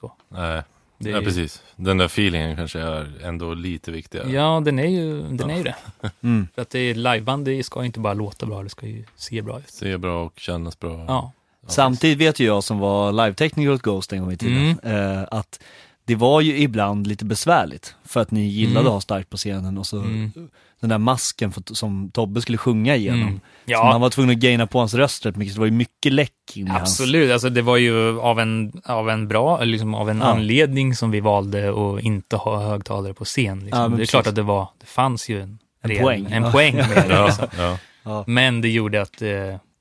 så. 0.00 0.12
Nej, 0.28 0.62
Det 0.98 1.10
är 1.10 1.14
ja, 1.14 1.20
precis. 1.20 1.62
Den 1.76 1.98
där 1.98 2.04
feelingen 2.06 2.56
kanske 2.56 2.80
är 2.80 3.12
ändå 3.24 3.54
lite 3.54 3.90
viktigare. 3.90 4.30
Ja, 4.30 4.62
den 4.64 4.78
är 4.78 4.86
ju, 4.88 5.22
den 5.22 5.50
är 5.50 5.56
ju 5.56 5.62
det. 5.62 5.76
Mm. 6.22 6.48
För 6.54 6.62
att 6.62 6.70
det 6.70 6.78
är 6.78 6.94
liveband, 6.94 7.44
det 7.44 7.62
ska 7.64 7.84
inte 7.84 8.00
bara 8.00 8.14
låta 8.14 8.46
bra, 8.46 8.62
det 8.62 8.68
ska 8.68 8.86
ju 8.86 9.04
se 9.16 9.42
bra 9.42 9.58
ut. 9.58 9.70
Se 9.70 9.98
bra 9.98 10.24
och 10.24 10.38
kännas 10.38 10.78
bra. 10.78 11.04
Ja. 11.08 11.32
Samtidigt 11.68 12.18
vet 12.18 12.40
ju 12.40 12.46
jag 12.46 12.64
som 12.64 12.78
var 12.78 13.12
live-tekniker 13.12 13.72
åt 13.72 13.82
Ghost 13.82 14.12
en 14.12 14.20
gång 14.20 14.32
i 14.32 14.36
tiden, 14.36 14.78
eh, 14.82 15.24
att 15.30 15.60
det 16.04 16.14
var 16.14 16.40
ju 16.40 16.58
ibland 16.58 17.06
lite 17.06 17.24
besvärligt 17.24 17.94
för 18.04 18.20
att 18.20 18.30
ni 18.30 18.46
gillade 18.46 18.80
Mm. 18.80 18.86
att 18.86 18.92
ha 18.92 19.00
starkt 19.00 19.30
på 19.30 19.36
scenen 19.36 19.78
och 19.78 19.86
så 19.86 19.98
Mm. 19.98 20.32
Den 20.80 20.90
där 20.90 20.98
masken 20.98 21.52
för, 21.52 21.62
som 21.74 22.10
Tobbe 22.10 22.40
skulle 22.42 22.58
sjunga 22.58 22.96
igenom. 22.96 23.20
Mm. 23.22 23.40
Så 23.66 23.72
man 23.72 23.92
Ja, 23.92 23.98
var 23.98 24.10
tvungen 24.10 24.30
att 24.36 24.42
gaina 24.42 24.66
på 24.66 24.78
hans 24.78 24.94
röst 24.94 25.26
rätt 25.26 25.36
mycket, 25.36 25.54
så 25.54 25.56
det 25.56 25.60
var 25.60 25.66
ju 25.66 25.72
mycket 25.72 26.12
läck 26.12 26.32
in 26.56 26.66
i 26.66 26.70
hans... 26.70 26.82
absolut. 26.82 27.32
Alltså, 27.32 27.50
det 27.50 27.62
var 27.62 27.76
ju 27.76 28.20
av 28.20 28.40
en, 28.40 28.72
av 28.84 29.10
en 29.10 29.28
bra, 29.28 29.64
liksom 29.64 29.94
av 29.94 30.10
en 30.10 30.18
Ja. 30.18 30.24
anledning 30.24 30.94
som 30.96 31.10
vi 31.10 31.20
valde 31.20 31.70
att 31.70 32.02
inte 32.02 32.36
ha 32.36 32.60
högtalare 32.68 33.14
på 33.14 33.24
scen. 33.24 33.60
Liksom. 33.60 33.82
Ja, 33.82 33.88
det 33.88 33.94
är 33.94 33.96
precis. 33.98 34.10
klart 34.10 34.26
att 34.26 34.34
det 34.34 34.42
var, 34.42 34.68
det 34.80 34.86
fanns 34.86 35.28
ju 35.28 35.40
en, 35.42 35.58
En 35.82 35.90
reell- 35.90 36.02
poäng. 36.02 36.26
en 36.30 36.42
Ja. 36.42 36.52
poäng 36.52 36.74
med 36.76 36.88
det. 37.08 37.14
Ja, 37.14 37.26
Liksom. 37.26 37.46
ja. 37.58 37.78
Ja. 38.02 38.24
Men 38.26 38.60
det 38.60 38.68
gjorde 38.68 39.02
att, 39.02 39.22
eh, 39.22 39.28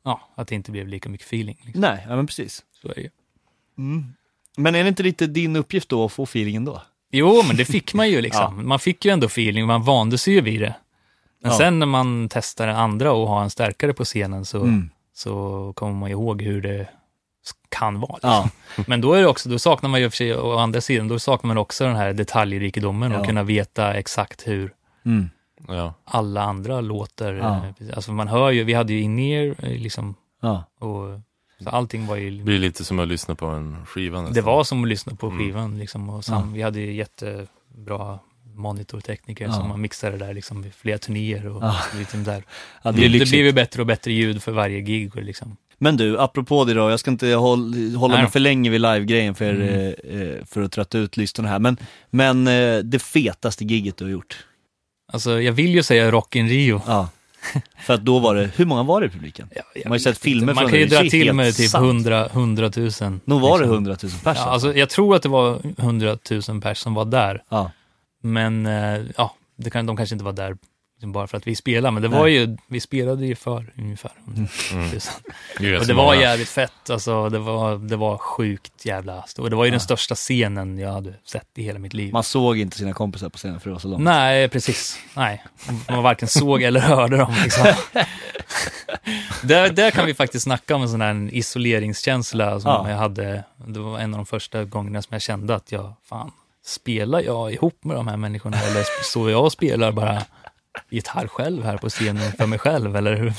ja, 0.06 0.22
att 0.36 0.48
det 0.48 0.56
inte 0.56 0.72
blev 0.72 0.88
lika 0.88 1.10
mycket 1.10 1.28
feeling. 1.28 1.58
Liksom. 1.64 1.82
Nej, 1.82 2.06
ja 2.10 2.16
men 2.16 2.28
precis. 2.28 2.64
Så 2.82 2.88
är 2.88 2.94
det. 2.96 3.10
Mm. 3.78 4.06
Men 4.58 4.76
är 4.76 4.84
det 4.84 4.88
inte 4.90 5.04
lite 5.04 5.28
din 5.28 5.56
uppgift 5.56 5.90
då 5.90 6.06
att 6.06 6.12
få 6.12 6.24
feelingen 6.24 6.66
då? 6.66 6.82
Jo, 7.12 7.44
men 7.48 7.58
det 7.58 7.66
fick 7.66 7.94
man 7.94 8.10
ju 8.10 8.22
liksom. 8.22 8.68
Man 8.68 8.80
fick 8.80 9.06
ju 9.06 9.12
ändå 9.12 9.26
feeling, 9.28 9.66
man 9.66 9.84
vande 9.84 10.18
sig 10.18 10.34
ju 10.34 10.42
vid 10.42 10.62
det. 10.62 10.76
Men 11.46 11.52
Ja. 11.52 11.58
sen 11.58 11.80
när 11.80 11.86
man 11.86 12.30
testar 12.32 12.68
andra 12.68 13.12
och 13.12 13.28
har 13.28 13.42
en 13.44 13.50
stärkare 13.50 13.94
på 13.94 14.04
scenen 14.06 14.46
så, 14.46 14.62
Mm. 14.62 14.90
så 15.14 15.74
kommer 15.76 15.94
man 15.94 16.10
ihåg 16.12 16.42
hur 16.42 16.62
det 16.62 16.88
kan 17.70 18.00
vara. 18.00 18.14
Liksom. 18.14 18.30
Ja, 18.30 18.50
Men 18.88 19.02
då 19.02 19.14
är 19.14 19.22
det 19.22 19.28
också, 19.28 19.50
då 19.50 19.60
saknar 19.60 19.90
man 19.90 20.02
ju 20.02 20.10
för 20.10 20.18
sig, 20.18 20.36
å 20.38 20.58
andra 20.58 20.82
sidan, 20.82 21.08
då 21.08 21.20
saknar 21.20 21.48
man 21.48 21.58
också 21.58 21.84
den 21.86 21.96
här 21.96 22.14
detaljrikedomen 22.14 23.12
Ja. 23.12 23.20
och 23.20 23.26
kunna 23.26 23.44
veta 23.44 23.94
exakt 23.94 24.48
hur 24.48 24.74
mm. 25.06 25.30
ja. 25.68 25.94
alla 26.06 26.42
andra 26.44 26.82
låter. 26.82 27.34
Ja. 27.34 27.62
Alltså 27.96 28.12
man 28.12 28.28
hör 28.28 28.52
ju, 28.52 28.64
vi 28.64 28.74
hade 28.74 28.94
ju 28.94 29.02
in-ear 29.02 29.56
eh, 29.60 29.70
liksom, 29.82 30.16
ja. 30.42 30.64
och 30.80 31.20
så 31.64 31.70
allting 31.70 32.08
var 32.08 32.16
Det 32.16 32.22
ju, 32.22 32.44
blir 32.44 32.60
lite 32.60 32.86
som 32.86 33.00
att 33.00 33.08
lyssna 33.08 33.36
på 33.36 33.46
en 33.46 33.86
skiva 33.86 34.18
nästan. 34.22 34.34
det 34.34 34.42
var 34.42 34.64
som 34.64 34.84
att 34.84 34.90
lyssna 34.90 35.16
på 35.16 35.28
Mm. 35.28 35.40
skivan 35.40 35.78
liksom. 35.78 36.10
Och 36.10 36.26
sam, 36.26 36.54
Vi 36.54 36.62
hade 36.62 36.80
ju 36.80 36.94
jättebra 36.94 38.20
monitortekniker 38.58 39.46
Ja. 39.46 39.52
som 39.54 39.70
man 39.70 39.82
mixade 39.82 40.18
där 40.18 40.34
liksom 40.34 40.62
vid 40.62 40.74
flera 40.74 40.98
turnéer 40.98 41.48
och 41.48 41.64
Ja. 41.64 41.76
liksom 42.00 42.24
där. 42.24 42.44
ja 42.84 42.92
det 42.92 43.02
Det, 43.02 43.08
det 43.20 43.30
blev 43.30 43.46
ju 43.46 43.52
bättre 43.54 43.82
och 43.82 43.88
bättre 43.88 44.14
ljud 44.14 44.44
för 44.44 44.52
varje 44.52 44.82
gig 44.82 45.16
och 45.16 45.24
liksom. 45.24 45.58
Men 45.78 45.98
du, 45.98 46.20
apropå 46.20 46.66
det 46.66 46.74
då, 46.74 46.90
jag 46.90 47.00
ska 47.00 47.12
inte 47.12 47.28
håll, 47.28 47.96
hålla 47.96 48.14
Nej 48.14 48.24
mig 48.24 48.32
för 48.32 48.40
länge 48.40 48.70
vid 48.70 48.82
live-grejen 48.82 49.36
för, 49.36 49.54
Mm. 49.54 49.68
eh, 49.70 50.22
eh, 50.22 50.46
för 50.46 50.62
att 50.62 50.72
trötta 50.72 50.98
ut 50.98 51.18
lyssnarna 51.18 51.50
här, 51.50 51.60
men, 51.60 51.78
men 52.10 52.48
eh, 52.48 52.78
det 52.78 53.00
fetaste 53.00 53.64
giget 53.64 53.98
du 53.98 54.04
har 54.06 54.12
gjort? 54.12 54.46
Alltså 55.14 55.42
jag 55.42 55.54
vill 55.54 55.76
ju 55.76 55.84
säga 55.84 56.12
Rock 56.12 56.36
in 56.36 56.50
Rio. 56.50 56.82
Ja. 56.88 57.10
För 57.86 57.94
att 57.94 58.06
då 58.06 58.20
var 58.20 58.36
det, 58.36 58.50
hur 58.56 58.66
många 58.66 58.84
var 58.84 59.02
det 59.02 59.08
i 59.08 59.10
publiken? 59.10 59.50
Ja, 59.56 59.62
Man 59.76 59.92
har 59.92 59.96
ju 59.96 60.00
sett 60.00 60.18
filmer 60.18 60.42
inte. 60.44 60.54
Man 60.54 60.62
från 60.64 60.70
kan 60.72 60.80
ju 60.80 60.86
det, 60.86 60.96
det 60.96 61.02
dra 61.04 61.10
till 61.10 61.34
med 61.34 61.56
typ 61.56 61.70
sant. 61.70 61.84
100, 61.86 62.26
100 62.30 62.72
000. 62.76 62.90
Nog 63.26 63.42
var 63.42 63.60
det 63.60 63.66
liksom. 63.66 63.74
100 63.74 63.98
000 64.04 64.12
pers 64.24 64.38
Ja, 64.38 64.44
alltså, 64.46 64.76
jag 64.76 64.90
tror 64.90 65.16
att 65.16 65.22
det 65.22 65.30
var 65.30 65.60
100 65.78 66.18
000 66.50 66.62
pers 66.62 66.78
som 66.78 66.94
var 66.94 67.06
där. 67.06 67.44
ja. 67.50 67.72
Men 68.26 68.66
eh, 68.66 69.02
ja, 69.18 69.34
det 69.56 69.70
kan, 69.70 69.86
de 69.86 69.98
kanske 69.98 70.16
inte 70.16 70.26
var 70.26 70.34
där 70.34 70.58
liksom 70.96 71.12
bara 71.12 71.28
för 71.28 71.38
att 71.38 71.48
vi 71.48 71.56
spelade. 71.56 71.92
Men 71.92 72.04
det 72.04 72.10
Nej. 72.10 72.20
var 72.20 72.28
ju, 72.28 72.58
vi 72.68 72.80
spelade 72.80 73.26
ju 73.26 73.36
för 73.36 73.74
ungefär 73.78 74.12
100 74.28 74.50
000. 74.74 74.82
Mm. 74.84 74.90
Det 75.60 75.66
är 75.68 75.80
Och 75.80 75.88
det 75.88 75.94
var 75.94 76.16
jävligt 76.16 76.50
fett. 76.50 76.90
Alltså, 76.90 77.30
det, 77.30 77.40
var, 77.40 77.78
det 77.78 77.96
var 77.96 78.18
sjukt 78.18 78.86
jävla 78.86 79.24
stort. 79.24 79.50
Det 79.50 79.56
var 79.56 79.66
ju 79.66 79.70
Ja. 79.70 79.72
den 79.72 79.80
största 79.80 80.16
scenen 80.16 80.78
jag 80.80 80.92
hade 80.92 81.14
sett 81.26 81.48
i 81.56 81.64
hela 81.64 81.80
mitt 81.80 81.94
liv. 81.94 82.14
Man 82.14 82.24
såg 82.24 82.58
inte 82.58 82.78
sina 82.78 82.94
kompisar 82.94 83.30
på 83.30 83.38
scenen 83.38 83.60
för 83.60 83.70
det 83.70 83.74
var 83.74 83.80
så 83.80 83.88
långt. 83.88 84.04
Nej, 84.04 84.50
precis. 84.50 85.00
Nej, 85.16 85.44
man 85.90 86.04
varken 86.04 86.28
såg 86.28 86.62
eller 86.64 86.80
hörde 86.80 87.18
dem. 87.18 87.34
Liksom. 87.44 87.66
där, 89.44 89.70
där 89.70 89.92
kan 89.92 90.06
vi 90.06 90.14
faktiskt 90.14 90.44
snacka 90.44 90.76
om 90.76 90.82
en 90.82 90.90
sån 90.90 91.02
här 91.02 91.30
isoleringskänsla 91.34 92.60
som 92.60 92.72
Ja. 92.72 92.90
jag 92.90 92.98
hade. 92.98 93.44
Det 93.68 93.80
var 93.80 94.00
en 94.00 94.14
av 94.14 94.18
de 94.18 94.26
första 94.26 94.64
gångerna 94.64 95.02
som 95.02 95.10
jag 95.14 95.22
kände 95.22 95.56
att 95.56 95.72
jag, 95.72 95.94
fan, 96.10 96.32
spelar 96.66 97.22
jag 97.22 97.54
ihop 97.54 97.84
med 97.84 97.96
de 97.96 98.08
här 98.08 98.18
människorna 98.18 98.58
eller 98.62 99.04
står 99.04 99.32
jag 99.32 99.44
och 99.44 99.52
spelar 99.52 99.92
bara 99.92 100.26
gitarr 100.90 101.28
själv 101.28 101.64
här 101.64 101.78
på 101.78 101.90
scenen 101.90 102.32
för 102.32 102.46
mig 102.46 102.60
själv? 102.60 102.96
Eller 102.96 103.16
hur? 103.16 103.32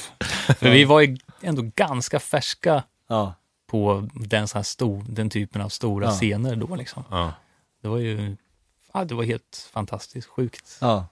För 0.55 0.71
vi 0.71 0.85
var 0.85 1.01
ju 1.01 1.17
ändå 1.41 1.63
ganska 1.77 2.21
färska 2.21 2.83
Ja. 3.09 3.35
på 3.67 4.09
den, 4.15 4.49
så 4.49 4.59
här 4.59 4.63
stor, 4.63 5.05
den 5.09 5.31
typen 5.31 5.63
av 5.63 5.69
stora 5.69 6.07
Ja. 6.07 6.11
scener 6.13 6.57
då. 6.57 6.77
Liksom. 6.77 7.05
Ja. 7.11 7.33
Det 7.83 7.89
var 7.89 7.99
ju 7.99 8.37
ja, 8.95 9.05
det 9.05 9.15
var 9.15 9.25
helt 9.25 9.69
fantastiskt 9.73 10.29
sjukt. 10.29 10.79
Ja. 10.81 11.07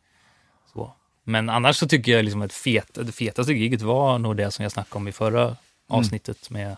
Så. 0.72 0.92
Men 1.24 1.48
annars 1.50 1.76
så 1.76 1.88
tycker 1.88 2.12
jag 2.12 2.24
liksom 2.24 2.42
att 2.42 2.52
fet, 2.52 2.90
det 2.94 3.12
fetaste 3.12 3.52
giget 3.52 3.82
var 3.82 4.18
nog 4.18 4.36
det 4.36 4.50
som 4.50 4.62
jag 4.62 4.72
snackade 4.72 4.96
om 4.96 5.08
i 5.08 5.12
förra 5.12 5.56
avsnittet 5.88 6.50
med 6.50 6.76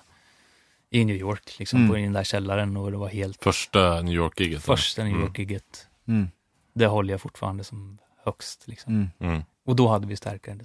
i 0.90 1.04
New 1.04 1.16
York, 1.16 1.58
liksom 1.58 1.78
Mm. 1.78 1.90
på 1.90 1.96
den 1.96 2.12
där 2.12 2.24
källaren 2.24 2.76
och 2.76 2.90
det 2.90 2.96
var 2.96 3.08
helt 3.08 3.42
Första 3.44 4.02
New 4.02 4.14
York-giget. 4.14 4.62
första 4.62 5.02
New 5.02 5.12
Mm. 5.12 5.22
York-giget. 5.26 5.86
Mm. 6.08 6.28
Det 6.74 6.86
håller 6.86 7.14
jag 7.14 7.20
fortfarande 7.20 7.64
som 7.64 7.98
högst. 8.24 8.68
Liksom. 8.68 8.92
Mm. 8.94 9.08
Mm. 9.32 9.42
Och 9.66 9.76
då 9.76 9.88
hade 9.88 10.06
vi 10.06 10.16
starkare. 10.16 10.58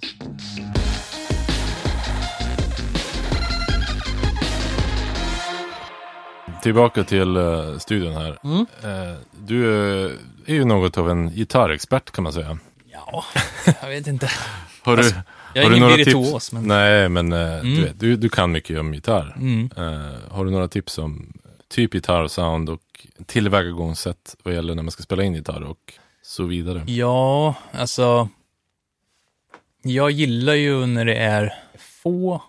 Tillbaka 6.62 7.04
till 7.04 7.36
uh, 7.36 7.78
studion 7.78 8.12
här. 8.14 8.38
Mm. 8.44 8.66
Eh, 8.82 9.16
du 9.46 9.64
eh, 10.06 10.12
är 10.46 10.54
ju 10.54 10.64
något 10.64 10.98
av 10.98 11.10
en 11.10 11.30
gitarrexpert 11.30 12.10
kan 12.10 12.24
man 12.24 12.32
säga. 12.32 12.58
Ja, 12.92 13.24
jag 13.82 13.88
vet 13.88 14.06
inte. 14.06 14.30
Har 14.82 14.96
du, 14.96 15.02
Alltså, 15.02 15.20
Jag 15.54 15.64
är 15.64 15.70
har 15.70 15.76
ingen 15.76 15.96
virtuos, 15.96 16.52
men... 16.52 16.62
Nej, 16.62 17.08
men 17.08 17.32
eh, 17.32 17.38
Mm. 17.58 17.74
du, 17.74 17.82
vet, 17.82 18.00
du, 18.00 18.16
du 18.16 18.28
kan 18.28 18.52
mycket 18.52 18.80
om 18.80 18.94
gitarr. 18.94 19.36
Mm. 19.36 19.70
Eh, 19.76 20.30
har 20.30 20.44
du 20.44 20.50
några 20.50 20.68
tips 20.68 20.98
om 20.98 21.32
typ 21.68 21.92
gitarrsound 21.92 22.70
och 22.70 23.06
tillvägagångssätt 23.26 24.36
vad 24.42 24.54
gäller 24.54 24.74
när 24.74 24.82
man 24.82 24.90
ska 24.90 25.02
spela 25.02 25.22
in 25.22 25.34
gitarr 25.34 25.62
och 25.62 25.92
så 26.22 26.44
vidare? 26.44 26.84
Ja, 26.86 27.54
alltså. 27.72 28.28
Jag 29.82 30.10
gillar 30.10 30.54
ju 30.54 30.86
när 30.86 31.04
det 31.04 31.14
är 31.16 31.54
få 31.78 32.42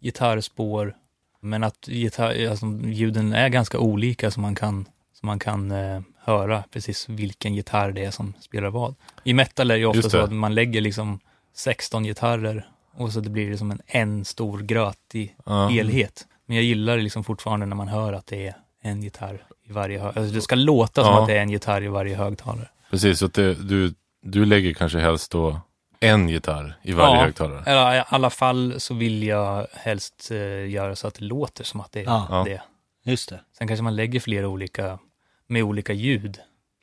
gitarrspår, 0.00 0.94
men 1.40 1.64
att 1.64 1.88
gitarr, 1.88 2.48
alltså, 2.50 2.66
ljuden 2.84 3.32
är 3.32 3.48
ganska 3.48 3.78
olika 3.78 4.30
så 4.30 4.40
man 4.40 4.54
kan, 4.54 4.84
så 5.20 5.26
man 5.26 5.38
kan 5.38 5.70
eh, 5.70 6.00
höra 6.18 6.64
precis 6.72 7.08
vilken 7.08 7.54
gitarr 7.54 7.92
det 7.92 8.04
är 8.04 8.10
som 8.10 8.32
spelar 8.40 8.70
vad. 8.70 8.94
I 9.24 9.34
metal 9.34 9.70
är 9.70 9.74
det 9.74 9.78
ju 9.80 9.86
ofta 9.86 10.10
så 10.10 10.18
att 10.18 10.32
man 10.32 10.54
lägger 10.54 10.80
liksom 10.80 11.20
16 11.56 12.04
gitarrer 12.04 12.68
och 12.94 13.12
så 13.12 13.20
det 13.20 13.30
blir 13.30 13.50
det 13.50 13.58
som 13.58 13.70
en, 13.70 13.80
en 13.86 14.24
stor 14.24 14.58
grötig 14.58 15.36
Ja. 15.46 15.66
helhet. 15.68 16.26
Men 16.46 16.56
jag 16.56 16.64
gillar 16.64 16.96
liksom 16.98 17.24
fortfarande 17.24 17.66
när 17.66 17.76
man 17.76 17.88
hör 17.88 18.12
att 18.12 18.26
det 18.26 18.46
är 18.46 18.54
en 18.82 19.02
gitarr 19.02 19.46
i 19.68 19.72
varje 19.72 19.98
hög... 19.98 20.18
Alltså 20.18 20.34
det 20.34 20.40
ska 20.40 20.54
låta 20.54 21.04
som 21.04 21.12
Ja. 21.12 21.20
att 21.22 21.28
det 21.28 21.36
är 21.36 21.42
en 21.42 21.50
gitarr 21.50 21.82
i 21.82 21.88
varje 21.88 22.16
högtalare. 22.16 22.68
Precis, 22.90 23.18
så 23.18 23.26
att 23.26 23.34
det, 23.34 23.54
du, 23.54 23.94
du 24.22 24.44
lägger 24.44 24.72
kanske 24.74 24.98
helst 24.98 25.30
då 25.32 25.60
en 26.00 26.28
gitarr 26.28 26.78
i 26.82 26.92
varje 26.92 27.16
Ja. 27.16 27.22
högtalare. 27.24 27.62
Eller 27.66 27.96
i 27.98 28.02
alla 28.06 28.30
fall 28.30 28.74
så 28.78 28.94
vill 28.94 29.22
jag 29.22 29.66
helst 29.72 30.28
eh, 30.30 30.68
göra 30.70 30.96
så 30.96 31.06
att 31.08 31.14
det 31.14 31.24
låter 31.24 31.64
som 31.64 31.80
att 31.80 31.92
det 31.92 32.00
är 32.00 32.04
Ja. 32.04 32.26
Ja. 32.30 32.44
det. 32.44 32.62
Just 33.10 33.28
det. 33.28 33.40
Sen 33.58 33.68
kanske 33.68 33.82
man 33.82 33.96
lägger 33.96 34.20
flera 34.20 34.48
olika, 34.48 34.98
med 35.46 35.62
olika 35.62 35.92
ljud. 35.92 36.38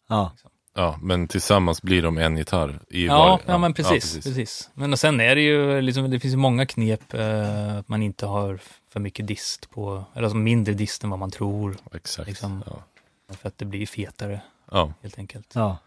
Ja. 0.09 0.31
Ja, 0.75 0.99
men 1.01 1.27
tillsammans 1.27 1.81
blir 1.81 2.01
de 2.01 2.17
en 2.17 2.37
gitarr 2.37 2.79
i 2.89 3.05
Ja, 3.05 3.17
var... 3.17 3.39
ja, 3.45 3.57
men 3.57 3.73
precis, 3.73 4.13
precis. 4.13 4.69
Men 4.73 4.93
och 4.93 4.99
sen 4.99 5.19
är 5.19 5.35
det 5.35 5.41
ju 5.41 5.81
liksom, 5.81 6.11
det 6.11 6.19
finns 6.19 6.33
ju 6.33 6.37
många 6.37 6.65
knep 6.65 7.13
eh, 7.13 7.77
att 7.77 7.87
man 7.89 8.03
inte 8.03 8.25
har 8.25 8.59
för 8.89 8.99
mycket 8.99 9.27
dist 9.27 9.69
på, 9.69 10.03
eller 10.13 10.23
alltså 10.23 10.37
mindre 10.37 10.73
dist 10.73 11.03
än 11.03 11.09
vad 11.09 11.19
man 11.19 11.31
tror, 11.31 11.77
Exakt. 11.93 12.27
liksom. 12.27 12.63
Ja. 12.67 13.35
för 13.35 13.47
att 13.47 13.57
det 13.57 13.65
blir 13.65 13.85
fetare 13.87 14.41
Ja. 14.71 14.93
helt 15.01 15.17
enkelt. 15.17 15.51
Ja. 15.53 15.77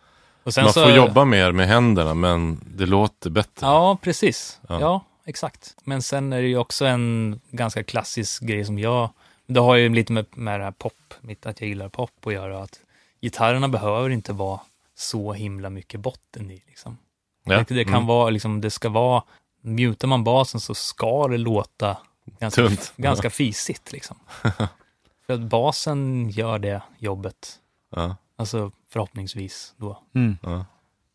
Och 0.42 0.55
sen 0.55 0.64
Man 0.64 0.72
så, 0.72 0.83
får 0.83 0.92
jobba 0.92 1.25
mer 1.25 1.53
med 1.53 1.68
händerna, 1.68 2.14
men 2.14 2.61
det 2.77 2.87
låter 2.87 3.31
bättre. 3.31 3.66
Ja, 3.66 3.99
precis. 4.03 4.61
Ja. 4.68 4.81
Ja. 4.81 5.05
exakt. 5.25 5.75
Men 5.85 6.03
sen 6.03 6.33
är 6.33 6.42
det 6.42 6.49
ju 6.49 6.59
också 6.59 6.85
en 6.87 7.40
ganska 7.51 7.83
klassisk 7.83 8.42
grej 8.42 8.64
som 8.64 8.79
jag, 8.79 9.11
det 9.46 9.61
har 9.61 9.75
ju 9.77 9.88
lite 9.88 10.12
med, 10.12 10.27
med 10.31 10.61
det 10.61 10.64
här 10.64 10.72
pop, 10.72 11.14
mitt, 11.20 11.46
att 11.46 11.61
jag 11.61 11.68
gillar 11.68 11.88
pop 11.88 12.11
att 12.27 12.33
göra, 12.33 12.62
att 12.62 12.81
gitarrerna 13.22 13.68
behöver 13.68 14.11
inte 14.11 14.33
vara 14.33 14.61
så 14.96 15.32
himla 15.32 15.70
mycket 15.70 16.00
botten 16.00 16.50
i. 16.50 16.62
Liksom. 16.66 16.98
Ja. 17.44 17.64
Det, 17.68 17.74
det 17.74 17.85
kan 17.85 17.94
Mm. 17.94 18.06
vara, 18.06 18.30
liksom, 18.30 18.61
det 18.61 18.70
ska 18.70 18.88
vara, 18.88 19.22
mutar 19.61 20.09
man 20.09 20.24
basen 20.24 20.61
så 20.61 20.74
ska 20.74 21.28
det 21.28 21.38
låta 21.38 21.96
ganska, 22.40 22.62
Tunt. 22.62 22.92
ganska 22.96 23.30
fisigt. 23.30 23.92
Liksom. 23.92 24.16
För 25.26 25.35
att 25.35 25.40
basen 25.40 26.30
gör 26.30 26.59
det 26.59 26.82
jobbet, 26.98 27.59
Ja. 27.90 28.16
alltså 28.37 28.70
förhoppningsvis 28.88 29.74
då, 29.76 30.02
Mm. 30.14 30.37
Ja. 30.42 30.64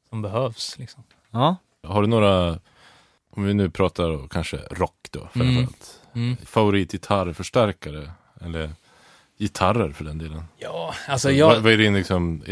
som 0.10 0.22
behövs. 0.22 0.78
Liksom. 0.80 1.04
Ja. 1.32 1.56
Har 1.84 2.02
du 2.02 2.08
några, 2.08 2.60
om 3.30 3.44
vi 3.44 3.54
nu 3.54 3.70
pratar 3.70 4.28
kanske 4.28 4.58
rock 4.58 5.08
då, 5.12 5.20
framförallt. 5.34 6.00
Mm. 6.14 6.38
Favoritgitarrförstärkare? 6.46 8.12
Eller 8.42 8.72
gitarrer 9.38 9.92
för 9.92 10.04
den 10.04 10.18
delen? 10.18 10.44
Ja, 10.58 10.94
alltså 11.08 11.28
vad, 11.28 11.36
jag... 11.36 11.60
vad 11.62 11.74
är 11.74 11.78
din 11.78 11.94
liksom 11.94 12.44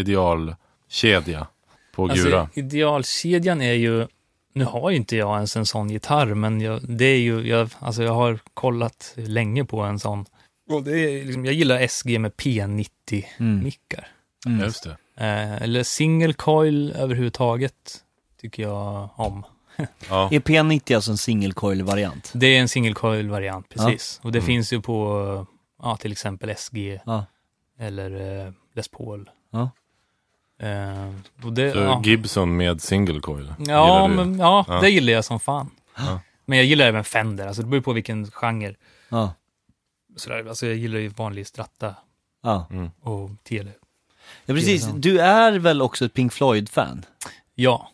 idealkedja 0.92 1.48
på 1.96 2.06
Gura? 2.06 2.42
Alltså, 2.42 2.60
idealkedjan 2.60 3.62
är 3.62 3.74
ju, 3.74 4.08
nu 4.54 4.64
har 4.66 4.90
ju 4.90 4.96
inte 4.96 5.16
jag 5.16 5.36
ens 5.36 5.56
en 5.56 5.66
sån 5.66 5.90
gitarr, 5.90 6.26
men 6.34 6.62
jag, 6.62 6.82
det 6.90 7.06
är 7.06 7.20
ju, 7.20 7.48
jag, 7.48 7.70
alltså 7.80 8.04
jag 8.04 8.14
har 8.14 8.40
kollat 8.54 9.14
länge 9.16 9.66
på 9.66 9.82
en 9.82 10.00
sån. 10.00 10.26
Och 10.70 10.84
det 10.84 11.00
är 11.00 11.26
liksom, 11.26 11.46
jag 11.46 11.54
gillar 11.54 11.88
SG 11.88 12.20
med 12.20 12.32
P90-mickar. 12.32 14.08
Mm. 14.46 14.60
Ja, 14.60 14.66
Just 14.66 14.84
det. 14.84 14.98
Eh, 15.26 15.62
eller 15.62 15.84
single 15.84 16.34
coil 16.34 16.92
överhuvudtaget 16.92 18.04
tycker 18.42 18.64
jag 18.64 19.10
om. 19.16 19.44
Ja. 20.10 20.30
Är 20.32 20.40
P90 20.40 20.96
alltså 20.96 21.12
en 21.12 21.18
single 21.18 21.52
coil-variant? 21.54 22.32
Det 22.36 22.48
är 22.48 22.60
en 22.62 22.68
single 22.70 22.94
coil-variant, 22.94 23.70
precis. 23.70 24.20
Och 24.24 24.32
det 24.32 24.40
Mm. 24.40 24.46
finns 24.48 24.74
ju 24.74 24.82
på, 24.82 25.48
ja, 25.82 25.98
till 25.98 26.12
exempel 26.12 26.50
SG 26.56 27.00
Ja. 27.06 27.26
eller 27.80 28.42
eh, 28.46 28.52
Les 28.76 28.88
Paul. 28.88 29.30
Ja. 29.52 29.70
Eh, 30.60 31.10
och 31.46 31.54
det, 31.54 31.72
Så 31.72 31.78
ja. 31.78 32.02
Gibson 32.06 32.58
med 32.58 32.82
single 32.82 33.20
coil? 33.20 33.54
Ja, 33.68 34.08
men, 34.08 34.40
ja, 34.40 34.66
Ja. 34.68 34.82
det 34.82 34.90
gillar 34.90 35.14
jag 35.14 35.26
som 35.26 35.40
fan. 35.40 35.70
Ja. 35.98 36.20
Men 36.46 36.58
jag 36.58 36.66
gillar 36.68 36.86
även 36.86 37.04
Fender, 37.04 37.48
alltså 37.48 37.62
det 37.62 37.68
beror 37.68 37.82
på 37.82 37.94
vilken 37.94 38.32
genre. 38.32 38.76
Ja. 39.10 39.34
Sådär, 40.16 40.46
alltså 40.50 40.66
jag 40.68 40.76
gillar 40.76 41.00
ju 41.00 41.08
vanlig 41.08 41.48
Stratta 41.48 41.96
Ja. 42.44 42.68
Mm. 42.72 42.90
och 43.02 43.30
Tele. 43.44 43.72
ja, 44.46 44.54
precis. 44.54 44.86
Gillar 44.86 44.98
Du 45.00 45.20
är 45.20 45.60
väl 45.60 45.82
också 45.82 46.06
ett 46.06 46.14
Pink 46.14 46.34
Floyd-fan? 46.34 47.06
Ja, 47.56 47.90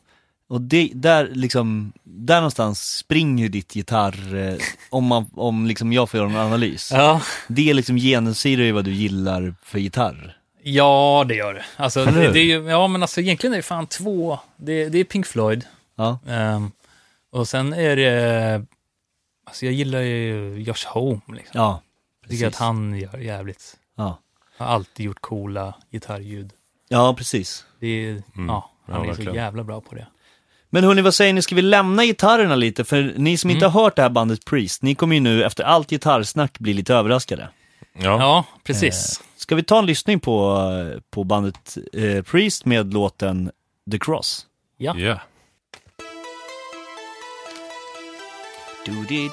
Och 0.48 0.62
det, 0.62 0.90
där 0.94 1.30
liksom, 1.34 1.94
där 2.04 2.36
någonstans 2.36 2.98
springer 2.98 3.44
ju 3.44 3.50
ditt 3.50 3.76
gitarr, 3.76 4.36
eh, 4.36 4.58
om 4.90 5.06
man, 5.06 5.26
om 5.34 5.66
liksom 5.66 5.94
jag 5.94 6.10
får 6.10 6.18
göra 6.20 6.30
en 6.30 6.36
analys. 6.36 6.92
ja. 6.94 7.22
Det 7.48 7.74
liksom 7.74 7.98
genomsyrar 7.98 8.64
ju 8.64 8.72
vad 8.72 8.86
du 8.86 8.92
gillar 8.94 9.56
för 9.64 9.80
gitarr. 9.80 10.38
Ja 10.68 11.26
det 11.28 11.36
gör 11.36 11.54
det. 11.54 11.66
Alltså, 11.78 12.06
det, 12.06 12.32
det 12.32 12.40
är 12.40 12.44
ju, 12.44 12.70
ja 12.70 12.88
men 12.88 13.02
alltså 13.02 13.22
egentligen 13.22 13.54
är 13.54 13.58
det 13.58 13.64
fan 13.64 13.88
två. 13.88 14.40
Det, 14.58 14.90
det 14.90 14.98
är 15.00 15.04
Pink 15.04 15.26
Floyd. 15.28 15.66
Ja. 15.96 16.20
ehm, 16.30 16.72
och 17.32 17.48
sen 17.48 17.74
är 17.74 17.96
det, 17.96 18.66
alltså 19.46 19.66
jag 19.66 19.74
gillar 19.74 20.00
ju 20.02 20.60
Josh 20.60 20.88
Home 20.88 21.22
liksom. 21.28 21.52
Ja. 21.62 21.82
Jag 22.22 22.30
tycker 22.30 22.48
att 22.48 22.52
precis. 22.54 22.60
han 22.60 23.00
gör 23.00 23.18
jävligt, 23.18 23.78
Ja. 23.98 24.20
har 24.58 24.66
alltid 24.66 25.06
gjort 25.06 25.22
coola 25.22 25.74
gitarrljud. 25.92 26.52
Ja, 26.90 27.14
precis. 27.18 27.66
Det 27.80 27.88
är, 27.88 28.10
Mm. 28.10 28.24
ja, 28.48 28.72
han 28.86 28.96
Ja, 28.96 29.04
är 29.04 29.08
verkligen. 29.08 29.32
så 29.34 29.36
jävla 29.38 29.64
bra 29.64 29.82
på 29.82 29.96
det. 29.96 30.08
Men 30.70 30.84
hörni, 30.84 31.02
vad 31.02 31.14
säger 31.14 31.34
ni, 31.34 31.42
ska 31.42 31.56
vi 31.56 31.62
lämna 31.62 32.06
gitarrerna 32.06 32.56
lite? 32.56 32.84
För 32.86 33.14
ni 33.18 33.38
som 33.38 33.50
inte 33.50 33.66
Mm. 33.66 33.74
har 33.74 33.84
hört 33.84 33.96
det 33.96 34.02
här 34.02 34.10
bandet 34.10 34.46
Priest, 34.46 34.82
ni 34.82 34.96
kommer 34.96 35.16
ju 35.16 35.22
nu 35.22 35.44
efter 35.44 35.64
allt 35.64 35.90
gitarrsnack 35.90 36.60
bli 36.60 36.74
lite 36.74 36.94
överraskade. 36.94 37.50
Ja. 37.94 38.02
Ja, 38.20 38.46
precis. 38.64 39.22
Ska 39.36 39.56
vi 39.56 39.64
ta 39.64 39.80
en 39.80 39.86
lyssning 39.86 40.20
på, 40.20 40.60
på 41.10 41.24
bandet 41.24 41.78
eh, 41.94 42.24
Priest 42.24 42.66
med 42.66 42.94
låten 42.94 43.52
The 43.92 44.00
Cross? 44.00 44.48
Ja. 44.78 44.96
Ja. 44.98 45.20
Doody, 48.86 49.30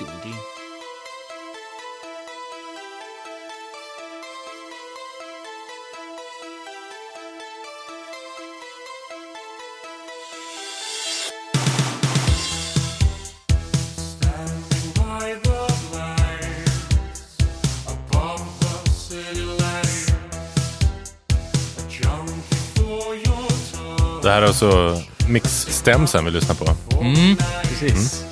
här 24.33 24.43
är 24.43 24.47
alltså 24.47 25.01
mixstämsen 25.29 26.25
vi 26.25 26.31
lyssnar 26.31 26.55
på. 26.55 26.77
Mm, 27.01 27.37
precis. 27.63 28.25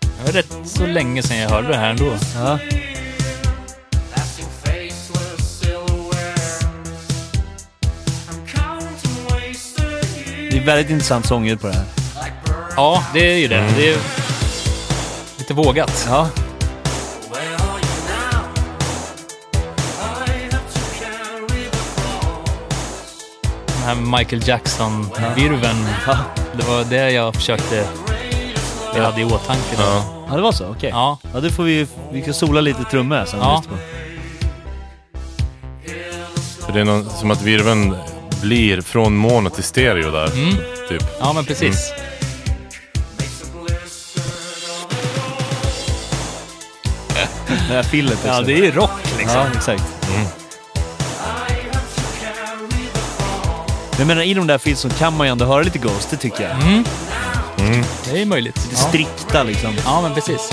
Det 0.00 0.24
var 0.26 0.32
rätt 0.32 0.56
så 0.64 0.86
länge 0.86 1.22
sedan 1.22 1.36
jag 1.36 1.50
hörde 1.50 1.68
det 1.68 1.76
här 1.76 1.90
ändå. 1.90 2.12
Ja. 2.34 2.58
Det 10.50 10.58
är 10.58 10.64
väldigt 10.64 10.90
intressant 10.90 11.26
sånger 11.26 11.56
på 11.56 11.66
det 11.66 11.74
här. 11.74 11.84
Ja, 12.76 13.04
det 13.14 13.32
är 13.32 13.38
ju 13.38 13.48
det. 13.48 13.70
Det 13.76 13.88
är 13.88 13.98
lite 15.38 15.54
vågat. 15.54 16.06
Ja, 16.08 16.28
här 23.94 24.18
Michael 24.18 24.48
Jackson-virven. 24.48 25.86
Ja. 26.06 26.16
Det 26.56 26.66
var 26.66 26.84
det 26.84 27.10
jag 27.10 27.34
försökte, 27.34 27.86
jag 28.96 29.02
hade 29.02 29.20
i 29.20 29.24
åtanke. 29.24 29.76
Då. 29.76 29.82
Ja. 29.82 30.04
ja 30.28 30.36
det 30.36 30.42
var 30.42 30.52
så, 30.52 30.66
okej. 30.68 30.90
Ja. 30.90 31.18
Ja, 31.34 31.40
det 31.40 31.50
får 31.50 31.62
vi, 31.64 31.86
vi 32.12 32.22
kan 32.22 32.34
sola 32.34 32.60
lite 32.60 32.84
trummor 32.84 33.24
sen. 33.24 33.40
Ja. 33.40 33.62
För 36.60 36.72
det 36.72 36.80
är 36.80 36.84
någon, 36.84 37.10
som 37.10 37.30
att 37.30 37.42
virveln 37.42 37.96
blir 38.42 38.80
från 38.80 39.16
mono 39.16 39.50
till 39.50 39.64
stereo 39.64 40.10
där. 40.10 40.32
Mm. 40.32 40.56
Typ. 40.88 41.02
ja, 41.20 41.32
men 41.32 41.44
precis. 41.44 41.92
Of 41.92 42.04
Det 47.68 47.74
här 47.74 47.82
fillet 47.82 48.18
Ja, 48.24 48.30
också. 48.30 48.42
det 48.42 48.52
är 48.52 48.62
ju 48.62 48.70
rock 48.70 49.18
liksom. 49.18 49.40
Ja, 49.40 49.46
exakt. 49.56 49.93
Men 53.98 53.98
jag 53.98 54.06
menar, 54.06 54.22
i 54.22 54.34
de 54.34 54.46
där 54.46 54.58
filsen 54.58 54.90
kan 54.90 55.16
man 55.16 55.26
ju 55.26 55.30
ändå 55.30 55.44
höra 55.44 55.62
lite 55.62 55.78
Ghost, 55.78 56.10
det 56.10 56.16
tycker 56.16 56.42
jag. 56.48 56.52
Mm, 56.62 56.84
Mm. 57.58 57.84
det 58.12 58.22
är 58.22 58.26
möjligt. 58.26 58.66
Det 58.70 58.76
strikta 58.76 59.42
liksom. 59.42 59.74
Ja, 59.84 60.00
men 60.02 60.14
precis. 60.14 60.50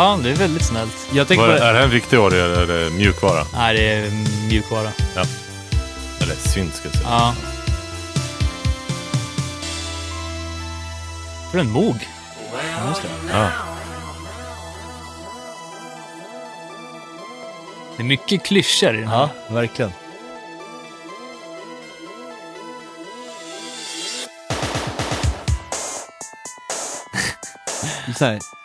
Ja, 0.00 0.18
det 0.22 0.30
är 0.30 0.34
väldigt 0.34 0.64
snällt. 0.64 1.08
Jag 1.12 1.28
tänker 1.28 1.46
Var, 1.46 1.58
på 1.58 1.64
är 1.64 1.72
det 1.72 1.78
här 1.78 1.84
en 1.84 1.90
riktig 1.90 2.16
audio 2.16 2.38
eller 2.38 2.62
är 2.62 2.84
det 2.84 2.90
mjukvara? 2.90 3.46
Nej, 3.52 3.76
det 3.76 3.92
är 3.92 4.10
mjukvara. 4.48 4.92
Eller 6.20 6.34
synt 6.34 6.74
ska 6.74 6.88
jag 6.88 6.94
säga. 6.94 7.08
Ja. 7.08 7.34
För 11.50 11.58
en 11.58 11.70
mog. 11.70 12.08
Ja. 13.32 13.50
Det 17.96 18.02
är 18.02 18.06
mycket 18.06 18.42
klyschor 18.42 18.94
i 18.94 19.00
den 19.00 19.08
här. 19.08 19.28
Ja, 19.48 19.54
verkligen. 19.54 19.92
Så 28.18 28.24
här. 28.24 28.59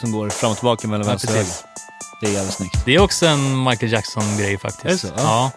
Som 0.00 0.12
går 0.12 0.30
fram 0.30 0.50
och 0.50 0.56
tillbaka 0.56 0.88
mellan 0.88 1.06
Ja, 1.06 1.10
vänster 1.10 1.28
och 1.28 1.34
höger. 1.34 1.52
Det 2.20 2.26
är 2.26 2.30
jävligt 2.30 2.54
snyggt. 2.54 2.78
Det 2.84 2.94
är 2.94 3.00
också 3.00 3.26
en 3.26 3.64
Michael 3.64 3.92
Jackson-grej 3.92 4.58
faktiskt. 4.58 4.84
Är 4.84 4.90
det 4.90 4.98
så? 4.98 5.06
Ja. 5.16 5.22
Ja. 5.24 5.50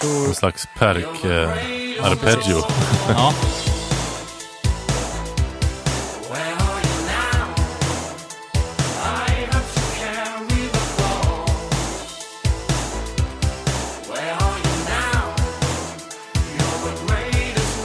Tror... 0.00 0.28
En 0.28 0.34
slags 0.34 0.68
perk 0.78 1.24
eh, 1.24 2.04
arpeggio. 2.04 2.62
Ja. 3.08 3.34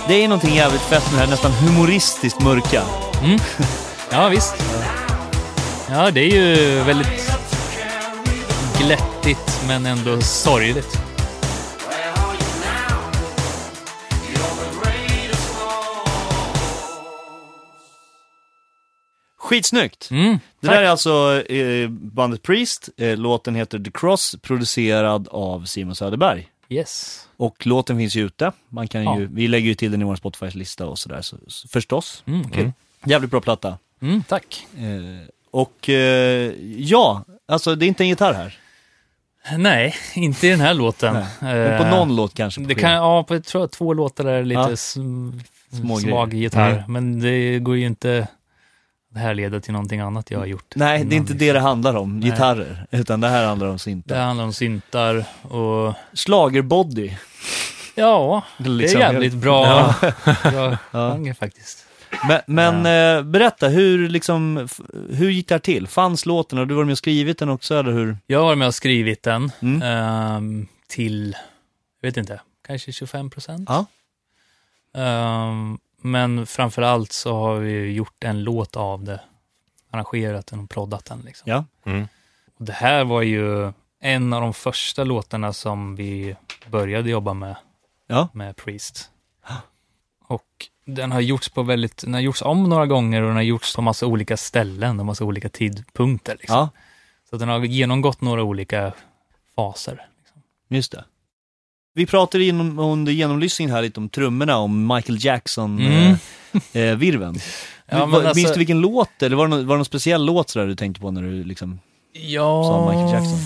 Det 0.08 0.24
är 0.24 0.28
någonting 0.28 0.56
jävligt 0.56 0.82
fett 0.82 1.04
med 1.12 1.14
det 1.14 1.26
här 1.26 1.28
nästan 1.32 1.52
humoristiskt 1.52 2.42
mörka. 2.42 2.84
ja, 4.12 4.28
visst. 4.28 4.54
Ja, 5.94 6.12
det 6.12 6.22
är 6.22 6.30
ju 6.30 6.84
väldigt 6.84 7.32
glättigt 8.80 9.64
men 9.68 9.86
ändå 9.86 10.22
sorgligt. 10.22 10.98
Skitsnyggt! 19.38 20.08
Mm, 20.12 20.40
Det 20.60 20.68
där 20.68 20.82
är 20.84 20.88
alltså 20.90 21.44
eh, 21.50 21.90
bandet 21.90 22.42
Priest, 22.42 22.90
eh, 22.98 23.18
låten 23.18 23.56
heter 23.56 23.80
The 23.80 23.92
Cross, 23.94 24.36
producerad 24.42 25.28
av 25.32 25.66
Simon 25.66 25.96
Söderberg. 25.96 26.48
Yes. 26.70 27.28
Och 27.38 27.66
låten 27.68 27.98
finns 27.98 28.16
ju 28.16 28.26
ute, 28.26 28.52
man 28.70 28.88
kan 28.88 29.04
Ja. 29.04 29.20
ju, 29.20 29.26
vi 29.34 29.48
lägger 29.48 29.68
ju 29.68 29.76
till 29.76 29.92
den 29.92 30.02
i 30.02 30.06
vår 30.06 30.16
Spotify-lista 30.16 30.86
och 30.86 31.00
sådär, 31.00 31.22
så, 31.22 31.38
så, 31.48 31.68
förstås. 31.68 32.24
Mm, 32.28 32.50
kul. 32.50 32.72
Jävligt 33.06 33.32
bra 33.32 33.42
platta. 33.42 33.78
Mm, 34.02 34.24
tack. 34.24 34.68
Eh, 34.78 35.28
och 35.54 35.90
eh, 35.90 36.52
ja, 36.78 37.24
alltså 37.48 37.76
det 37.76 37.86
är 37.86 37.88
inte 37.88 38.04
en 38.04 38.08
gitarr 38.08 38.34
här. 38.34 38.58
Nej, 39.58 39.96
inte 40.14 40.48
i 40.48 40.50
den 40.50 40.60
här 40.60 40.74
låten. 40.74 41.14
Nej. 41.14 41.26
Men 41.40 41.78
på 41.78 41.84
Eh, 41.84 41.90
någon 41.90 42.16
låt 42.16 42.34
kanske. 42.34 42.62
Det 42.62 42.76
kan, 42.76 42.92
ja, 42.92 43.24
på 43.24 43.34
jag 43.36 43.44
tror, 43.46 43.68
två 43.68 43.94
låtar 43.94 44.26
är 44.26 44.38
det 44.38 44.46
lite 44.46 44.76
Ja. 45.82 45.98
svag 46.02 46.34
gitarr. 46.34 46.72
Mm. 46.72 46.84
Men 46.94 47.20
det 47.20 47.60
går 47.60 47.78
ju 47.78 47.86
inte 47.86 48.28
det 49.14 49.20
här 49.20 49.34
leder 49.34 49.60
till 49.60 49.74
någonting 49.74 50.00
annat 50.00 50.32
jag 50.32 50.40
har 50.40 50.46
gjort. 50.46 50.74
Nej, 50.76 50.98
det 50.98 51.02
är 51.02 51.06
innan, 51.06 51.14
inte 51.14 51.34
det 51.34 51.54
det 51.54 51.60
handlar 51.60 51.96
om, 51.96 52.20
Nej. 52.20 52.30
gitarrer. 52.30 52.86
Utan 52.92 53.22
det 53.22 53.28
här 53.28 53.46
handlar 53.46 53.68
om 53.68 53.74
Det 53.74 53.80
syntar. 53.80 54.20
handlar 54.20 54.46
om 54.46 54.54
syntar 54.54 55.26
och 55.42 55.94
Schlagerbody. 56.14 57.12
ja, 57.96 58.44
Liksom. 58.58 59.00
det 59.00 59.06
är 59.06 59.12
jävligt 59.14 59.34
bra, 59.34 59.94
Ja. 59.94 60.12
bra 60.52 60.78
Ja. 60.92 61.34
faktiskt. 61.40 61.83
Men, 62.28 62.42
men 62.48 62.76
eh, 63.18 63.24
berätta, 63.24 63.68
hur, 63.68 64.10
liksom, 64.10 64.68
hur 65.10 65.30
gick 65.30 65.48
det 65.48 65.54
här 65.56 65.60
till? 65.60 65.88
Fanns 65.88 66.26
låten 66.26 66.60
och 66.60 66.68
du 66.68 66.74
var 66.76 66.84
med 66.84 66.92
och 66.92 66.98
skrivit 66.98 67.38
den 67.40 67.50
också, 67.50 67.76
eller 67.76 67.92
hur? 67.92 68.18
Jag 68.28 68.44
har 68.44 68.56
med 68.56 68.68
och 68.68 68.76
skrivit 68.76 69.24
den 69.24 69.52
Mm. 69.62 69.82
ehm, 69.82 70.68
till, 70.88 71.36
jag 72.02 72.08
vet 72.08 72.18
inte, 72.18 72.42
kanske 72.68 72.92
25 72.92 73.30
procent. 73.30 73.70
Ja. 73.70 73.86
Ehm, 75.02 75.78
men 76.02 76.46
framför 76.46 76.82
allt 76.82 77.12
så 77.12 77.34
har 77.36 77.56
vi 77.56 77.92
gjort 77.92 78.24
en 78.24 78.44
låt 78.44 78.76
av 78.76 79.04
det. 79.04 79.20
Arrangerat 79.92 80.48
den 80.48 80.60
och 80.60 80.70
proddat 80.70 81.06
den. 81.06 81.22
Liksom. 81.26 81.52
Ja. 81.52 81.66
Mm. 81.86 82.08
Och 82.60 82.66
det 82.66 82.74
här 82.74 83.04
var 83.04 83.22
ju 83.22 83.72
en 84.02 84.34
av 84.34 84.42
de 84.42 84.54
första 84.54 85.04
låtarna 85.04 85.54
som 85.54 85.96
vi 85.96 86.36
började 86.72 87.10
jobba 87.10 87.34
med, 87.34 87.56
Ja. 88.08 88.30
med 88.34 88.56
Priest. 88.56 89.10
Och 90.34 90.46
den 90.86 91.12
har 91.12 91.22
gjorts 91.22 91.50
på 91.50 91.64
väldigt, 91.64 91.98
den 91.98 92.14
har 92.14 92.22
gjorts 92.22 92.42
om 92.42 92.70
några 92.70 92.86
gånger 92.86 93.22
och 93.22 93.28
den 93.28 93.36
har 93.36 93.44
gjorts 93.44 93.76
på 93.76 93.82
massa 93.82 94.06
olika 94.06 94.38
ställen 94.38 95.00
och 95.00 95.06
massa 95.06 95.26
olika 95.26 95.50
tidpunkter. 95.50 96.36
Liksom. 96.40 96.56
Ja, 96.56 96.70
Så 97.30 97.38
den 97.38 97.50
har 97.50 97.60
genomgått 97.60 98.22
några 98.22 98.44
olika 98.44 98.94
faser. 99.56 100.06
just 100.70 100.92
det. 100.92 101.04
Vi 101.96 102.06
pratade 102.06 102.44
genom, 102.44 102.80
under 102.80 103.12
genomlyssningen 103.12 103.76
här 103.76 103.82
lite 103.82 104.00
om 104.00 104.10
trummorna, 104.10 104.58
om 104.58 104.88
Michael 104.88 105.26
Jackson-virveln. 105.26 107.30
Mm. 107.30 107.36
Eh. 107.88 108.00
Ja, 108.00 108.06
Minns 108.06 108.26
alltså- 108.26 108.54
du 108.54 108.58
vilken 108.58 108.82
låt, 108.82 109.24
eller 109.24 109.36
var 109.36 109.48
det, 109.48 109.50
någon, 109.50 109.68
var 109.68 109.76
det 109.76 109.78
någon 109.78 109.86
speciell 109.86 110.26
låt 110.26 110.50
sådär 110.50 110.68
du 110.68 110.76
tänkte 110.76 111.02
på 111.02 111.12
när 111.12 111.22
du 111.22 111.44
liksom... 111.44 111.80
Ja, 112.14 112.64
Sa 112.64 112.92
Michael 112.92 113.12
Jackson. 113.14 113.40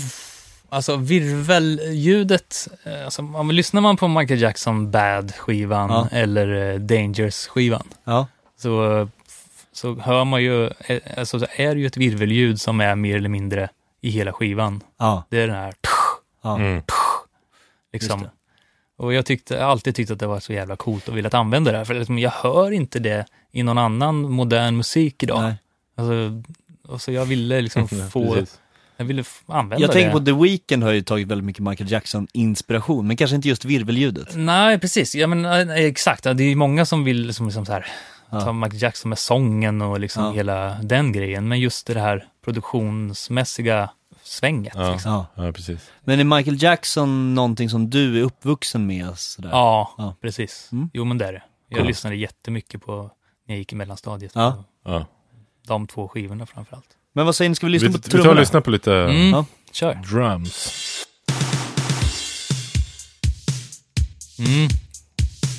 Alltså 0.69 0.95
virvelljudet, 0.95 2.67
eh, 2.83 3.05
alltså 3.05 3.21
om 3.21 3.51
lyssnar 3.51 3.81
man 3.81 3.97
på 3.97 4.07
Michael 4.07 4.41
Jackson 4.41 4.91
Bad-skivan 4.91 5.89
Ja. 5.89 6.07
eller 6.11 6.71
eh, 6.73 6.79
Dangerous-skivan 6.79 7.87
Ja, 8.03 8.27
så, 8.57 9.07
så 9.71 9.95
hör 9.95 10.25
man 10.25 10.43
ju, 10.43 10.65
eh, 10.79 11.01
alltså 11.17 11.37
det 11.37 11.47
är 11.55 11.75
ju 11.75 11.85
ett 11.85 11.97
virvelljud 11.97 12.61
som 12.61 12.81
är 12.81 12.95
mer 12.95 13.15
eller 13.17 13.29
mindre 13.29 13.69
i 14.01 14.09
hela 14.09 14.33
skivan. 14.33 14.83
ja, 14.99 15.23
Det 15.29 15.37
är 15.41 15.47
den 15.47 15.55
här, 15.55 15.73
ja. 16.43 16.57
Mm. 16.59 16.81
liksom. 17.93 18.27
Och 18.97 19.13
jag 19.13 19.25
tyckte, 19.25 19.57
har 19.57 19.71
alltid 19.71 19.95
tyckt 19.95 20.11
att 20.11 20.19
det 20.19 20.27
var 20.27 20.39
så 20.39 20.53
jävla 20.53 20.75
coolt 20.75 21.07
och 21.07 21.17
velat 21.17 21.33
använda 21.33 21.71
det 21.71 21.77
här, 21.77 21.85
för 21.85 21.93
liksom, 21.93 22.19
jag 22.19 22.31
hör 22.31 22.71
inte 22.71 22.99
det 22.99 23.25
i 23.51 23.63
någon 23.63 23.77
annan 23.77 24.15
modern 24.31 24.77
musik 24.77 25.23
idag. 25.23 25.41
Nej. 25.41 25.55
Alltså, 25.97 26.13
och 26.93 27.01
så 27.01 27.11
jag 27.11 27.25
ville 27.25 27.61
liksom 27.61 27.87
få, 28.11 28.33
Precis. 28.33 28.59
Jag 28.97 29.05
ville 29.05 29.23
använda 29.45 29.81
Jag 29.81 29.89
det. 29.89 29.93
tänker 29.93 30.11
på 30.11 30.19
The 30.19 30.31
Weeknd 30.31 30.83
har 30.83 30.91
ju 30.91 31.01
tagit 31.01 31.27
väldigt 31.27 31.45
mycket 31.45 31.63
Michael 31.63 31.91
Jackson-inspiration, 31.91 33.07
men 33.07 33.17
kanske 33.17 33.35
inte 33.35 33.47
just 33.47 33.65
virvelljudet. 33.65 34.35
Nej, 34.35 34.79
precis. 34.79 35.15
Ja, 35.15 35.27
men, 35.27 35.45
eh, 35.45 35.75
exakt. 35.85 36.23
Det 36.23 36.43
är 36.43 36.55
många 36.55 36.85
som 36.85 37.03
vill 37.03 37.33
som, 37.33 37.45
liksom 37.45 37.65
så 37.65 37.71
här, 37.71 37.85
Ja. 38.29 38.41
ta 38.41 38.53
Michael 38.53 38.81
Jackson 38.81 39.09
med 39.09 39.17
sången 39.19 39.81
och 39.81 39.99
liksom 39.99 40.23
Ja. 40.23 40.31
hela 40.31 40.77
den 40.83 41.11
grejen. 41.11 41.47
Men 41.47 41.59
just 41.59 41.87
det 41.87 41.99
här 41.99 42.25
produktionsmässiga 42.45 43.89
svänget. 44.23 44.73
Ja. 44.75 44.91
Liksom. 44.91 45.11
Ja. 45.11 45.25
Ja, 45.45 45.51
precis. 45.51 45.91
Men 46.03 46.19
är 46.19 46.23
Michael 46.37 46.63
Jackson 46.63 47.35
någonting 47.35 47.69
som 47.69 47.89
du 47.89 48.19
är 48.19 48.23
uppvuxen 48.23 48.87
med? 48.87 49.17
Sådär? 49.17 49.49
Ja, 49.49 49.93
Ja. 49.97 50.15
precis. 50.21 50.69
Mm. 50.71 50.89
Jo, 50.93 51.05
men 51.05 51.17
det 51.17 51.25
är 51.25 51.33
det. 51.33 51.43
Jag 51.69 51.77
Cool. 51.77 51.87
lyssnade 51.87 52.15
jättemycket 52.15 52.81
på 52.85 53.11
när 53.47 53.55
jag 53.55 53.57
gick 53.57 53.73
i 53.73 53.75
mellanstadiet. 53.75 54.31
Ja. 54.35 54.63
Ja. 54.85 55.05
De 55.67 55.87
två 55.87 56.07
skivorna 56.07 56.45
framför 56.45 56.75
allt. 56.75 56.89
Men 57.17 57.25
vad 57.25 57.35
säger 57.35 57.49
ni, 57.49 57.55
ska 57.55 57.65
vi 57.65 57.71
lyssna 57.71 57.87
Vi, 57.87 57.93
på 57.93 57.97
vi 58.05 58.09
tar 58.11 58.17
och 58.17 58.23
trummorna? 58.23 58.39
lyssnar 58.41 58.61
på 58.61 58.69
lite 58.71 58.93
Mm. 58.93 59.29
Ja. 59.31 59.45
Kör. 59.71 59.93
drums. 60.11 60.73
Mm. 64.39 64.67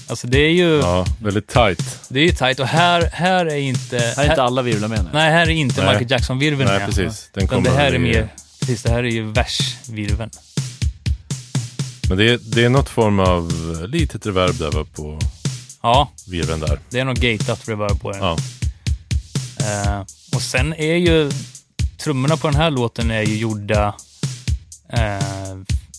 Alltså 0.08 0.26
det 0.26 0.38
är 0.38 0.50
ju, 0.50 0.76
Ja, 0.78 1.06
väldigt 1.22 1.46
tight. 1.48 2.00
det 2.08 2.20
är 2.20 2.24
ju 2.24 2.32
tajt 2.32 2.60
och 2.60 2.66
här, 2.66 3.10
här 3.12 3.46
är 3.46 3.56
inte... 3.56 3.98
Här 3.98 4.24
är 4.24 4.30
inte 4.30 4.42
alla 4.42 4.62
virvlar 4.62 4.88
med 4.88 5.04
nu. 5.04 5.10
nej, 5.12 5.30
här 5.32 5.42
är 5.46 5.50
inte 5.50 5.84
Nej. 5.84 5.90
Michael 5.94 6.10
Jackson-virveln 6.10 6.68
Nej, 6.70 6.78
med. 6.78 6.86
precis. 6.88 7.30
Den 7.34 7.46
kommer 7.48 7.62
det 7.70 7.76
här 7.76 7.92
är 7.92 7.98
mer, 7.98 8.28
precis, 8.60 8.82
det 8.82 8.90
här 8.90 8.98
är 9.04 9.10
ju 9.10 9.22
versvirveln. 9.32 10.30
Men 12.08 12.18
det 12.18 12.30
är, 12.30 12.38
det 12.42 12.64
är 12.64 12.68
något 12.68 12.88
form 12.88 13.20
av 13.20 13.52
litet 13.88 14.26
reverb 14.26 14.58
där 14.58 14.70
va, 14.70 14.86
på 14.94 15.18
Ja, 15.82 16.10
virveln 16.26 16.60
där. 16.60 16.78
det 16.90 17.00
är 17.00 17.04
nog 17.04 17.16
gatat 17.16 17.68
reverb 17.68 18.00
på 18.00 18.10
den. 18.12 18.20
Ja. 18.20 18.36
Eh, 19.60 20.02
och 20.38 20.42
sen 20.42 20.74
är 20.74 20.94
ju 20.94 21.30
trummorna 21.96 22.36
på 22.36 22.46
den 22.48 22.56
här 22.56 22.70
låten 22.70 23.10
är 23.10 23.22
ju 23.22 23.36
gjorda 23.36 23.94
eh, 24.92 25.56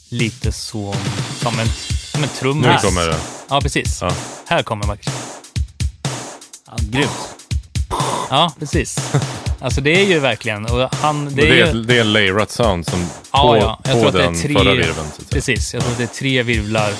lite 0.09 0.51
så 0.51 0.95
som 1.41 1.59
en, 1.59 1.67
som 2.11 2.23
en 2.23 2.29
trum. 2.29 2.59
Nu 2.61 2.77
kommer 2.81 3.07
det. 3.07 3.17
Ja, 3.49 3.61
precis. 3.61 4.01
Ja. 4.01 4.11
Här 4.47 4.63
kommer 4.63 4.87
Michael. 4.87 5.15
Ja, 6.67 6.73
grymt. 6.79 7.35
Ja, 8.29 8.53
precis. 8.59 9.11
Alltså 9.59 9.81
det 9.81 10.01
är 10.01 10.05
ju 10.05 10.19
verkligen, 10.19 10.65
och 10.65 10.95
han, 10.95 11.25
det 11.25 11.31
Det 11.35 11.47
är 11.61 11.67
är, 11.67 11.73
ju, 11.73 11.83
det 11.83 11.97
är 11.99 12.03
layerat 12.03 12.51
sound 12.51 12.85
som 12.87 13.05
Ja, 13.33 13.41
på, 13.43 13.57
ja. 13.57 13.79
Jag 13.83 13.91
tror 13.93 14.01
på 14.01 14.07
att 14.07 14.13
det 14.13 14.19
är 14.19 14.23
den 14.31 14.41
tre- 14.41 14.53
förra 14.53 14.73
virveln. 14.73 15.07
Precis, 15.29 15.73
jag 15.73 15.83
tror 15.83 15.91
att 15.91 15.97
det 15.97 16.03
är 16.03 16.07
tre 16.19 16.43
virvlar 16.43 16.93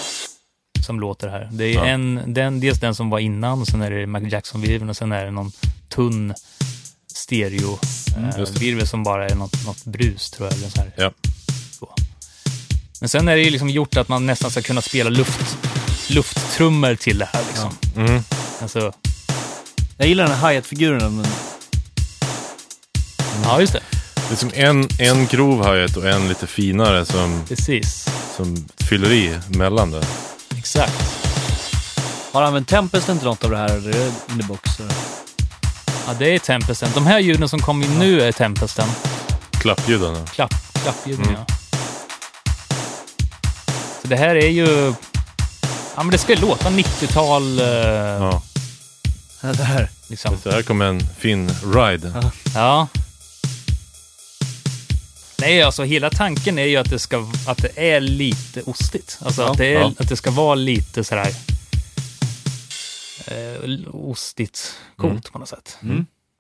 som 0.86 0.99
låter 0.99 1.28
här. 1.28 1.49
Det 1.52 1.65
är 1.65 1.73
Ja. 1.73 1.86
en, 1.86 2.21
den, 2.34 2.60
dels 2.60 2.80
den 2.80 2.95
som 2.95 3.10
var 3.10 3.19
innan, 3.19 3.62
och 3.62 3.67
sen 3.67 3.82
är 3.82 3.91
det 3.91 4.08
Michael 4.08 4.32
Jackson-virveln 4.34 4.89
och 4.89 4.97
sen 4.97 5.12
är 5.12 5.25
det 5.25 5.32
någon 5.32 5.52
tunn 5.89 6.34
stereo 7.19 7.79
eh, 8.17 8.39
just 8.39 8.53
det. 8.53 8.60
virvel 8.60 8.88
som 8.88 9.03
bara 9.03 9.27
är 9.29 9.36
något, 9.36 9.65
något 9.65 9.86
brus 9.86 10.32
tror 10.32 10.47
jag. 10.47 10.58
Eller 10.58 10.69
så 10.69 10.82
här. 10.82 10.91
Ja. 10.95 11.12
Så. 11.79 11.89
Men 12.99 13.10
sen 13.10 13.27
är 13.27 13.36
det 13.36 13.41
ju 13.41 13.49
liksom 13.49 13.69
gjort 13.69 13.97
att 13.97 14.08
man 14.08 14.25
nästan 14.25 14.51
ska 14.51 14.62
kunna 14.62 14.82
spela 14.82 15.10
luft, 15.10 15.58
lufttrummor 16.10 16.95
till 16.95 17.17
det 17.17 17.29
här. 17.34 17.43
Liksom. 17.47 17.71
Mm. 17.95 18.23
Alltså, 18.62 18.93
Jag 19.97 20.08
gillar 20.08 20.23
den 20.27 20.38
här 20.38 20.49
hi-hat-figuren, 20.49 21.15
men 21.15 21.25
ja, 23.43 23.60
just 23.60 23.73
det. 23.73 23.79
Det 24.15 24.34
är 24.34 24.38
som 24.38 24.51
en, 24.53 24.88
en 24.99 25.25
grov 25.27 25.65
hi 25.75 25.88
och 25.97 26.05
en 26.10 26.27
lite 26.27 26.47
finare 26.47 27.05
som, 27.05 27.43
Precis. 27.47 28.08
som 28.38 28.67
fyller 28.77 29.12
i 29.12 29.38
mellan 29.47 29.91
det. 29.91 30.03
Exakt. 30.58 30.93
har 32.32 32.41
använt 32.43 32.67
Tempesten 32.67 33.17
till 33.17 33.27
något 33.27 33.43
av 33.43 33.51
det 33.51 33.58
här? 33.58 33.69
Eller 33.77 33.89
är 33.89 33.93
det 33.93 34.12
in 34.34 34.39
the 34.39 34.47
box? 34.47 34.79
eller? 34.79 34.93
Ja, 36.10 36.15
det 36.19 36.36
är 36.36 36.39
Tempesten. 36.39 36.89
De 36.93 37.06
här 37.08 37.19
ljuden 37.19 37.50
som 37.50 37.60
kom 37.60 37.84
in 37.84 38.00
nu 38.00 38.22
är 38.22 38.32
Tempesten. 38.32 38.88
Klappljuden. 39.52 40.26
Klapp, 40.26 40.54
klappljuden, 40.84 41.24
Mm. 41.26 41.36
ja. 41.48 41.56
Så 44.02 44.08
det 44.08 44.15
här 44.15 44.36
är 44.36 44.50
ju... 44.50 44.93
Ja, 45.95 46.04
men 46.04 46.10
det 46.10 46.17
ska 46.17 46.34
ju 46.34 46.39
låta 46.41 46.69
90-tal. 46.69 47.60
Eh, 47.60 47.65
Ja. 47.65 48.41
Ja, 49.41 49.54
det 49.54 49.63
här. 49.63 49.89
Liksom. 50.08 50.38
Så 50.43 50.52
här 50.52 50.62
kommer 50.62 50.86
en 50.86 51.00
fin 51.19 51.52
ride. 51.76 52.32
Ja. 52.56 52.88
Nej, 55.38 55.63
alltså 55.63 55.84
hela 55.84 56.10
tanken 56.10 56.60
är 56.60 56.65
ju 56.65 56.78
att 56.78 56.89
det, 56.89 57.00
ska, 57.00 57.26
att 57.48 57.58
det 57.58 57.91
är 57.93 58.00
lite 58.02 58.62
ostigt. 58.62 59.17
Alltså 59.22 59.41
Ja. 59.41 59.52
att, 59.52 59.58
det 59.58 59.65
är, 59.76 59.80
Ja. 59.80 59.91
att 60.00 60.10
det 60.10 60.15
ska 60.17 60.32
vara 60.32 60.56
lite 60.56 61.04
sådär 61.04 61.36
eh, 63.27 63.95
ostigt 63.95 64.75
coolt 64.95 65.32
på 65.32 65.39
något 65.39 65.47
sätt. 65.49 65.77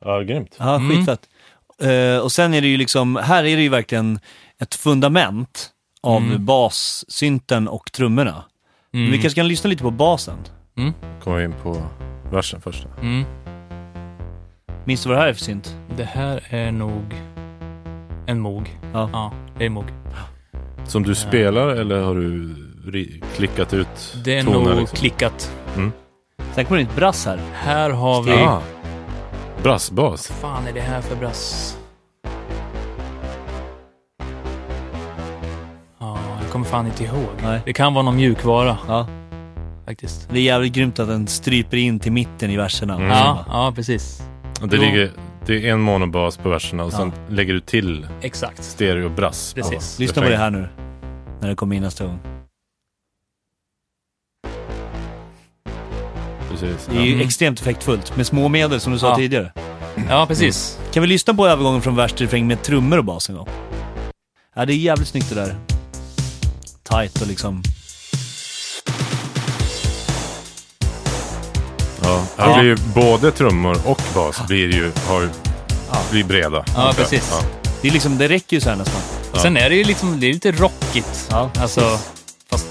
Ja, 0.05 0.19
grymt. 0.21 0.55
Ja, 0.59 0.75
Mm. 0.75 0.89
skitfett. 0.89 1.29
Eh, 1.81 2.17
och 2.23 2.31
sen 2.31 2.53
är 2.53 2.61
det 2.61 2.67
ju 2.67 2.77
liksom, 2.77 3.15
här 3.15 3.43
är 3.43 3.55
det 3.55 3.61
ju 3.63 3.69
verkligen 3.69 4.19
ett 4.61 4.75
fundament 4.75 5.69
av 6.01 6.21
Mm. 6.23 6.45
bassynten 6.45 7.67
och 7.67 7.91
trummorna. 7.91 8.43
Mm. 8.93 9.11
Vi 9.11 9.21
kanske 9.21 9.39
kan 9.39 9.47
lyssna 9.47 9.69
lite 9.69 9.83
på 9.83 9.91
basen. 9.91 10.37
Kommer 11.23 11.37
vi 11.37 11.43
in 11.43 11.53
på 11.63 11.81
versen 12.31 12.61
först. 12.61 12.85
Mm. 13.01 13.23
Minns 14.85 15.03
du 15.03 15.09
vad 15.09 15.17
det 15.17 15.21
här 15.21 15.29
är 15.29 15.33
för 15.33 15.41
synt? 15.43 15.75
Det 15.97 16.03
här 16.03 16.43
är 16.49 16.71
nog 16.71 17.15
en 18.27 18.39
mog. 18.39 18.79
Ja. 18.93 19.09
Ja, 19.13 19.33
det 19.57 19.65
är 19.65 19.69
mog. 19.69 19.85
Som 20.87 21.03
du 21.03 21.15
spelar 21.15 21.67
eller 21.69 22.01
har 22.01 22.15
du 22.15 23.21
klickat 23.35 23.73
ut 23.73 24.15
Det 24.25 24.37
är 24.37 24.43
toner? 24.43 24.59
nog 24.69 24.79
liksom? 24.79 24.97
klickat. 24.97 25.51
Sen 26.55 26.65
kommer 26.65 26.77
det 26.81 26.89
ett 26.89 26.95
brass 26.95 27.25
här. 27.25 27.39
Här 27.53 27.89
har 27.89 28.23
vi... 28.23 28.31
Ah. 28.31 28.61
Brassbas. 29.63 30.27
fan 30.27 30.67
är 30.67 30.73
det 30.73 30.81
här 30.81 31.01
för 31.01 31.15
brass? 31.15 31.77
Ja, 35.99 36.17
jag 36.41 36.51
kommer 36.51 36.65
fan 36.65 36.85
inte 36.85 37.03
ihåg. 37.03 37.27
Nej. 37.43 37.61
Det 37.65 37.73
kan 37.73 37.93
vara 37.93 38.03
någon 38.03 38.15
mjukvara 38.15 38.77
Ja. 38.87 39.07
faktiskt. 39.85 40.29
Det 40.31 40.39
är 40.39 40.43
jävligt 40.43 40.73
grymt 40.73 40.99
att 40.99 41.07
den 41.07 41.27
stryper 41.27 41.77
in 41.77 41.99
till 41.99 42.11
mitten 42.11 42.49
i 42.49 42.57
verserna. 42.57 42.95
Mm. 42.95 43.07
Ja, 43.07 43.45
ja, 43.47 43.71
precis. 43.75 44.21
Det, 44.61 44.75
Jo. 44.75 44.81
ligger, 44.81 45.11
det 45.45 45.67
är 45.69 45.73
en 45.73 45.79
monobas 45.81 46.37
på 46.37 46.49
verserna 46.49 46.83
och 46.83 46.93
sen 46.93 47.11
lägger 47.29 47.53
du 47.53 47.59
till 47.59 48.07
Exakt. 48.21 48.63
stereo 48.63 49.05
och 49.05 49.11
brass. 49.11 49.53
Precis. 49.53 49.99
Lyssna 49.99 50.21
på 50.21 50.29
det 50.29 50.37
här 50.37 50.49
nu. 50.49 50.69
När 51.39 51.49
det 51.49 51.55
kommer 51.55 51.75
in 51.75 51.81
nästa 51.81 52.05
gång. 52.05 52.19
Precis. 56.59 56.85
Det 56.91 56.97
är 56.97 57.01
ju 57.01 57.13
Mm. 57.13 57.27
extremt 57.27 57.59
effektfullt 57.61 58.15
med 58.17 58.27
små 58.27 58.47
medel 58.47 58.79
som 58.81 58.93
du 58.93 58.99
sa 58.99 59.09
Ja. 59.09 59.15
tidigare. 59.15 59.51
Ja, 60.09 60.25
precis. 60.27 60.77
Kan 60.93 61.01
vi 61.01 61.07
lyssna 61.07 61.33
på 61.33 61.47
övergången 61.47 61.81
från 61.81 61.95
vers 61.95 62.11
till 62.13 62.25
refräng 62.25 62.47
med 62.47 62.63
trummor 62.63 62.97
och 62.97 63.05
bas 63.05 63.29
en 63.29 63.35
gång? 63.35 63.47
Ja, 64.55 64.65
det 64.65 64.73
är 64.73 64.77
jävligt 64.77 65.07
snyggt 65.07 65.29
det 65.29 65.35
där. 65.35 65.55
Tight 66.89 67.21
och 67.21 67.27
liksom... 67.27 67.63
Ja. 72.01 72.23
Ja. 72.37 72.43
Här 72.43 72.59
blir 72.59 72.69
ju 72.69 72.77
både 72.95 73.31
trummor 73.31 73.77
och 73.85 74.01
bas 74.15 74.47
blir 74.47 74.73
ju, 74.73 74.91
har, 75.07 75.29
blir 76.11 76.23
breda. 76.23 76.65
Ja, 76.75 76.93
precis. 76.95 77.27
Ja. 77.31 77.47
Det, 77.81 77.87
är 77.87 77.91
liksom, 77.91 78.17
det 78.17 78.27
räcker 78.27 78.57
ju 78.57 78.61
så 78.61 78.69
här 78.69 78.75
nästan. 78.75 79.01
Och 79.31 79.39
sen 79.39 79.57
är 79.57 79.69
det 79.69 79.75
ju 79.75 79.83
liksom, 79.83 80.19
det 80.19 80.27
är 80.29 80.33
lite 80.33 80.51
rockigt. 80.51 81.27
Ja, 81.31 81.49
Alltså, 81.59 81.99
fast, 82.49 82.65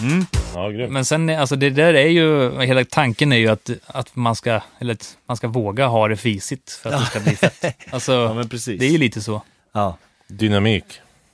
Mm. 0.00 0.26
Ja, 0.54 0.68
grymt. 0.68 0.92
men 0.92 1.04
sen, 1.04 1.28
alltså 1.28 1.56
det 1.56 1.70
där 1.70 1.94
är 1.94 2.06
ju, 2.08 2.58
hela 2.60 2.84
tanken 2.84 3.32
är 3.32 3.36
ju 3.36 3.48
att, 3.48 3.70
att 3.86 4.16
man 4.16 4.36
ska, 4.36 4.60
eller 4.78 4.94
att 4.94 5.16
man 5.26 5.36
ska 5.36 5.48
våga 5.48 5.86
ha 5.86 6.08
det 6.08 6.16
fisigt 6.16 6.70
för 6.72 6.90
att 6.90 7.00
det 7.00 7.06
ska 7.06 7.20
bli 7.20 7.36
fett. 7.36 7.64
Alltså, 7.90 8.12
Ja, 8.12 8.34
men 8.34 8.48
precis. 8.48 8.80
det 8.80 8.86
är 8.86 8.90
ju 8.90 8.98
lite 8.98 9.20
så. 9.20 9.42
Ja. 9.72 9.96
Dynamik. 10.28 10.84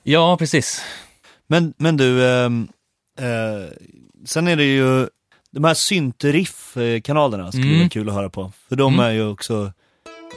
Ja, 0.03 0.37
precis. 0.37 0.81
Men, 1.47 1.73
men 1.77 1.97
du, 1.97 2.29
ehm, 2.29 2.67
eh, 3.19 3.71
sen 4.25 4.47
är 4.47 4.55
det 4.55 4.63
ju 4.63 5.07
de 5.51 5.63
här 5.63 5.73
syntriff-kanalerna 5.73 7.51
skulle 7.51 7.65
Mm. 7.67 7.79
vara 7.79 7.89
kul 7.89 8.09
att 8.09 8.15
höra 8.15 8.29
på. 8.29 8.51
För 8.69 8.75
de 8.75 8.93
Mm. 8.93 9.05
är 9.05 9.11
ju 9.11 9.27
också, 9.29 9.71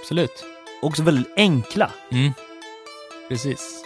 Absolut. 0.00 0.44
också 0.82 1.02
väldigt 1.02 1.32
enkla. 1.36 1.90
Mm. 2.12 2.32
Precis. 3.28 3.84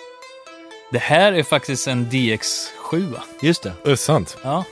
Det 0.92 0.98
här 0.98 1.32
är 1.32 1.42
faktiskt 1.42 1.86
en 1.88 2.06
DX7. 2.10 3.14
Just 3.42 3.62
det. 3.62 3.72
Det 3.84 3.90
är 3.90 3.96
sant. 3.96 4.36
Ja, 4.42 4.64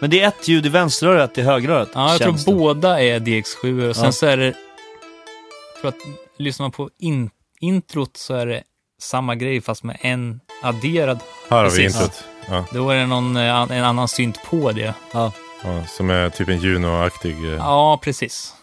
Men 0.00 0.10
det 0.10 0.20
är 0.20 0.28
ett 0.28 0.48
ljud 0.48 0.66
i 0.66 0.68
vänsterörat, 0.68 1.38
i 1.38 1.42
högerörat. 1.42 1.88
ja 1.94 2.10
jag 2.10 2.20
tror 2.20 2.32
det. 2.32 2.44
båda 2.58 3.02
är 3.02 3.20
DX7 3.20 3.88
och 3.88 3.96
sen 3.96 4.04
Ja. 4.04 4.12
så 4.12 4.26
är 4.26 4.36
det... 4.36 4.44
Jag 4.44 4.54
tror 5.80 5.88
att 5.88 6.18
lyssnar 6.38 6.64
man 6.64 6.70
på 6.72 6.90
in, 6.98 7.30
introt 7.60 8.16
så 8.16 8.34
är 8.34 8.46
det 8.46 8.62
samma 9.00 9.34
grej 9.34 9.60
fast 9.60 9.82
med 9.84 9.96
en 10.00 10.40
adderad. 10.62 11.18
Här 11.50 11.64
har 11.64 11.70
vi 11.70 11.84
introt. 11.84 12.24
Ja. 12.48 12.64
Då 12.72 12.90
är 12.90 12.96
det 12.96 13.06
någon, 13.06 13.36
eh, 13.36 13.42
en 13.72 13.84
annan 13.84 14.08
synt 14.08 14.38
på 14.50 14.72
det. 14.72 14.94
Ja. 15.12 15.32
Ja, 15.64 15.84
som 15.86 16.10
är 16.10 16.30
typ 16.30 16.48
en 16.48 16.58
Juno-aktig. 16.60 17.44
eh, 17.44 17.50
Ja, 17.54 18.00
precis. 18.02 18.54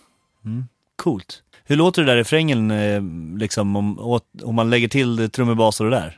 Coolt. 0.96 1.42
Hur 1.64 1.76
låter 1.76 2.02
det 2.02 2.08
där 2.12 2.18
i 2.18 2.20
refrängen, 2.20 2.72
eh, 2.72 3.02
liksom, 3.40 3.76
om, 3.76 4.20
om 4.44 4.56
man 4.56 4.70
lägger 4.70 4.88
till 4.88 5.30
trummor, 5.32 5.56
bas 5.56 5.80
och 5.80 5.90
det 5.90 5.96
där? 5.96 6.18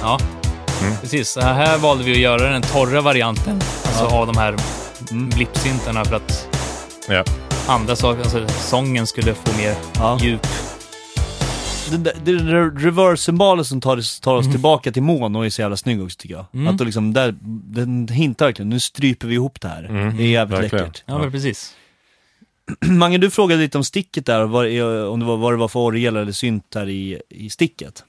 Ja, 0.00 0.18
Mm. 0.82 0.92
precis. 1.00 1.36
Här 1.36 1.78
valde 1.78 2.04
vi 2.04 2.12
att 2.12 2.18
göra 2.18 2.50
den 2.50 2.62
torra 2.62 3.00
varianten 3.00 3.54
alltså 3.84 4.04
Ja. 4.04 4.18
av 4.18 4.26
de 4.26 4.36
här 4.36 4.56
Mm. 5.10 5.28
blippsyntarna 5.28 6.04
för 6.04 6.16
att 6.16 6.48
Ja. 7.08 7.24
andra 7.68 7.96
saker, 7.96 8.20
alltså 8.22 8.48
sången 8.48 9.06
skulle 9.06 9.34
få 9.34 9.56
mer 9.58 9.74
Ja. 9.94 10.18
djup. 10.22 10.46
Det, 11.90 12.12
det, 12.24 12.32
reverse-symbolen 12.32 13.64
som 13.64 13.80
tar, 13.80 13.96
oss- 13.96 14.20
tar 14.20 14.34
oss 14.36 14.50
tillbaka 14.50 14.92
till 14.92 15.02
mono 15.02 15.42
är 15.44 15.50
så 15.50 15.60
jävla 15.62 15.76
snygg 15.76 16.02
också 16.02 16.16
tycker 16.18 16.34
jag. 16.34 16.44
Mm. 16.54 16.68
Att 16.68 16.78
då 16.78 16.84
liksom 16.84 17.12
där, 17.12 17.34
den 17.74 18.08
hintar 18.08 18.46
verkligen, 18.46 18.68
nu 18.68 18.80
stryper 18.80 19.28
vi 19.28 19.34
ihop 19.34 19.60
det 19.60 19.68
här. 19.68 19.84
Mm. 19.84 20.16
Det 20.16 20.22
är 20.22 20.26
jävligt 20.28 20.58
Verkligen. 20.60 20.84
läckert. 20.86 21.02
Ja, 21.06 21.18
men 21.18 21.30
precis. 21.32 21.74
Mange, 22.80 23.18
du 23.18 23.30
frågade 23.30 23.62
lite 23.62 23.78
om 23.78 23.84
sticket 23.84 24.26
där, 24.26 24.44
vad, 24.44 24.64
om 25.12 25.20
det 25.20 25.26
var, 25.26 25.36
vad 25.36 25.52
det 25.52 25.56
var 25.56 25.68
för 25.68 25.80
orgel 25.80 26.16
eller 26.16 26.32
synt 26.32 26.64
där 26.68 26.88
i, 26.88 27.20
i 27.30 27.50
sticket. 27.50 28.04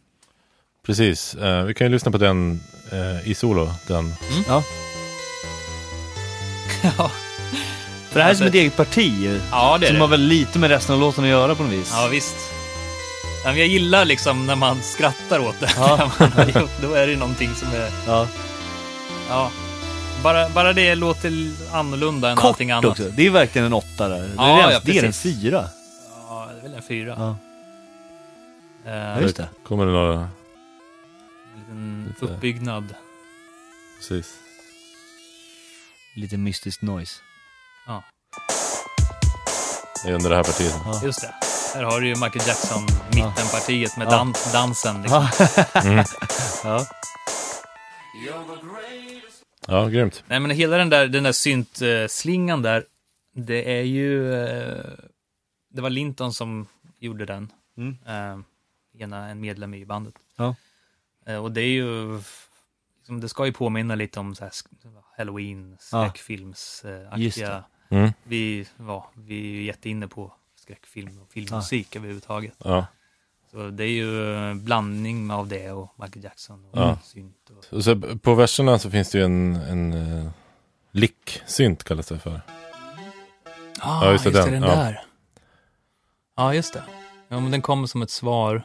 Precis. 0.85 1.35
Eh, 1.35 1.63
vi 1.63 1.73
kan 1.73 1.87
ju 1.87 1.93
lyssna 1.93 2.11
på 2.11 2.17
den 2.17 2.59
eh, 2.91 3.29
i 3.29 3.33
solo. 3.35 3.73
Den. 3.87 4.13
Ja. 4.47 4.63
Ja. 6.97 7.11
För 8.09 8.19
det 8.19 8.23
här 8.23 8.31
är 8.31 8.35
som 8.35 8.47
ett 8.47 8.53
eget 8.53 8.75
parti, 8.77 9.39
Ja, 9.51 9.77
det 9.77 9.85
är 9.85 9.87
som 9.87 9.95
det. 9.95 10.01
har 10.01 10.07
väl 10.07 10.21
lite 10.21 10.59
med 10.59 10.69
resten 10.69 10.95
av 10.95 11.01
låten 11.01 11.23
att 11.23 11.29
göra 11.29 11.55
på 11.55 11.63
något 11.63 11.71
vis. 11.71 11.91
Ja, 11.93 12.07
visst. 12.11 12.35
Ja, 13.43 13.49
men 13.49 13.57
jag 13.59 13.67
gillar 13.67 14.05
liksom 14.05 14.45
när 14.45 14.55
man 14.55 14.81
skrattar 14.81 15.39
åt 15.39 15.59
det. 15.59 15.69
Ja. 15.77 16.11
När 16.19 16.27
man 16.35 16.53
har 16.53 16.61
gjort- 16.61 16.81
Då 16.81 16.93
är 16.93 17.07
det 17.07 17.15
någonting 17.15 17.55
som 17.55 17.67
är... 17.67 17.89
Ja. 18.07 18.27
Ja. 19.29 19.51
Bara, 20.23 20.49
bara 20.49 20.73
det 20.73 20.95
låter 20.95 21.31
annorlunda 21.71 22.29
än 22.29 22.35
Kort 22.35 22.45
allting 22.45 22.71
annat. 22.71 22.85
också, 22.85 23.03
det 23.09 23.25
är 23.27 23.29
verkligen 23.29 23.65
en 23.65 23.73
åtta 23.73 24.07
där. 24.09 24.19
Det 24.21 24.29
Ja, 24.37 24.43
är, 24.61 24.67
en- 24.67 24.71
ja, 24.73 24.79
det 24.83 24.97
är 24.97 25.03
en 25.03 25.13
fyra. 25.13 25.65
Ja, 26.29 26.49
det 26.53 26.59
är 26.59 26.63
väl 26.69 26.73
en 26.73 26.81
fyra. 26.83 27.15
Ja. 27.17 27.35
Eh, 28.91 28.97
Ja, 28.97 29.21
just 29.21 29.37
det. 29.37 29.47
Kommer 29.67 29.85
det 29.85 29.91
några... 29.91 30.29
Lite. 32.09 32.25
uppbyggnad. 32.25 32.95
Precis. 33.97 34.39
Lite 36.15 36.37
mystiskt 36.37 36.81
noise. 36.81 37.21
Ja, 37.87 38.03
Det 40.03 40.09
är 40.09 40.13
under 40.13 40.29
det 40.29 40.35
här 40.35 40.43
partiet. 40.43 40.75
Ja. 40.85 41.01
just 41.03 41.21
det. 41.21 41.33
Här 41.75 41.83
har 41.83 41.99
du 42.01 42.07
ju 42.07 42.13
Michael 42.15 42.47
Jackson, 42.47 42.83
mittenpartiet 43.07 43.97
med 43.97 44.05
Ja. 44.07 44.11
dan 44.11 44.33
dansen. 44.53 45.01
Liksom. 45.01 45.27
Mm. 45.83 46.05
Ja. 46.63 46.85
Ja, 49.67 49.87
grymt. 49.87 50.23
Nej, 50.27 50.39
men 50.39 50.51
hela 50.51 50.77
den 50.77 50.89
där, 50.89 51.07
den 51.07 51.23
där 51.23 51.31
synt-slingan 51.31 52.61
där, 52.61 52.85
det 53.35 53.77
är 53.79 53.81
ju... 53.83 54.33
eh, 54.33 54.83
Det 55.73 55.81
var 55.81 55.89
Linton 55.89 56.33
som 56.33 56.67
gjorde 56.99 57.25
den. 57.25 57.51
Mm. 57.77 57.97
Eh, 58.07 58.39
ena, 59.01 59.27
en 59.29 59.39
medlem 59.39 59.73
i 59.73 59.85
bandet. 59.85 60.13
Ja. 60.37 60.55
Eh, 61.29 61.35
och 61.43 61.51
det 61.51 61.61
är 61.61 61.67
ju... 61.71 62.17
Liksom, 62.97 63.19
det 63.21 63.29
ska 63.29 63.45
ju 63.45 63.53
påminna 63.53 63.95
lite 63.95 64.19
om 64.19 64.35
så 64.35 64.43
här, 64.43 64.51
halloween, 65.17 65.71
Ja. 65.71 65.77
skräckfilmsaktiga. 66.09 67.63
Det. 67.89 67.95
Mm. 67.95 68.11
Vi, 68.23 68.67
ja, 68.77 69.11
vi 69.13 69.39
är 69.39 69.43
ju 69.53 69.63
jätteinne 69.63 70.07
på 70.07 70.33
skräckfilm 70.55 71.21
och 71.21 71.31
filmmusik 71.31 71.95
överhuvudtaget. 71.95 72.55
Ja. 72.57 72.85
Så 73.51 73.69
det 73.69 73.83
är 73.83 73.87
ju 73.91 74.35
en 74.37 74.63
blandning 74.65 75.31
av 75.31 75.47
det 75.47 75.71
och 75.71 75.93
Michael 75.99 76.23
Jackson 76.23 76.65
och 76.65 76.77
Ja. 76.79 76.99
synt. 77.03 77.49
Och, 77.49 77.73
Och 77.77 77.83
så 77.83 78.01
på 78.17 78.33
verserna 78.35 78.79
så 78.79 78.91
finns 78.91 79.11
det 79.11 79.17
ju 79.17 79.23
en, 79.25 79.55
en 79.55 79.93
uh, 79.93 80.29
lick-synt 80.91 81.83
kallas 81.83 82.07
det 82.07 82.19
för. 82.19 82.41
ah, 83.79 84.05
Ja, 84.05 84.11
just 84.11 84.25
just, 84.25 84.37
den. 84.37 84.51
den 84.53 84.63
Ja. 84.63 84.75
där. 84.75 85.03
Ja, 86.35 86.53
just 86.53 86.73
det. 86.73 86.83
Ja, 87.27 87.39
men 87.39 87.51
den 87.51 87.61
kommer 87.61 87.87
som 87.87 88.01
ett 88.01 88.09
svar. 88.11 88.63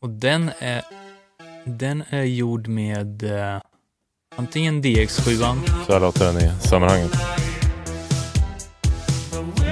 Och 0.00 0.10
den 0.10 0.50
är, 0.58 0.84
den 1.64 2.04
är 2.10 2.22
gjord 2.22 2.68
med 2.68 3.22
eh, 3.22 3.60
antingen 4.36 4.82
DX7, 4.82 5.36
Så 5.86 5.92
här 5.92 6.00
låter 6.00 6.32
den 6.32 6.36
i 6.44 6.60
sammanhanget. 6.60 7.10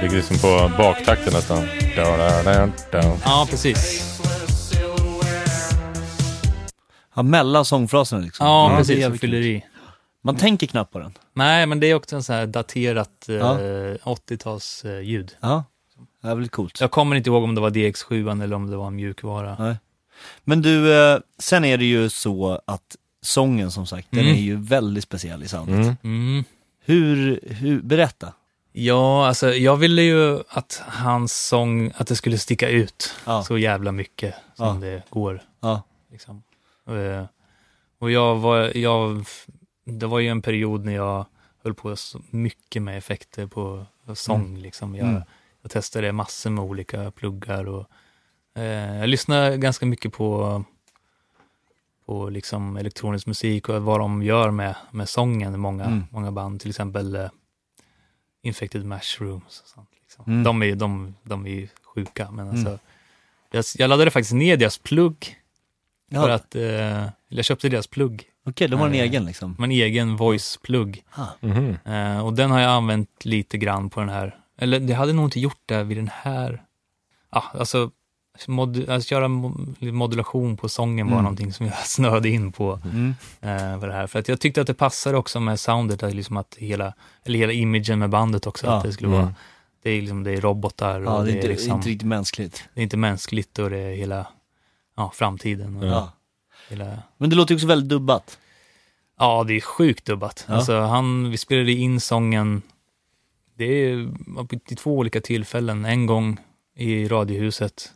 Ligger 0.03 0.17
liksom 0.17 0.37
på 0.37 0.71
baktakten 0.79 1.33
nästan. 1.33 1.67
Da, 1.97 2.17
da, 2.17 2.43
da, 2.43 2.67
da. 2.93 3.17
ja 3.25 3.47
precis. 3.51 4.07
Ja, 7.15 7.23
mellan 7.23 7.65
sångfraserna 7.65 8.23
liksom. 8.23 8.47
Ja, 8.47 8.69
det 8.69 8.75
är 8.75 8.77
precis, 8.79 8.95
som 8.95 9.01
jävligt 9.01 9.21
fyller 9.21 9.41
i. 9.41 9.65
Man 10.23 10.37
tänker 10.37 10.67
knappt 10.67 10.93
på 10.93 10.99
den. 10.99 11.13
Nej, 11.35 11.67
men 11.67 11.81
det 11.81 11.87
är 11.87 11.95
också 11.95 12.17
en 12.17 12.23
sån 12.23 12.35
här 12.37 12.47
daterat 12.47 13.29
eh, 13.29 13.35
Ja. 13.35 13.59
80-tals 14.05 14.85
eh, 14.85 15.01
ljud. 15.01 15.37
Ja, 15.41 15.65
det 16.23 16.29
är 16.29 16.35
väldigt 16.35 16.53
coolt. 16.53 16.81
Jag 16.81 16.91
kommer 16.91 17.17
inte 17.17 17.31
ihåg 17.31 17.45
om 17.45 17.55
det 17.55 17.61
var 17.61 17.71
DX7 17.71 18.43
eller 18.43 18.57
om 18.57 18.71
det 18.71 18.77
var 18.77 18.87
en 18.87 18.97
mjukvara. 18.97 19.57
Nej. 19.59 19.77
Men 20.45 20.63
du, 20.63 20.95
eh, 20.95 21.19
sen 21.39 21.65
är 21.65 21.79
det 21.79 21.85
ju 21.85 22.09
så 22.11 22.61
att 22.65 22.97
sången 23.23 23.71
som 23.71 23.87
sagt, 23.87 24.09
den 24.11 24.21
Mm. 24.21 24.33
är 24.35 24.41
ju 24.41 24.57
väldigt 24.57 25.05
speciell 25.05 25.43
i 25.43 25.49
soundet. 25.49 25.77
Mm. 25.77 25.97
Mm. 26.03 26.45
Hur, 26.85 27.41
hur, 27.43 27.83
berätta. 27.83 28.33
Ja, 28.73 29.27
alltså 29.27 29.55
jag 29.55 29.77
ville 29.77 30.03
ju 30.03 30.41
att 30.49 30.83
hans 30.87 31.47
sång, 31.47 31.93
att 31.97 32.07
det 32.07 32.17
skulle 32.17 32.39
sticka 32.39 32.69
ut 32.69 33.15
Ja. 33.27 33.43
så 33.43 33.59
jävla 33.59 33.93
mycket 33.93 34.35
som 34.55 34.67
Ja. 34.67 34.89
det 34.89 35.03
går. 35.11 35.43
Ja. 35.61 35.83
Liksom. 36.13 36.43
Eh, 36.89 37.25
Och 37.99 38.11
jag 38.11 38.37
var, 38.37 38.77
jag, 38.77 39.25
det 39.85 40.07
var 40.07 40.19
ju 40.19 40.29
en 40.29 40.43
period 40.43 40.85
när 40.85 40.95
jag 40.95 41.27
höll 41.65 41.75
på 41.75 41.97
så 41.97 42.21
mycket 42.31 42.83
med 42.83 42.99
effekter 42.99 43.47
på 43.47 43.87
sång. 44.15 44.57
Liksom. 44.59 44.95
Jag, 44.95 45.09
Mm. 45.09 45.23
jag 45.63 45.71
testade 45.71 46.13
massor 46.13 46.51
med 46.51 46.65
olika 46.65 47.11
pluggar 47.11 47.69
och 47.69 47.87
jag 49.01 49.09
lyssnade 49.09 49.57
ganska 49.57 49.87
mycket 49.87 50.13
på, 50.13 50.65
på 52.07 52.29
liksom 52.29 52.77
elektronisk 52.77 53.27
musik 53.27 53.69
och 53.69 53.83
vad 53.83 54.01
de 54.01 54.23
gör 54.23 54.51
med, 54.51 54.75
med 54.91 55.09
sången, 55.09 55.61
många, 55.61 55.85
Mm. 55.85 56.05
många 56.11 56.33
band, 56.33 56.61
till 56.61 56.71
exempel 56.71 57.15
eh, 57.15 57.29
Infected 58.43 58.85
Mushrooms. 58.85 59.61
Och 59.61 59.69
sånt, 59.69 59.89
liksom. 60.03 60.25
Mm. 60.27 60.43
de, 60.43 60.63
är, 60.63 60.75
de, 60.75 61.15
de 61.23 61.47
är 61.47 61.51
ju 61.51 61.69
sjuka, 61.95 62.31
men 62.31 62.49
alltså, 62.49 62.69
Mm. 62.69 62.79
jag, 63.51 63.65
jag 63.79 63.89
laddade 63.89 64.11
faktiskt 64.11 64.35
ner 64.35 64.57
deras 64.57 64.79
plugg 64.79 65.37
Ja, 66.13 66.23
för 66.23 66.29
att, 66.31 66.55
eh, 66.55 67.09
jag 67.29 67.45
köpte 67.45 67.69
deras 67.69 67.87
plugg, 67.87 68.25
Okej, 68.45 68.69
de 68.69 68.77
har 68.81 68.87
en 68.87 68.93
Nej. 68.93 69.01
egen 69.01 69.25
liksom. 69.25 69.57
en 69.63 69.71
egen 69.71 70.17
voice-plugg. 70.17 71.05
Ah. 71.13 71.27
Mhm. 71.41 71.77
Eh, 71.85 72.27
och 72.27 72.33
den 72.35 72.51
har 72.51 72.61
jag 72.61 72.71
använt 72.71 73.25
lite 73.25 73.59
grann 73.59 73.91
på 73.91 74.01
den 74.01 74.09
här, 74.09 74.39
eller 74.59 74.81
det 74.81 74.95
hade 74.95 75.13
nog 75.13 75.25
inte 75.27 75.41
gjort 75.41 75.61
det 75.67 75.85
vid 75.85 75.97
den 75.97 76.11
här, 76.13 76.63
ja, 77.31 77.45
alltså, 77.55 77.91
mod, 78.49 78.89
alltså 78.91 79.15
göra 79.15 79.29
mo- 79.29 79.93
modulation 79.93 80.57
på 80.57 80.69
sången 80.69 81.07
var 81.07 81.13
Mm. 81.13 81.23
någonting 81.25 81.53
som 81.53 81.67
jag 81.67 81.77
snöade 81.87 82.29
in 82.29 82.53
på 82.53 82.81
Mm. 82.85 83.15
eh, 83.41 83.81
för 83.81 83.87
det 83.87 83.93
här. 83.95 84.07
För 84.07 84.19
att 84.19 84.29
jag 84.29 84.41
tyckte 84.41 84.61
att 84.61 84.67
det 84.67 84.75
passade 84.75 85.17
också 85.17 85.41
med 85.41 85.61
soundet, 85.61 86.03
att, 86.03 86.15
liksom 86.15 86.37
att 86.37 86.55
hela, 86.59 86.95
eller 87.25 87.39
hela 87.39 87.53
imagen 87.53 87.99
med 87.99 88.11
bandet 88.11 88.47
också, 88.47 88.67
Ja. 88.67 88.73
att 88.73 88.85
det 88.85 88.93
skulle 88.93 89.09
Mm. 89.13 89.21
vara, 89.21 89.35
det 89.83 89.91
är, 89.91 90.01
liksom, 90.01 90.23
det 90.23 90.31
är 90.31 90.41
robotar 90.41 91.01
och 91.01 91.13
Ja, 91.13 91.23
det 91.23 91.33
är 91.33 91.37
inte, 91.37 91.49
liksom, 91.49 91.77
inte 91.77 91.89
riktigt 91.89 92.09
mänskligt. 92.09 92.65
det 92.75 92.81
är 92.81 92.83
inte 92.83 92.97
mänskligt 92.97 93.59
och 93.59 93.71
det 93.71 93.79
är 93.79 93.95
hela, 93.95 94.27
ja, 94.97 95.13
framtiden. 95.15 95.77
Och 95.77 95.87
Ja. 95.87 96.13
Hela, 96.69 96.99
Men 97.17 97.31
det 97.31 97.37
låter 97.37 97.55
också 97.55 97.67
väldigt 97.67 97.89
dubbat. 97.89 98.39
Ja, 99.19 99.45
det 99.45 99.55
är 99.57 99.61
sjukt 99.61 100.05
dubbat. 100.05 100.45
Ja. 100.49 100.55
Alltså, 100.55 100.81
han, 100.81 101.31
vi 101.31 101.37
spelade 101.37 101.73
in 101.73 102.01
sången, 102.01 102.63
det 103.55 103.65
är 103.65 103.97
vid 104.69 104.79
två 104.79 104.97
olika 104.99 105.21
tillfällen. 105.21 105.85
En 105.85 106.07
gång 106.07 106.37
i 106.77 107.09
Radiohuset. 107.09 107.93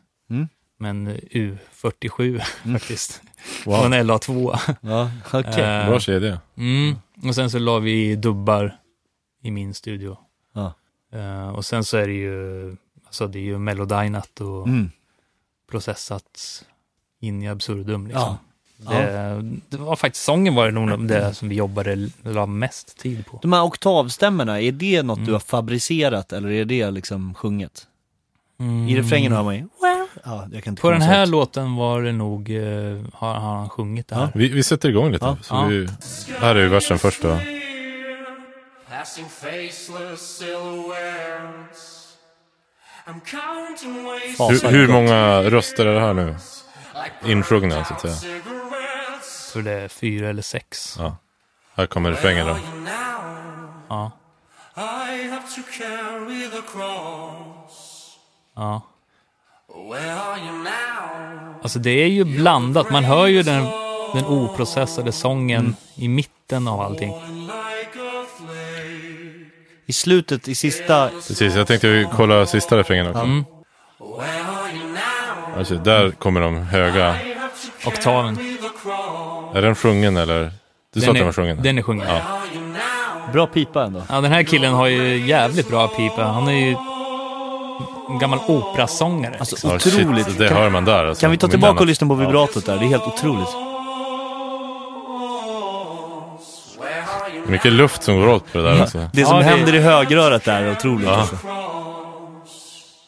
Men 0.78 1.08
U47 1.10 2.20
Mm. 2.64 2.78
faktiskt. 2.78 3.22
Wow. 3.66 3.84
En 3.84 3.94
LA2. 3.94 4.58
Ja, 4.80 5.10
okej. 5.32 5.62
Eh, 5.64 5.88
Bra 5.88 6.00
kedja. 6.00 6.40
mm. 6.56 6.96
Och 7.28 7.34
sen 7.34 7.50
så 7.50 7.58
la 7.58 7.78
vi 7.78 8.16
dubbar 8.16 8.76
i 9.42 9.50
min 9.50 9.74
studio. 9.74 10.16
Ja. 10.54 10.74
Eh, 11.12 11.48
och 11.48 11.64
sen 11.64 11.84
så 11.84 11.96
är 11.96 12.06
det 12.06 12.12
ju, 12.14 12.76
alltså 13.06 13.26
det 13.26 13.38
är 13.38 13.42
ju 13.42 13.58
melodinat 13.58 14.40
och 14.40 14.66
Mm. 14.68 14.90
processat 15.70 16.64
in 17.20 17.42
i 17.42 17.48
absurdum 17.48 18.06
liksom. 18.06 18.22
Ja. 18.22 18.38
Det, 18.90 19.42
det 19.68 19.76
var 19.76 19.96
faktiskt, 19.96 20.24
sången 20.24 20.54
var 20.54 20.70
nog 20.70 21.08
det 21.08 21.34
som 21.34 21.48
vi 21.48 21.54
jobbade, 21.54 22.10
la 22.22 22.46
mest 22.46 22.98
tid 22.98 23.26
på. 23.26 23.38
De 23.42 23.52
här 23.52 23.62
oktavstämmorna, 23.62 24.60
är 24.60 24.72
det 24.72 25.02
något 25.02 25.16
Mm. 25.18 25.26
du 25.26 25.32
har 25.32 25.40
fabricerat 25.40 26.32
eller 26.32 26.48
är 26.50 26.64
det 26.64 26.90
liksom 26.90 27.34
sjunget? 27.34 27.86
Mm. 28.60 28.88
I 28.88 28.96
refrängen 28.98 29.32
hör 29.32 29.42
man 29.42 29.56
ju 29.56 29.68
Ja, 30.24 30.46
jag 30.52 30.64
kan 30.64 30.72
inte 30.72 30.82
På 30.82 30.90
den 30.90 31.02
här 31.02 31.26
låten 31.26 31.76
var 31.76 32.02
det 32.02 32.12
nog, 32.12 32.50
eh, 32.50 33.00
har, 33.14 33.34
har 33.34 33.56
han 33.56 33.68
sjungit 33.68 34.08
det 34.08 34.14
här. 34.14 34.28
Vi, 34.34 34.48
vi 34.48 34.62
sätter 34.62 34.88
igång 34.88 35.12
lite. 35.12 35.24
Ja. 35.24 35.36
Så 35.42 35.54
Ja. 35.54 35.64
Vi, 35.64 35.88
här 36.40 36.54
är 36.54 36.60
ju 36.60 36.68
versen 36.68 36.98
först 36.98 37.22
då. 37.22 37.38
Passing 38.90 39.26
faceless 39.28 40.36
silhouettes. 40.38 42.00
I'm 43.06 43.20
counting 43.20 44.04
ways 44.04 44.36
Fan. 44.36 44.50
Hur, 44.52 44.68
hur 44.70 44.88
många 44.88 45.42
röster 45.42 45.86
är 45.86 45.94
det 45.94 46.00
här 46.00 46.14
nu? 46.14 46.36
Insjungna 47.24 47.84
så 47.84 47.94
att 47.94 48.00
säga. 48.00 48.14
Så 49.22 49.58
det 49.60 49.72
är 49.72 49.88
fyra 49.88 50.28
eller 50.28 50.42
sex. 50.42 50.96
Ja. 50.98 51.16
Här 51.74 51.86
kommer 51.86 52.10
refrängen 52.10 52.46
då. 52.46 52.56
Ja. 53.88 54.10
I 54.76 55.28
have 55.28 55.42
to 55.56 55.62
carry 55.78 56.50
the 56.50 56.62
cross. 56.72 58.16
ja. 58.56 58.82
Alltså 61.62 61.78
det 61.78 61.91
är 61.91 62.07
ju 62.07 62.24
blandat. 62.24 62.91
Man 62.91 63.05
hör 63.05 63.26
ju 63.26 63.43
den, 63.43 63.64
den 64.14 64.24
oprocessade 64.24 65.12
sången 65.12 65.76
i 65.95 66.09
mitten 66.09 66.68
av 66.68 66.80
allting. 66.80 67.12
I 69.87 69.93
slutet, 69.93 70.49
i 70.49 70.55
sista, 70.55 71.09
Precis, 71.09 71.55
jag 71.55 71.66
tänkte 71.66 72.09
kolla 72.16 72.47
sista 72.47 72.76
refrängen 72.76 73.07
också. 73.07 73.20
Mm. 73.22 73.45
Where 73.99 74.45
are 74.45 74.76
you 74.76 74.89
now? 74.89 75.59
Alltså, 75.59 75.74
där 75.74 76.11
kommer 76.11 76.41
de 76.41 76.57
höga. 76.57 77.16
Oktaven. 77.87 78.39
Är 79.55 79.62
den 79.62 79.74
sjungen 79.74 80.16
eller? 80.16 80.53
Du 80.95 81.01
sa 81.01 81.11
att 81.11 81.16
den 81.16 81.26
var 81.26 81.32
sjungen? 81.32 81.62
Den 81.62 81.78
är 81.78 81.82
sjungen. 81.82 82.07
Ja. 82.09 82.41
Bra 83.32 83.47
pipa 83.47 83.85
ändå. 83.85 84.03
Ja, 84.09 84.20
den 84.20 84.32
här 84.32 84.43
killen 84.43 84.74
har 84.74 84.87
ju 84.87 85.26
jävligt 85.26 85.68
bra 85.68 85.89
pipa. 85.89 86.22
Han 86.24 86.49
är 86.49 86.66
ju 86.66 86.76
en 88.09 88.18
gammal 88.18 88.38
operasångare. 88.48 89.36
Alltså 89.38 89.68
Ja, 89.68 89.74
otroligt. 89.76 90.26
Shit, 90.26 90.38
det 90.38 90.48
kan, 90.48 90.57
hör 90.57 90.70
man 90.70 90.84
där. 90.84 91.05
Alltså, 91.07 91.20
kan 91.20 91.30
vi 91.30 91.36
ta 91.38 91.48
tillbaka 91.48 91.80
och 91.80 91.86
lyssna 91.86 92.07
på 92.07 92.14
vibratot 92.14 92.66
där? 92.66 92.76
Det 92.78 92.84
är 92.84 92.88
helt 92.88 93.07
otroligt. 93.07 93.48
Mycket 97.46 97.72
luft 97.72 98.02
som 98.02 98.16
går 98.20 98.28
åt 98.28 98.52
på 98.52 98.59
det 98.59 98.64
där 98.64 98.80
alltså. 98.80 99.09
Det 99.12 99.24
som 99.24 99.36
Ja, 99.36 99.42
det- 99.42 99.48
händer 99.48 99.74
i 99.74 99.78
högröret 99.80 100.44
där 100.44 100.62
är 100.62 100.72
otroligt 100.72 101.07
Ja. 101.07 101.16
alltså. 101.16 101.36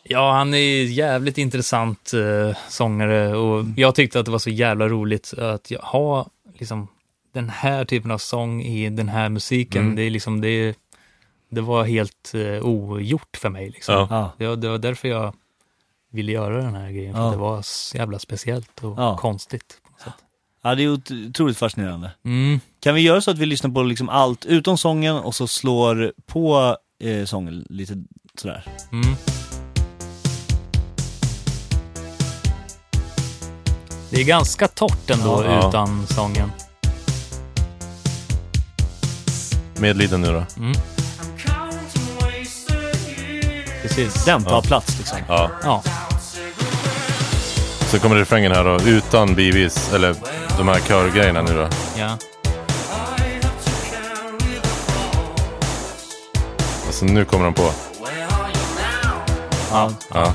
Ja, 0.09 0.33
han 0.33 0.55
är 0.55 0.85
jävligt 0.85 1.39
intressant 1.39 2.13
eh, 2.15 2.57
sångare 2.69 3.37
och 3.37 3.65
jag 3.77 3.95
tyckte 3.95 4.19
att 4.21 4.25
det 4.25 4.31
var 4.33 4.39
så 4.39 4.51
jävla 4.51 4.89
roligt 4.89 5.35
att 5.39 5.71
ha 5.83 6.27
liksom 6.59 6.89
den 7.35 7.51
här 7.51 7.85
typen 7.85 8.11
av 8.11 8.19
sång 8.19 8.63
i 8.63 8.91
den 8.91 9.09
här 9.09 9.29
musiken. 9.29 9.83
Mm. 9.83 9.97
Det 9.97 10.03
är 10.03 10.11
liksom, 10.11 10.41
det, 10.41 10.75
det 11.49 11.61
var 11.61 11.85
helt 11.85 12.33
eh, 12.35 12.67
ogjort 12.67 13.37
för 13.37 13.49
mig 13.49 13.71
liksom. 13.71 13.95
Ja. 13.95 14.07
Ja. 14.11 14.33
Det, 14.39 14.47
var, 14.47 14.57
det 14.57 14.69
var 14.69 14.79
därför 14.79 15.09
jag 15.09 15.35
ville 16.13 16.33
göra 16.33 16.57
den 16.63 16.75
här 16.75 16.91
grejen, 16.91 17.15
för 17.15 17.23
Ja. 17.25 17.31
det 17.31 17.37
var 17.37 17.63
så 17.63 17.97
jävla 17.97 18.19
speciellt 18.19 18.85
och 18.85 18.95
Ja. 18.99 19.17
konstigt. 19.17 19.81
På 19.85 19.91
något 19.93 20.01
sätt. 20.01 20.25
ja, 20.63 20.75
det 20.75 20.83
är 20.83 20.89
ot- 20.89 21.29
otroligt 21.29 21.57
fascinerande. 21.59 22.11
Mm. 22.25 22.61
Kan 22.81 22.95
vi 22.95 23.01
göra 23.01 23.21
så 23.21 23.31
att 23.31 23.39
vi 23.39 23.47
lyssnar 23.47 23.71
på 23.71 23.83
liksom 23.83 24.09
allt 24.09 24.45
utom 24.45 24.79
sången 24.79 25.17
och 25.17 25.35
så 25.35 25.47
slår 25.47 26.13
på 26.27 26.77
eh, 27.01 27.25
sången 27.25 27.67
lite 27.69 28.05
sådär? 28.35 28.65
Mm. 28.93 29.15
Det 34.11 34.21
är 34.21 34.25
ganska 34.25 34.69
torrt 34.69 35.11
ändå 35.11 35.45
Ja. 35.45 35.69
utan 35.69 36.07
sången. 36.07 36.51
Medliden 39.81 40.21
nu 40.21 40.27
då. 40.27 40.45
Mm. 40.57 40.73
Precis. 43.89 44.25
Den 44.25 44.45
tar 44.45 44.63
plats 44.63 44.99
liksom. 44.99 45.19
Ja. 45.29 45.51
Ja. 45.63 45.83
Så 47.91 47.99
kommer 47.99 48.17
refrängen 48.17 48.53
här 48.53 48.65
då, 48.65 48.81
utan 48.91 49.35
bivis, 49.35 49.93
eller 49.93 50.15
de 50.59 50.69
här 50.69 50.81
körgrejerna 50.81 51.43
nu 51.43 51.55
då. 51.55 51.69
ja. 51.99 52.19
Alltså 56.87 57.05
nu 57.05 57.25
kommer 57.25 57.45
de 57.45 57.55
på. 57.55 57.71
Ja. 59.71 59.93
Ja. 60.15 60.35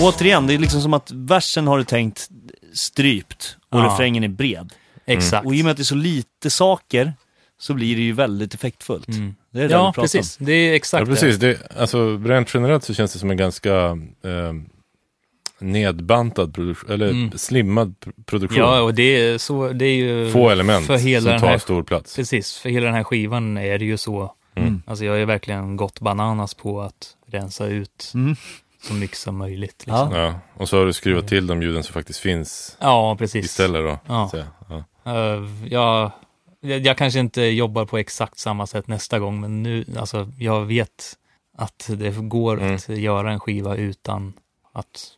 Återigen, 0.00 0.46
det 0.46 0.54
är 0.54 0.58
liksom 0.58 0.82
som 0.82 0.94
att 0.94 1.10
versen 1.10 1.66
har 1.66 1.78
du 1.78 1.84
tänkt 1.84 2.28
strypt 2.74 3.56
och 3.70 3.80
Ja. 3.80 3.84
refrängen 3.84 4.24
är 4.24 4.28
bred. 4.28 4.72
Exakt. 5.06 5.46
Och 5.46 5.54
i 5.54 5.60
och 5.60 5.64
med 5.64 5.70
att 5.70 5.76
det 5.76 5.82
är 5.82 5.84
så 5.84 5.94
lite 5.94 6.50
saker 6.50 7.12
så 7.60 7.74
blir 7.74 7.96
det 7.96 8.02
ju 8.02 8.12
väldigt 8.12 8.54
effektfullt. 8.54 9.08
Mm. 9.08 9.34
Det 9.58 9.64
är 9.64 9.68
det 9.68 9.74
Ja, 9.74 9.92
precis. 9.96 10.36
Det 10.36 10.52
är 10.52 10.74
exakt 10.74 11.00
Ja, 11.08 11.14
precis. 11.14 11.36
Det, 11.36 11.76
alltså, 11.76 12.16
rent 12.18 12.54
generellt 12.54 12.84
så 12.84 12.94
känns 12.94 13.12
det 13.12 13.18
som 13.18 13.30
en 13.30 13.36
ganska 13.36 13.74
eh, 14.24 14.52
nedbantad 15.58 16.54
produktion, 16.54 16.90
eller 16.90 17.10
Mm. 17.10 17.38
slimmad 17.38 17.94
pr- 18.00 18.12
produktion. 18.26 18.58
Ja, 18.58 18.80
och 18.80 18.94
det 18.94 19.02
är, 19.20 19.38
så, 19.38 19.68
det 19.68 19.84
är 19.84 19.94
ju... 19.96 20.30
Få 20.30 20.50
element 20.50 20.86
för 20.86 20.96
hela 20.96 21.22
som 21.22 21.30
den 21.30 21.40
tar 21.40 21.48
här- 21.48 21.58
stor 21.58 21.82
plats. 21.82 22.16
Precis, 22.16 22.58
för 22.58 22.68
hela 22.70 22.86
den 22.86 22.94
här 22.94 23.04
skivan 23.04 23.58
är 23.58 23.78
det 23.78 23.84
ju 23.84 23.96
så. 23.96 24.34
Mm. 24.54 24.82
Alltså 24.86 25.04
jag 25.04 25.12
har 25.12 25.18
ju 25.18 25.24
verkligen 25.24 25.76
gått 25.76 26.00
bananas 26.00 26.54
på 26.54 26.80
att 26.80 27.16
rensa 27.26 27.66
ut. 27.66 28.10
Mm. 28.14 28.36
så 28.82 28.94
mycket 28.94 29.16
som 29.16 29.36
möjligt. 29.36 29.84
Liksom. 29.86 30.12
Ja, 30.12 30.22
Ja. 30.22 30.34
Och 30.54 30.68
så 30.68 30.78
har 30.78 30.86
du 30.86 30.92
skruvat 30.92 31.28
till 31.28 31.46
de 31.46 31.62
ljuden 31.62 31.82
som 31.82 31.92
faktiskt 31.92 32.18
finns 32.20 32.76
precis. 33.18 33.44
istället 33.44 33.82
då. 33.84 33.98
Ja. 34.06 34.28
Så, 34.30 34.42
ja. 34.68 34.84
Eh, 35.12 35.44
jag 35.68 36.12
Jag, 36.60 36.86
jag 36.86 36.96
kanske 36.96 37.20
inte 37.20 37.42
jobbar 37.42 37.84
på 37.84 37.98
exakt 37.98 38.38
samma 38.38 38.66
sätt 38.66 38.88
nästa 38.88 39.18
gång, 39.18 39.40
men 39.40 39.62
nu, 39.62 39.84
alltså 39.98 40.28
jag 40.38 40.64
vet 40.64 41.16
att 41.58 41.90
det 41.96 42.10
går 42.16 42.60
Mm. 42.60 42.74
att 42.74 42.88
göra 42.88 43.32
en 43.32 43.40
skiva 43.40 43.76
utan 43.76 44.32
att 44.72 45.08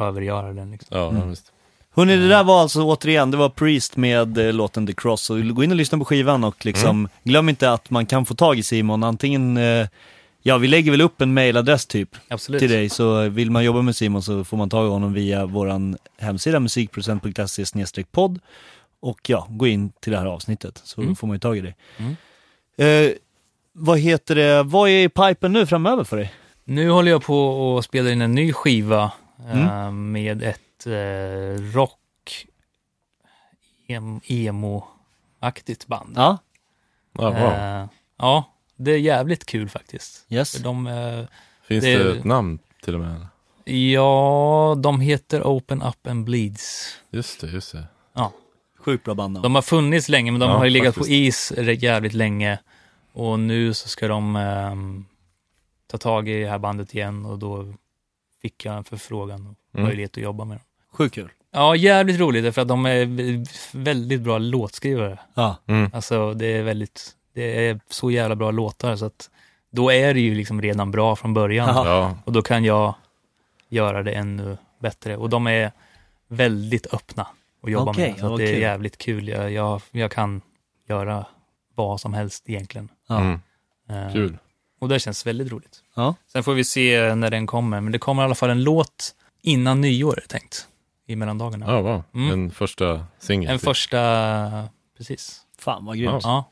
övergöra 0.00 0.52
den. 0.52 0.70
Liksom. 0.70 0.96
Ja, 0.98 1.08
Mm. 1.10 1.30
visst. 1.30 1.50
Hörrni, 1.96 2.16
det 2.16 2.28
där 2.28 2.44
var 2.44 2.60
alltså 2.60 2.82
återigen, 2.82 3.30
det 3.30 3.36
var 3.36 3.48
Priest 3.48 3.96
med 3.96 4.38
eh, 4.38 4.52
låten 4.52 4.86
The 4.86 4.92
Cross. 4.92 5.22
Så 5.22 5.34
gå 5.42 5.64
in 5.64 5.70
och 5.70 5.76
lyssna 5.76 5.98
på 5.98 6.04
skivan 6.04 6.44
och 6.44 6.66
liksom, 6.66 7.08
glöm 7.24 7.48
inte 7.48 7.70
att 7.70 7.90
man 7.90 8.06
kan 8.06 8.26
få 8.26 8.34
tag 8.34 8.58
i 8.58 8.62
Simon, 8.62 9.04
antingen, 9.04 9.56
eh, 9.56 9.86
ja 10.42 10.58
vi 10.58 10.68
lägger 10.68 10.90
väl 10.90 11.00
upp 11.00 11.20
en 11.20 11.34
mailadress 11.34 11.86
typ 11.86 12.16
Absolut. 12.28 12.58
till 12.60 12.70
dig, 12.70 12.88
så 12.88 13.28
vill 13.28 13.50
man 13.50 13.64
jobba 13.64 13.82
med 13.82 13.96
Simon 13.96 14.22
så 14.22 14.44
får 14.44 14.56
man 14.56 14.70
tag 14.70 14.86
i 14.86 14.90
honom 14.90 15.12
via 15.12 15.46
våran 15.46 15.96
hemsida 16.18 16.60
musikproducent.se 16.60 18.04
podd 18.12 18.38
och 19.04 19.30
ja, 19.30 19.46
gå 19.50 19.66
in 19.66 19.92
till 20.00 20.12
det 20.12 20.18
här 20.18 20.26
avsnittet 20.26 20.80
så 20.84 21.00
Mm. 21.00 21.16
får 21.16 21.26
man 21.26 21.34
ju 21.34 21.38
tag 21.40 21.56
i 21.58 21.60
dig. 21.60 21.76
Mm. 21.96 22.16
Eh, 22.76 23.12
vad 23.72 23.98
heter 23.98 24.34
det, 24.34 24.62
vad 24.62 24.88
är 24.88 24.98
i 25.04 25.08
pipen 25.08 25.52
nu 25.52 25.66
framöver 25.66 26.04
för 26.04 26.16
dig? 26.16 26.34
Nu 26.64 26.90
håller 26.90 27.10
jag 27.10 27.22
på 27.22 27.76
att 27.78 27.84
spela 27.84 28.10
in 28.10 28.20
en 28.22 28.32
ny 28.34 28.52
skiva 28.52 29.12
Mm. 29.50 29.68
eh, 29.68 29.90
med 29.92 30.42
ett 30.42 30.86
eh, 30.86 31.62
rock 31.74 32.46
em, 33.86 34.20
emo-aktigt 34.24 35.86
band. 35.86 36.12
Ja, 36.16 36.38
Ja, 37.18 37.30
wow. 37.30 37.36
Eh, 37.52 37.86
ja, 38.18 38.44
det 38.76 38.90
är 38.92 38.98
jävligt 38.98 39.46
kul 39.46 39.68
faktiskt. 39.68 40.26
yes. 40.28 40.52
De, 40.52 40.86
eh, 40.86 41.24
Finns 41.68 41.84
det- 41.84 42.04
det 42.04 42.16
ett 42.18 42.24
namn 42.24 42.58
till 42.84 42.94
och 42.94 43.00
med? 43.00 43.26
ja, 43.64 44.74
de 44.78 45.00
heter 45.00 45.42
Open 45.42 45.82
Up 45.82 46.06
and 46.06 46.24
Bleeds. 46.24 46.96
Just 47.10 47.40
det, 47.40 47.46
just 47.46 47.72
det. 47.72 47.84
Sjukt 48.84 49.04
bra 49.04 49.14
band 49.14 49.42
De 49.42 49.54
har 49.54 49.62
funnits 49.62 50.08
länge, 50.08 50.30
men 50.30 50.40
de 50.40 50.50
Ja, 50.50 50.56
har 50.56 50.64
ju 50.64 50.70
legat 50.70 50.94
faktiskt. 50.94 51.08
på 51.08 51.58
is 51.62 51.82
jävligt 51.82 52.12
länge. 52.12 52.58
Och 53.12 53.38
nu 53.40 53.74
så 53.74 53.88
ska 53.88 54.08
de 54.08 54.36
ehm, 54.36 55.04
ta 55.86 55.98
tag 55.98 56.28
i 56.28 56.40
det 56.42 56.48
här 56.50 56.58
bandet 56.58 56.94
igen 56.94 57.26
och 57.26 57.38
då 57.38 57.74
fick 58.42 58.64
jag 58.64 58.76
en 58.76 58.84
förfrågan 58.84 59.46
och 59.46 59.54
Mm. 59.78 59.86
möjlighet 59.86 60.10
att 60.16 60.22
jobba 60.22 60.44
med 60.44 60.56
dem. 60.56 60.64
Sjukt 60.92 61.14
kul. 61.14 61.28
Ja, 61.52 61.76
jävligt 61.76 62.20
roligt 62.20 62.44
därför 62.44 62.62
att 62.62 62.68
de 62.68 62.86
är 62.86 63.06
väldigt 63.76 64.20
bra 64.20 64.38
låtskrivare. 64.38 65.18
Ja, 65.34 65.56
Mm. 65.66 65.90
Alltså 65.94 66.34
det 66.34 66.46
är 66.46 66.62
väldigt, 66.62 67.10
det 67.34 67.68
är 67.68 67.80
så 67.88 68.10
jävla 68.10 68.36
bra 68.36 68.50
låtar 68.50 68.96
så 68.96 69.06
att 69.06 69.30
då 69.70 69.92
är 69.92 70.14
det 70.14 70.20
ju 70.20 70.34
liksom 70.34 70.62
redan 70.62 70.90
bra 70.90 71.16
från 71.16 71.34
början. 71.34 71.68
Ja, 71.68 72.18
Och 72.24 72.32
då 72.32 72.42
kan 72.42 72.64
jag 72.64 72.94
göra 73.68 74.02
det 74.02 74.12
ännu 74.12 74.56
bättre. 74.78 75.16
Och 75.16 75.30
de 75.30 75.46
är 75.46 75.72
väldigt 76.28 76.94
öppna 76.94 77.26
att 77.64 77.70
jobba 77.70 77.90
Okej, 77.90 78.10
med. 78.10 78.20
Så 78.20 78.32
att 78.32 78.38
det 78.38 78.54
är 78.54 78.58
jävligt 78.58 78.98
kul. 78.98 79.28
Jag, 79.28 79.52
jag, 79.52 79.82
jag 79.90 80.10
kan 80.10 80.40
göra 80.88 81.26
vad 81.74 82.00
som 82.00 82.14
helst 82.14 82.50
egentligen. 82.50 82.88
ja. 83.08 83.20
mm. 83.20 83.40
Eh, 83.88 84.12
kul. 84.12 84.38
Och 84.80 84.88
det 84.88 85.00
känns 85.00 85.26
väldigt 85.26 85.52
roligt. 85.52 85.82
Ja. 85.94 86.14
Sen 86.32 86.44
får 86.44 86.54
vi 86.54 86.64
se 86.64 87.14
när 87.14 87.30
den 87.30 87.46
kommer. 87.46 87.80
Men 87.80 87.92
det 87.92 87.98
kommer 87.98 88.22
i 88.22 88.24
alla 88.24 88.34
fall 88.34 88.50
en 88.50 88.64
låt 88.64 89.14
innan 89.42 89.80
nyår 89.80 90.18
är 90.18 90.28
tänkt. 90.28 90.68
I 91.06 91.16
mellandagarna. 91.16 91.66
Ja, 91.68 91.80
wow. 91.80 92.02
Mm. 92.14 92.30
En 92.30 92.50
första 92.50 93.06
singel. 93.18 93.50
En 93.50 93.58
typ. 93.58 93.64
första, 93.64 94.68
precis. 94.96 95.40
Fan 95.58 95.84
vad 95.84 95.98
grymt. 95.98 96.20
Ja, 96.22 96.50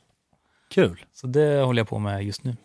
Kul. 0.70 1.04
så 1.12 1.26
det 1.26 1.60
håller 1.62 1.80
jag 1.80 1.88
på 1.88 1.98
med 1.98 2.24
just 2.24 2.44
nu. 2.44 2.56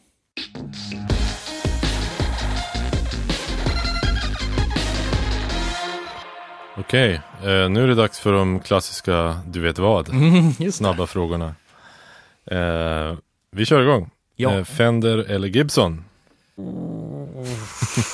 Okej, 6.80 7.21
eh, 7.43 7.69
nu 7.69 7.84
är 7.84 7.88
det 7.88 7.95
dags 7.95 8.19
för 8.19 8.34
de 8.34 8.59
klassiska 8.59 9.41
du 9.45 9.61
vet 9.61 9.80
vad. 9.80 10.09
Mm, 10.13 10.71
Snabba 10.71 11.07
frågorna. 11.07 11.55
Eh, 12.51 13.17
vi 13.51 13.65
kör 13.65 13.82
igång. 13.82 14.09
Ja. 14.36 14.57
Eh, 14.57 14.63
Fender 14.63 15.17
eller 15.17 15.47
Gibson? 15.47 16.03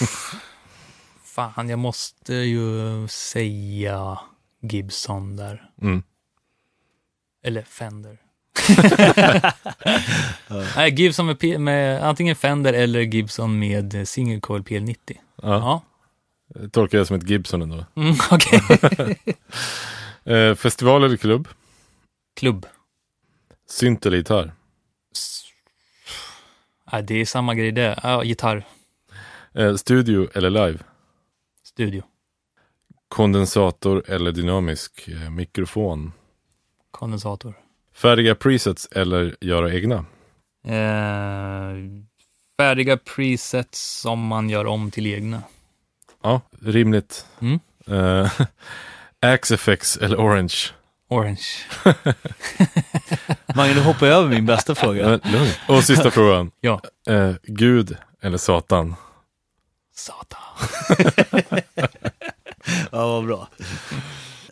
Fan, 1.24 1.70
jag 1.70 1.80
måste 1.80 2.34
ju 2.34 3.08
säga 3.08 4.20
Gibson 4.62 5.36
där. 5.36 5.70
Mm. 5.82 6.04
Eller 7.44 7.62
Fender. 7.62 8.18
Nej, 10.76 10.92
Gibson 10.94 11.26
med, 11.26 11.60
med 11.60 12.04
antingen 12.04 12.36
Fender 12.36 12.74
eller 12.74 13.02
Gibson 13.02 13.60
med 13.60 14.08
single 14.08 14.40
coil 14.40 14.64
PL90. 14.64 14.96
Ja, 15.08 15.18
Ja, 15.42 15.82
jag 16.48 16.72
Tolkar 16.72 16.98
jag 16.98 17.08
som 17.08 17.16
ett 17.16 17.30
Gibson 17.30 17.62
ändå. 17.62 17.86
mm, 17.96 18.16
okej. 18.32 18.60
Eh, 20.26 20.56
festival 20.56 21.04
eller 21.04 21.18
klubb? 21.18 21.48
Klubb. 22.36 22.66
Synt 23.70 24.06
eller 24.06 24.18
gitarr? 24.18 24.54
S- 25.16 25.44
Ja, 26.92 27.02
det 27.02 27.22
är 27.22 27.26
samma 27.26 27.56
grej 27.56 27.72
det. 27.72 28.00
Ja, 28.04 28.24
gitarr. 28.24 28.66
Eh, 29.54 29.76
studio 29.76 30.30
eller 30.34 30.50
live? 30.50 30.80
Studio. 31.64 32.04
Kondensator 33.08 34.04
eller 34.08 34.32
dynamisk 34.32 35.08
eh, 35.08 35.30
mikrofon? 35.30 36.12
Kondensator. 36.92 37.54
Färdiga 37.94 38.36
presets 38.36 38.88
eller 38.92 39.36
göra 39.42 39.74
egna? 39.74 40.06
Eh, 40.68 41.76
färdiga 42.60 42.98
presets 42.98 44.00
som 44.02 44.20
man 44.28 44.50
gör 44.50 44.66
om 44.66 44.92
till 44.92 45.08
egna. 45.08 45.44
Ja, 46.24 46.42
rimligt. 46.62 47.26
Mm. 47.42 47.60
Eh, 47.88 48.32
Axe 49.34 49.54
FX 49.56 49.98
eller 49.98 50.18
Orange? 50.18 50.56
Orange. 51.10 51.42
Mange, 53.56 53.74
du 53.74 53.82
hoppar 53.82 54.08
över 54.08 54.30
min 54.30 54.46
bästa 54.46 54.76
fråga. 54.82 55.20
Och 55.68 55.84
sista 55.84 56.12
frågan. 56.12 56.52
Ja. 56.62 56.82
Eh, 57.10 57.32
Gud 57.44 57.98
eller 58.22 58.38
Satan? 58.38 58.96
Satan. 59.96 60.40
Ja, 62.92 63.08
vad 63.08 63.26
bra. 63.26 63.48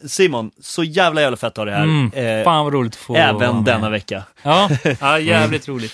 Simon, 0.07 0.51
så 0.61 0.83
jävla 0.83 1.21
jävla 1.21 1.37
fett 1.37 1.47
att 1.47 1.57
ha 1.57 1.65
det 1.65 1.71
här. 1.71 1.83
Mm, 1.83 2.11
Eh, 2.13 2.43
Fan 2.43 2.63
vad 2.65 2.73
roligt 2.73 2.93
att 2.93 2.99
få 2.99 3.15
även 3.15 3.55
med. 3.55 3.63
denna 3.65 3.89
vecka. 3.89 4.23
Ja, 4.43 4.69
ja 5.01 5.19
jävligt 5.19 5.67
roligt. 5.67 5.93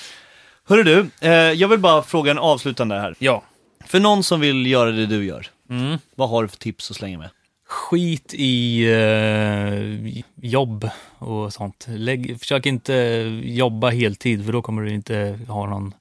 Hörru 0.67 0.83
du, 0.83 1.09
eh, 1.21 1.31
jag 1.33 1.67
vill 1.67 1.79
bara 1.79 2.03
fråga 2.03 2.31
en 2.31 2.37
avslutande 2.37 2.95
här. 2.99 3.15
Ja. 3.19 3.43
För 3.87 3.99
någon 3.99 4.23
som 4.23 4.39
vill 4.39 4.65
göra 4.67 4.91
det 4.91 5.05
du 5.05 5.25
gör, 5.25 5.47
Mm. 5.69 5.97
vad 6.15 6.29
har 6.29 6.41
du 6.43 6.47
för 6.49 6.57
tips 6.57 6.91
att 6.91 6.97
slänga 6.97 7.17
med? 7.17 7.29
Skit 7.65 8.33
i 8.33 8.83
eh, 8.91 10.23
jobb 10.35 10.89
och 11.17 11.53
sånt. 11.53 11.85
Lägg, 11.89 12.39
försök 12.39 12.65
inte 12.65 12.93
jobba 13.43 13.89
heltid 13.89 14.45
för 14.45 14.53
då 14.53 14.61
kommer 14.61 14.81
du 14.81 14.91
inte 14.93 15.39
ha 15.47 15.65
någon 15.69 15.93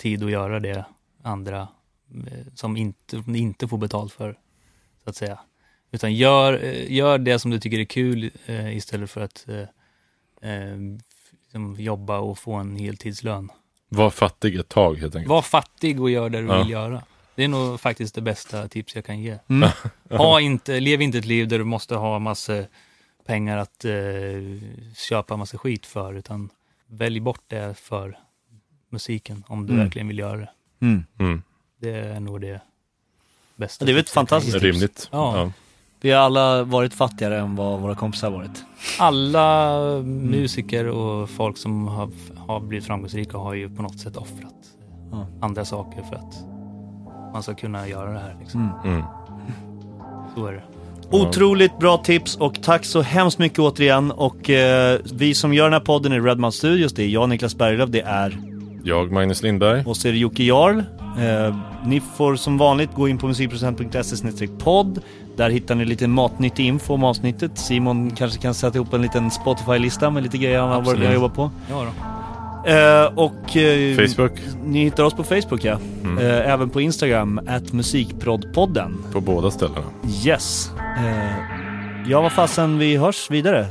tid 0.00 0.24
att 0.24 0.30
göra 0.30 0.60
det 0.60 0.84
andra 1.22 1.60
eh, 1.60 2.46
som 2.54 2.76
inte, 2.76 3.22
inte 3.26 3.68
får 3.68 3.78
betalt 3.78 4.12
för, 4.12 4.32
så 5.04 5.10
att 5.10 5.16
säga. 5.16 5.38
Utan 5.92 6.14
gör, 6.14 6.64
eh, 6.64 6.92
gör 6.92 7.18
det 7.18 7.38
som 7.38 7.50
du 7.50 7.60
tycker 7.60 7.78
är 7.78 7.84
kul 7.84 8.30
eh, 8.46 8.76
istället 8.76 9.10
för 9.10 9.20
att 9.20 9.46
eh, 9.48 10.50
eh, 10.50 10.76
liksom 11.42 11.76
jobba 11.78 12.18
och 12.18 12.38
få 12.38 12.52
en 12.54 12.76
heltidslön. 12.76 13.50
Var 13.88 14.10
fattig 14.10 14.56
ett 14.56 14.68
tag 14.68 14.94
helt 14.98 15.14
enkelt. 15.14 15.30
Var 15.30 15.42
fattig 15.42 16.00
och 16.00 16.10
gör 16.10 16.30
det 16.30 16.40
du 16.40 16.46
Ja. 16.46 16.58
vill 16.62 16.70
göra. 16.70 17.02
Det 17.36 17.44
är 17.44 17.48
nog 17.48 17.80
faktiskt 17.80 18.14
det 18.14 18.20
bästa 18.20 18.68
tips 18.68 18.94
jag 18.94 19.04
kan 19.04 19.20
ge. 19.20 19.38
Mm. 19.48 19.68
Ha 20.10 20.40
inte, 20.40 20.80
lev 20.80 21.02
inte 21.02 21.18
ett 21.18 21.24
liv 21.24 21.48
där 21.48 21.58
du 21.58 21.64
måste 21.64 21.94
ha 21.94 22.18
massa 22.18 22.64
pengar 23.26 23.58
att 23.58 23.84
eh, 23.84 23.92
köpa 24.96 25.36
massa 25.36 25.58
skit 25.58 25.86
för, 25.86 26.14
utan 26.14 26.50
välj 26.86 27.20
bort 27.20 27.42
det 27.46 27.78
för 27.78 28.18
musiken 28.90 29.44
om 29.48 29.66
du 29.66 29.72
Mm. 29.72 29.84
verkligen 29.84 30.08
vill 30.08 30.18
göra 30.18 30.36
det. 30.36 30.50
Mm. 30.80 31.04
Mm. 31.18 31.42
Det 31.80 31.90
är 31.90 32.20
nog 32.20 32.40
det 32.40 32.60
bästa. 33.56 33.84
Det 33.84 33.90
är 33.90 33.94
väl 33.94 34.00
ett 34.02 34.10
fantastiskt 34.10 34.62
ge. 34.62 34.68
Rimligt. 34.72 35.08
Ja. 35.12 35.38
Ja. 35.38 35.52
Vi 36.00 36.10
har 36.10 36.20
alla 36.20 36.62
varit 36.64 36.94
fattigare 36.94 37.38
än 37.40 37.56
vad 37.56 37.80
våra 37.80 37.94
kompisar 37.94 38.30
har 38.30 38.38
varit. 38.38 38.64
Alla 38.98 39.78
musiker 40.02 40.86
och 40.86 41.30
folk 41.30 41.56
som 41.58 41.86
har, 41.88 42.10
har 42.46 42.60
blivit 42.60 42.86
framgångsrika 42.86 43.38
har 43.38 43.54
ju 43.54 43.76
på 43.76 43.82
något 43.82 44.00
sätt 44.00 44.16
offrat 44.16 44.54
Ja. 45.12 45.26
andra 45.40 45.64
saker 45.64 46.02
för 46.02 46.16
att 46.16 46.55
man 47.36 47.42
ska 47.42 47.54
kunna 47.54 47.88
göra 47.88 48.12
det 48.12 48.18
här. 48.18 48.36
Liksom. 48.40 48.70
Mm. 48.84 48.94
Mm. 48.94 49.04
Så 50.34 50.46
är 50.46 50.52
det. 50.52 50.62
Otroligt 51.10 51.78
bra 51.78 51.96
tips 51.98 52.36
och 52.36 52.62
tack 52.62 52.84
så 52.84 53.00
hemskt 53.02 53.38
mycket 53.38 53.58
återigen. 53.58 54.10
Och 54.10 54.50
eh, 54.50 54.98
vi 55.14 55.34
som 55.34 55.54
gör 55.54 55.64
den 55.64 55.72
här 55.72 55.80
podden 55.80 56.12
i 56.12 56.20
Redman 56.20 56.52
Studios, 56.52 56.92
det 56.94 57.02
är 57.02 57.08
jag 57.08 57.28
Niklas 57.28 57.56
Berglöf, 57.56 57.90
det 57.90 58.00
är 58.00 58.38
Jag, 58.84 59.12
Magnus 59.12 59.42
Lindberg. 59.42 59.84
och 59.86 59.96
så 59.96 60.08
är 60.08 60.12
det 60.12 60.18
Jocke 60.18 60.42
Jarl. 60.42 60.78
Eh, 60.78 61.56
ni 61.84 62.02
får 62.16 62.36
som 62.36 62.58
vanligt 62.58 62.94
gå 62.94 63.08
in 63.08 63.18
på 63.18 63.26
musikprocent.se 63.26 64.48
podd. 64.48 65.00
Där 65.36 65.50
hittar 65.50 65.74
ni 65.74 65.84
lite 65.84 66.08
matnyttig 66.08 66.66
info 66.66 66.94
om 66.94 67.04
avsnittet. 67.04 67.58
Simon 67.58 68.10
kanske 68.10 68.38
kan 68.40 68.54
sätta 68.54 68.76
ihop 68.76 68.92
en 68.92 69.02
liten 69.02 69.30
Spotify-lista 69.30 70.10
med 70.10 70.22
lite 70.22 70.38
grejer 70.38 70.60
han 70.60 70.86
har 70.86 71.12
jobbat 71.12 71.34
på. 71.34 71.50
Ja 71.70 71.84
då. 71.84 71.90
Eh, 72.66 73.04
och 73.14 73.56
eh, 73.56 73.96
Facebook 73.96 74.40
ni 74.64 74.84
hittar 74.84 75.04
oss 75.04 75.14
på 75.14 75.24
Facebook 75.24 75.64
ja. 75.64 75.78
Mm. 76.04 76.18
Eh, 76.18 76.52
även 76.52 76.70
på 76.70 76.80
Instagram, 76.80 77.40
at 77.46 77.72
musikproddpodden. 77.72 79.04
på 79.12 79.20
båda 79.20 79.50
ställena. 79.50 79.84
Yes. 80.26 80.70
Ja, 82.08 82.20
vad 82.20 82.32
fasen, 82.32 82.78
vi 82.78 82.96
hörs 82.96 83.30
vidare. 83.30 83.68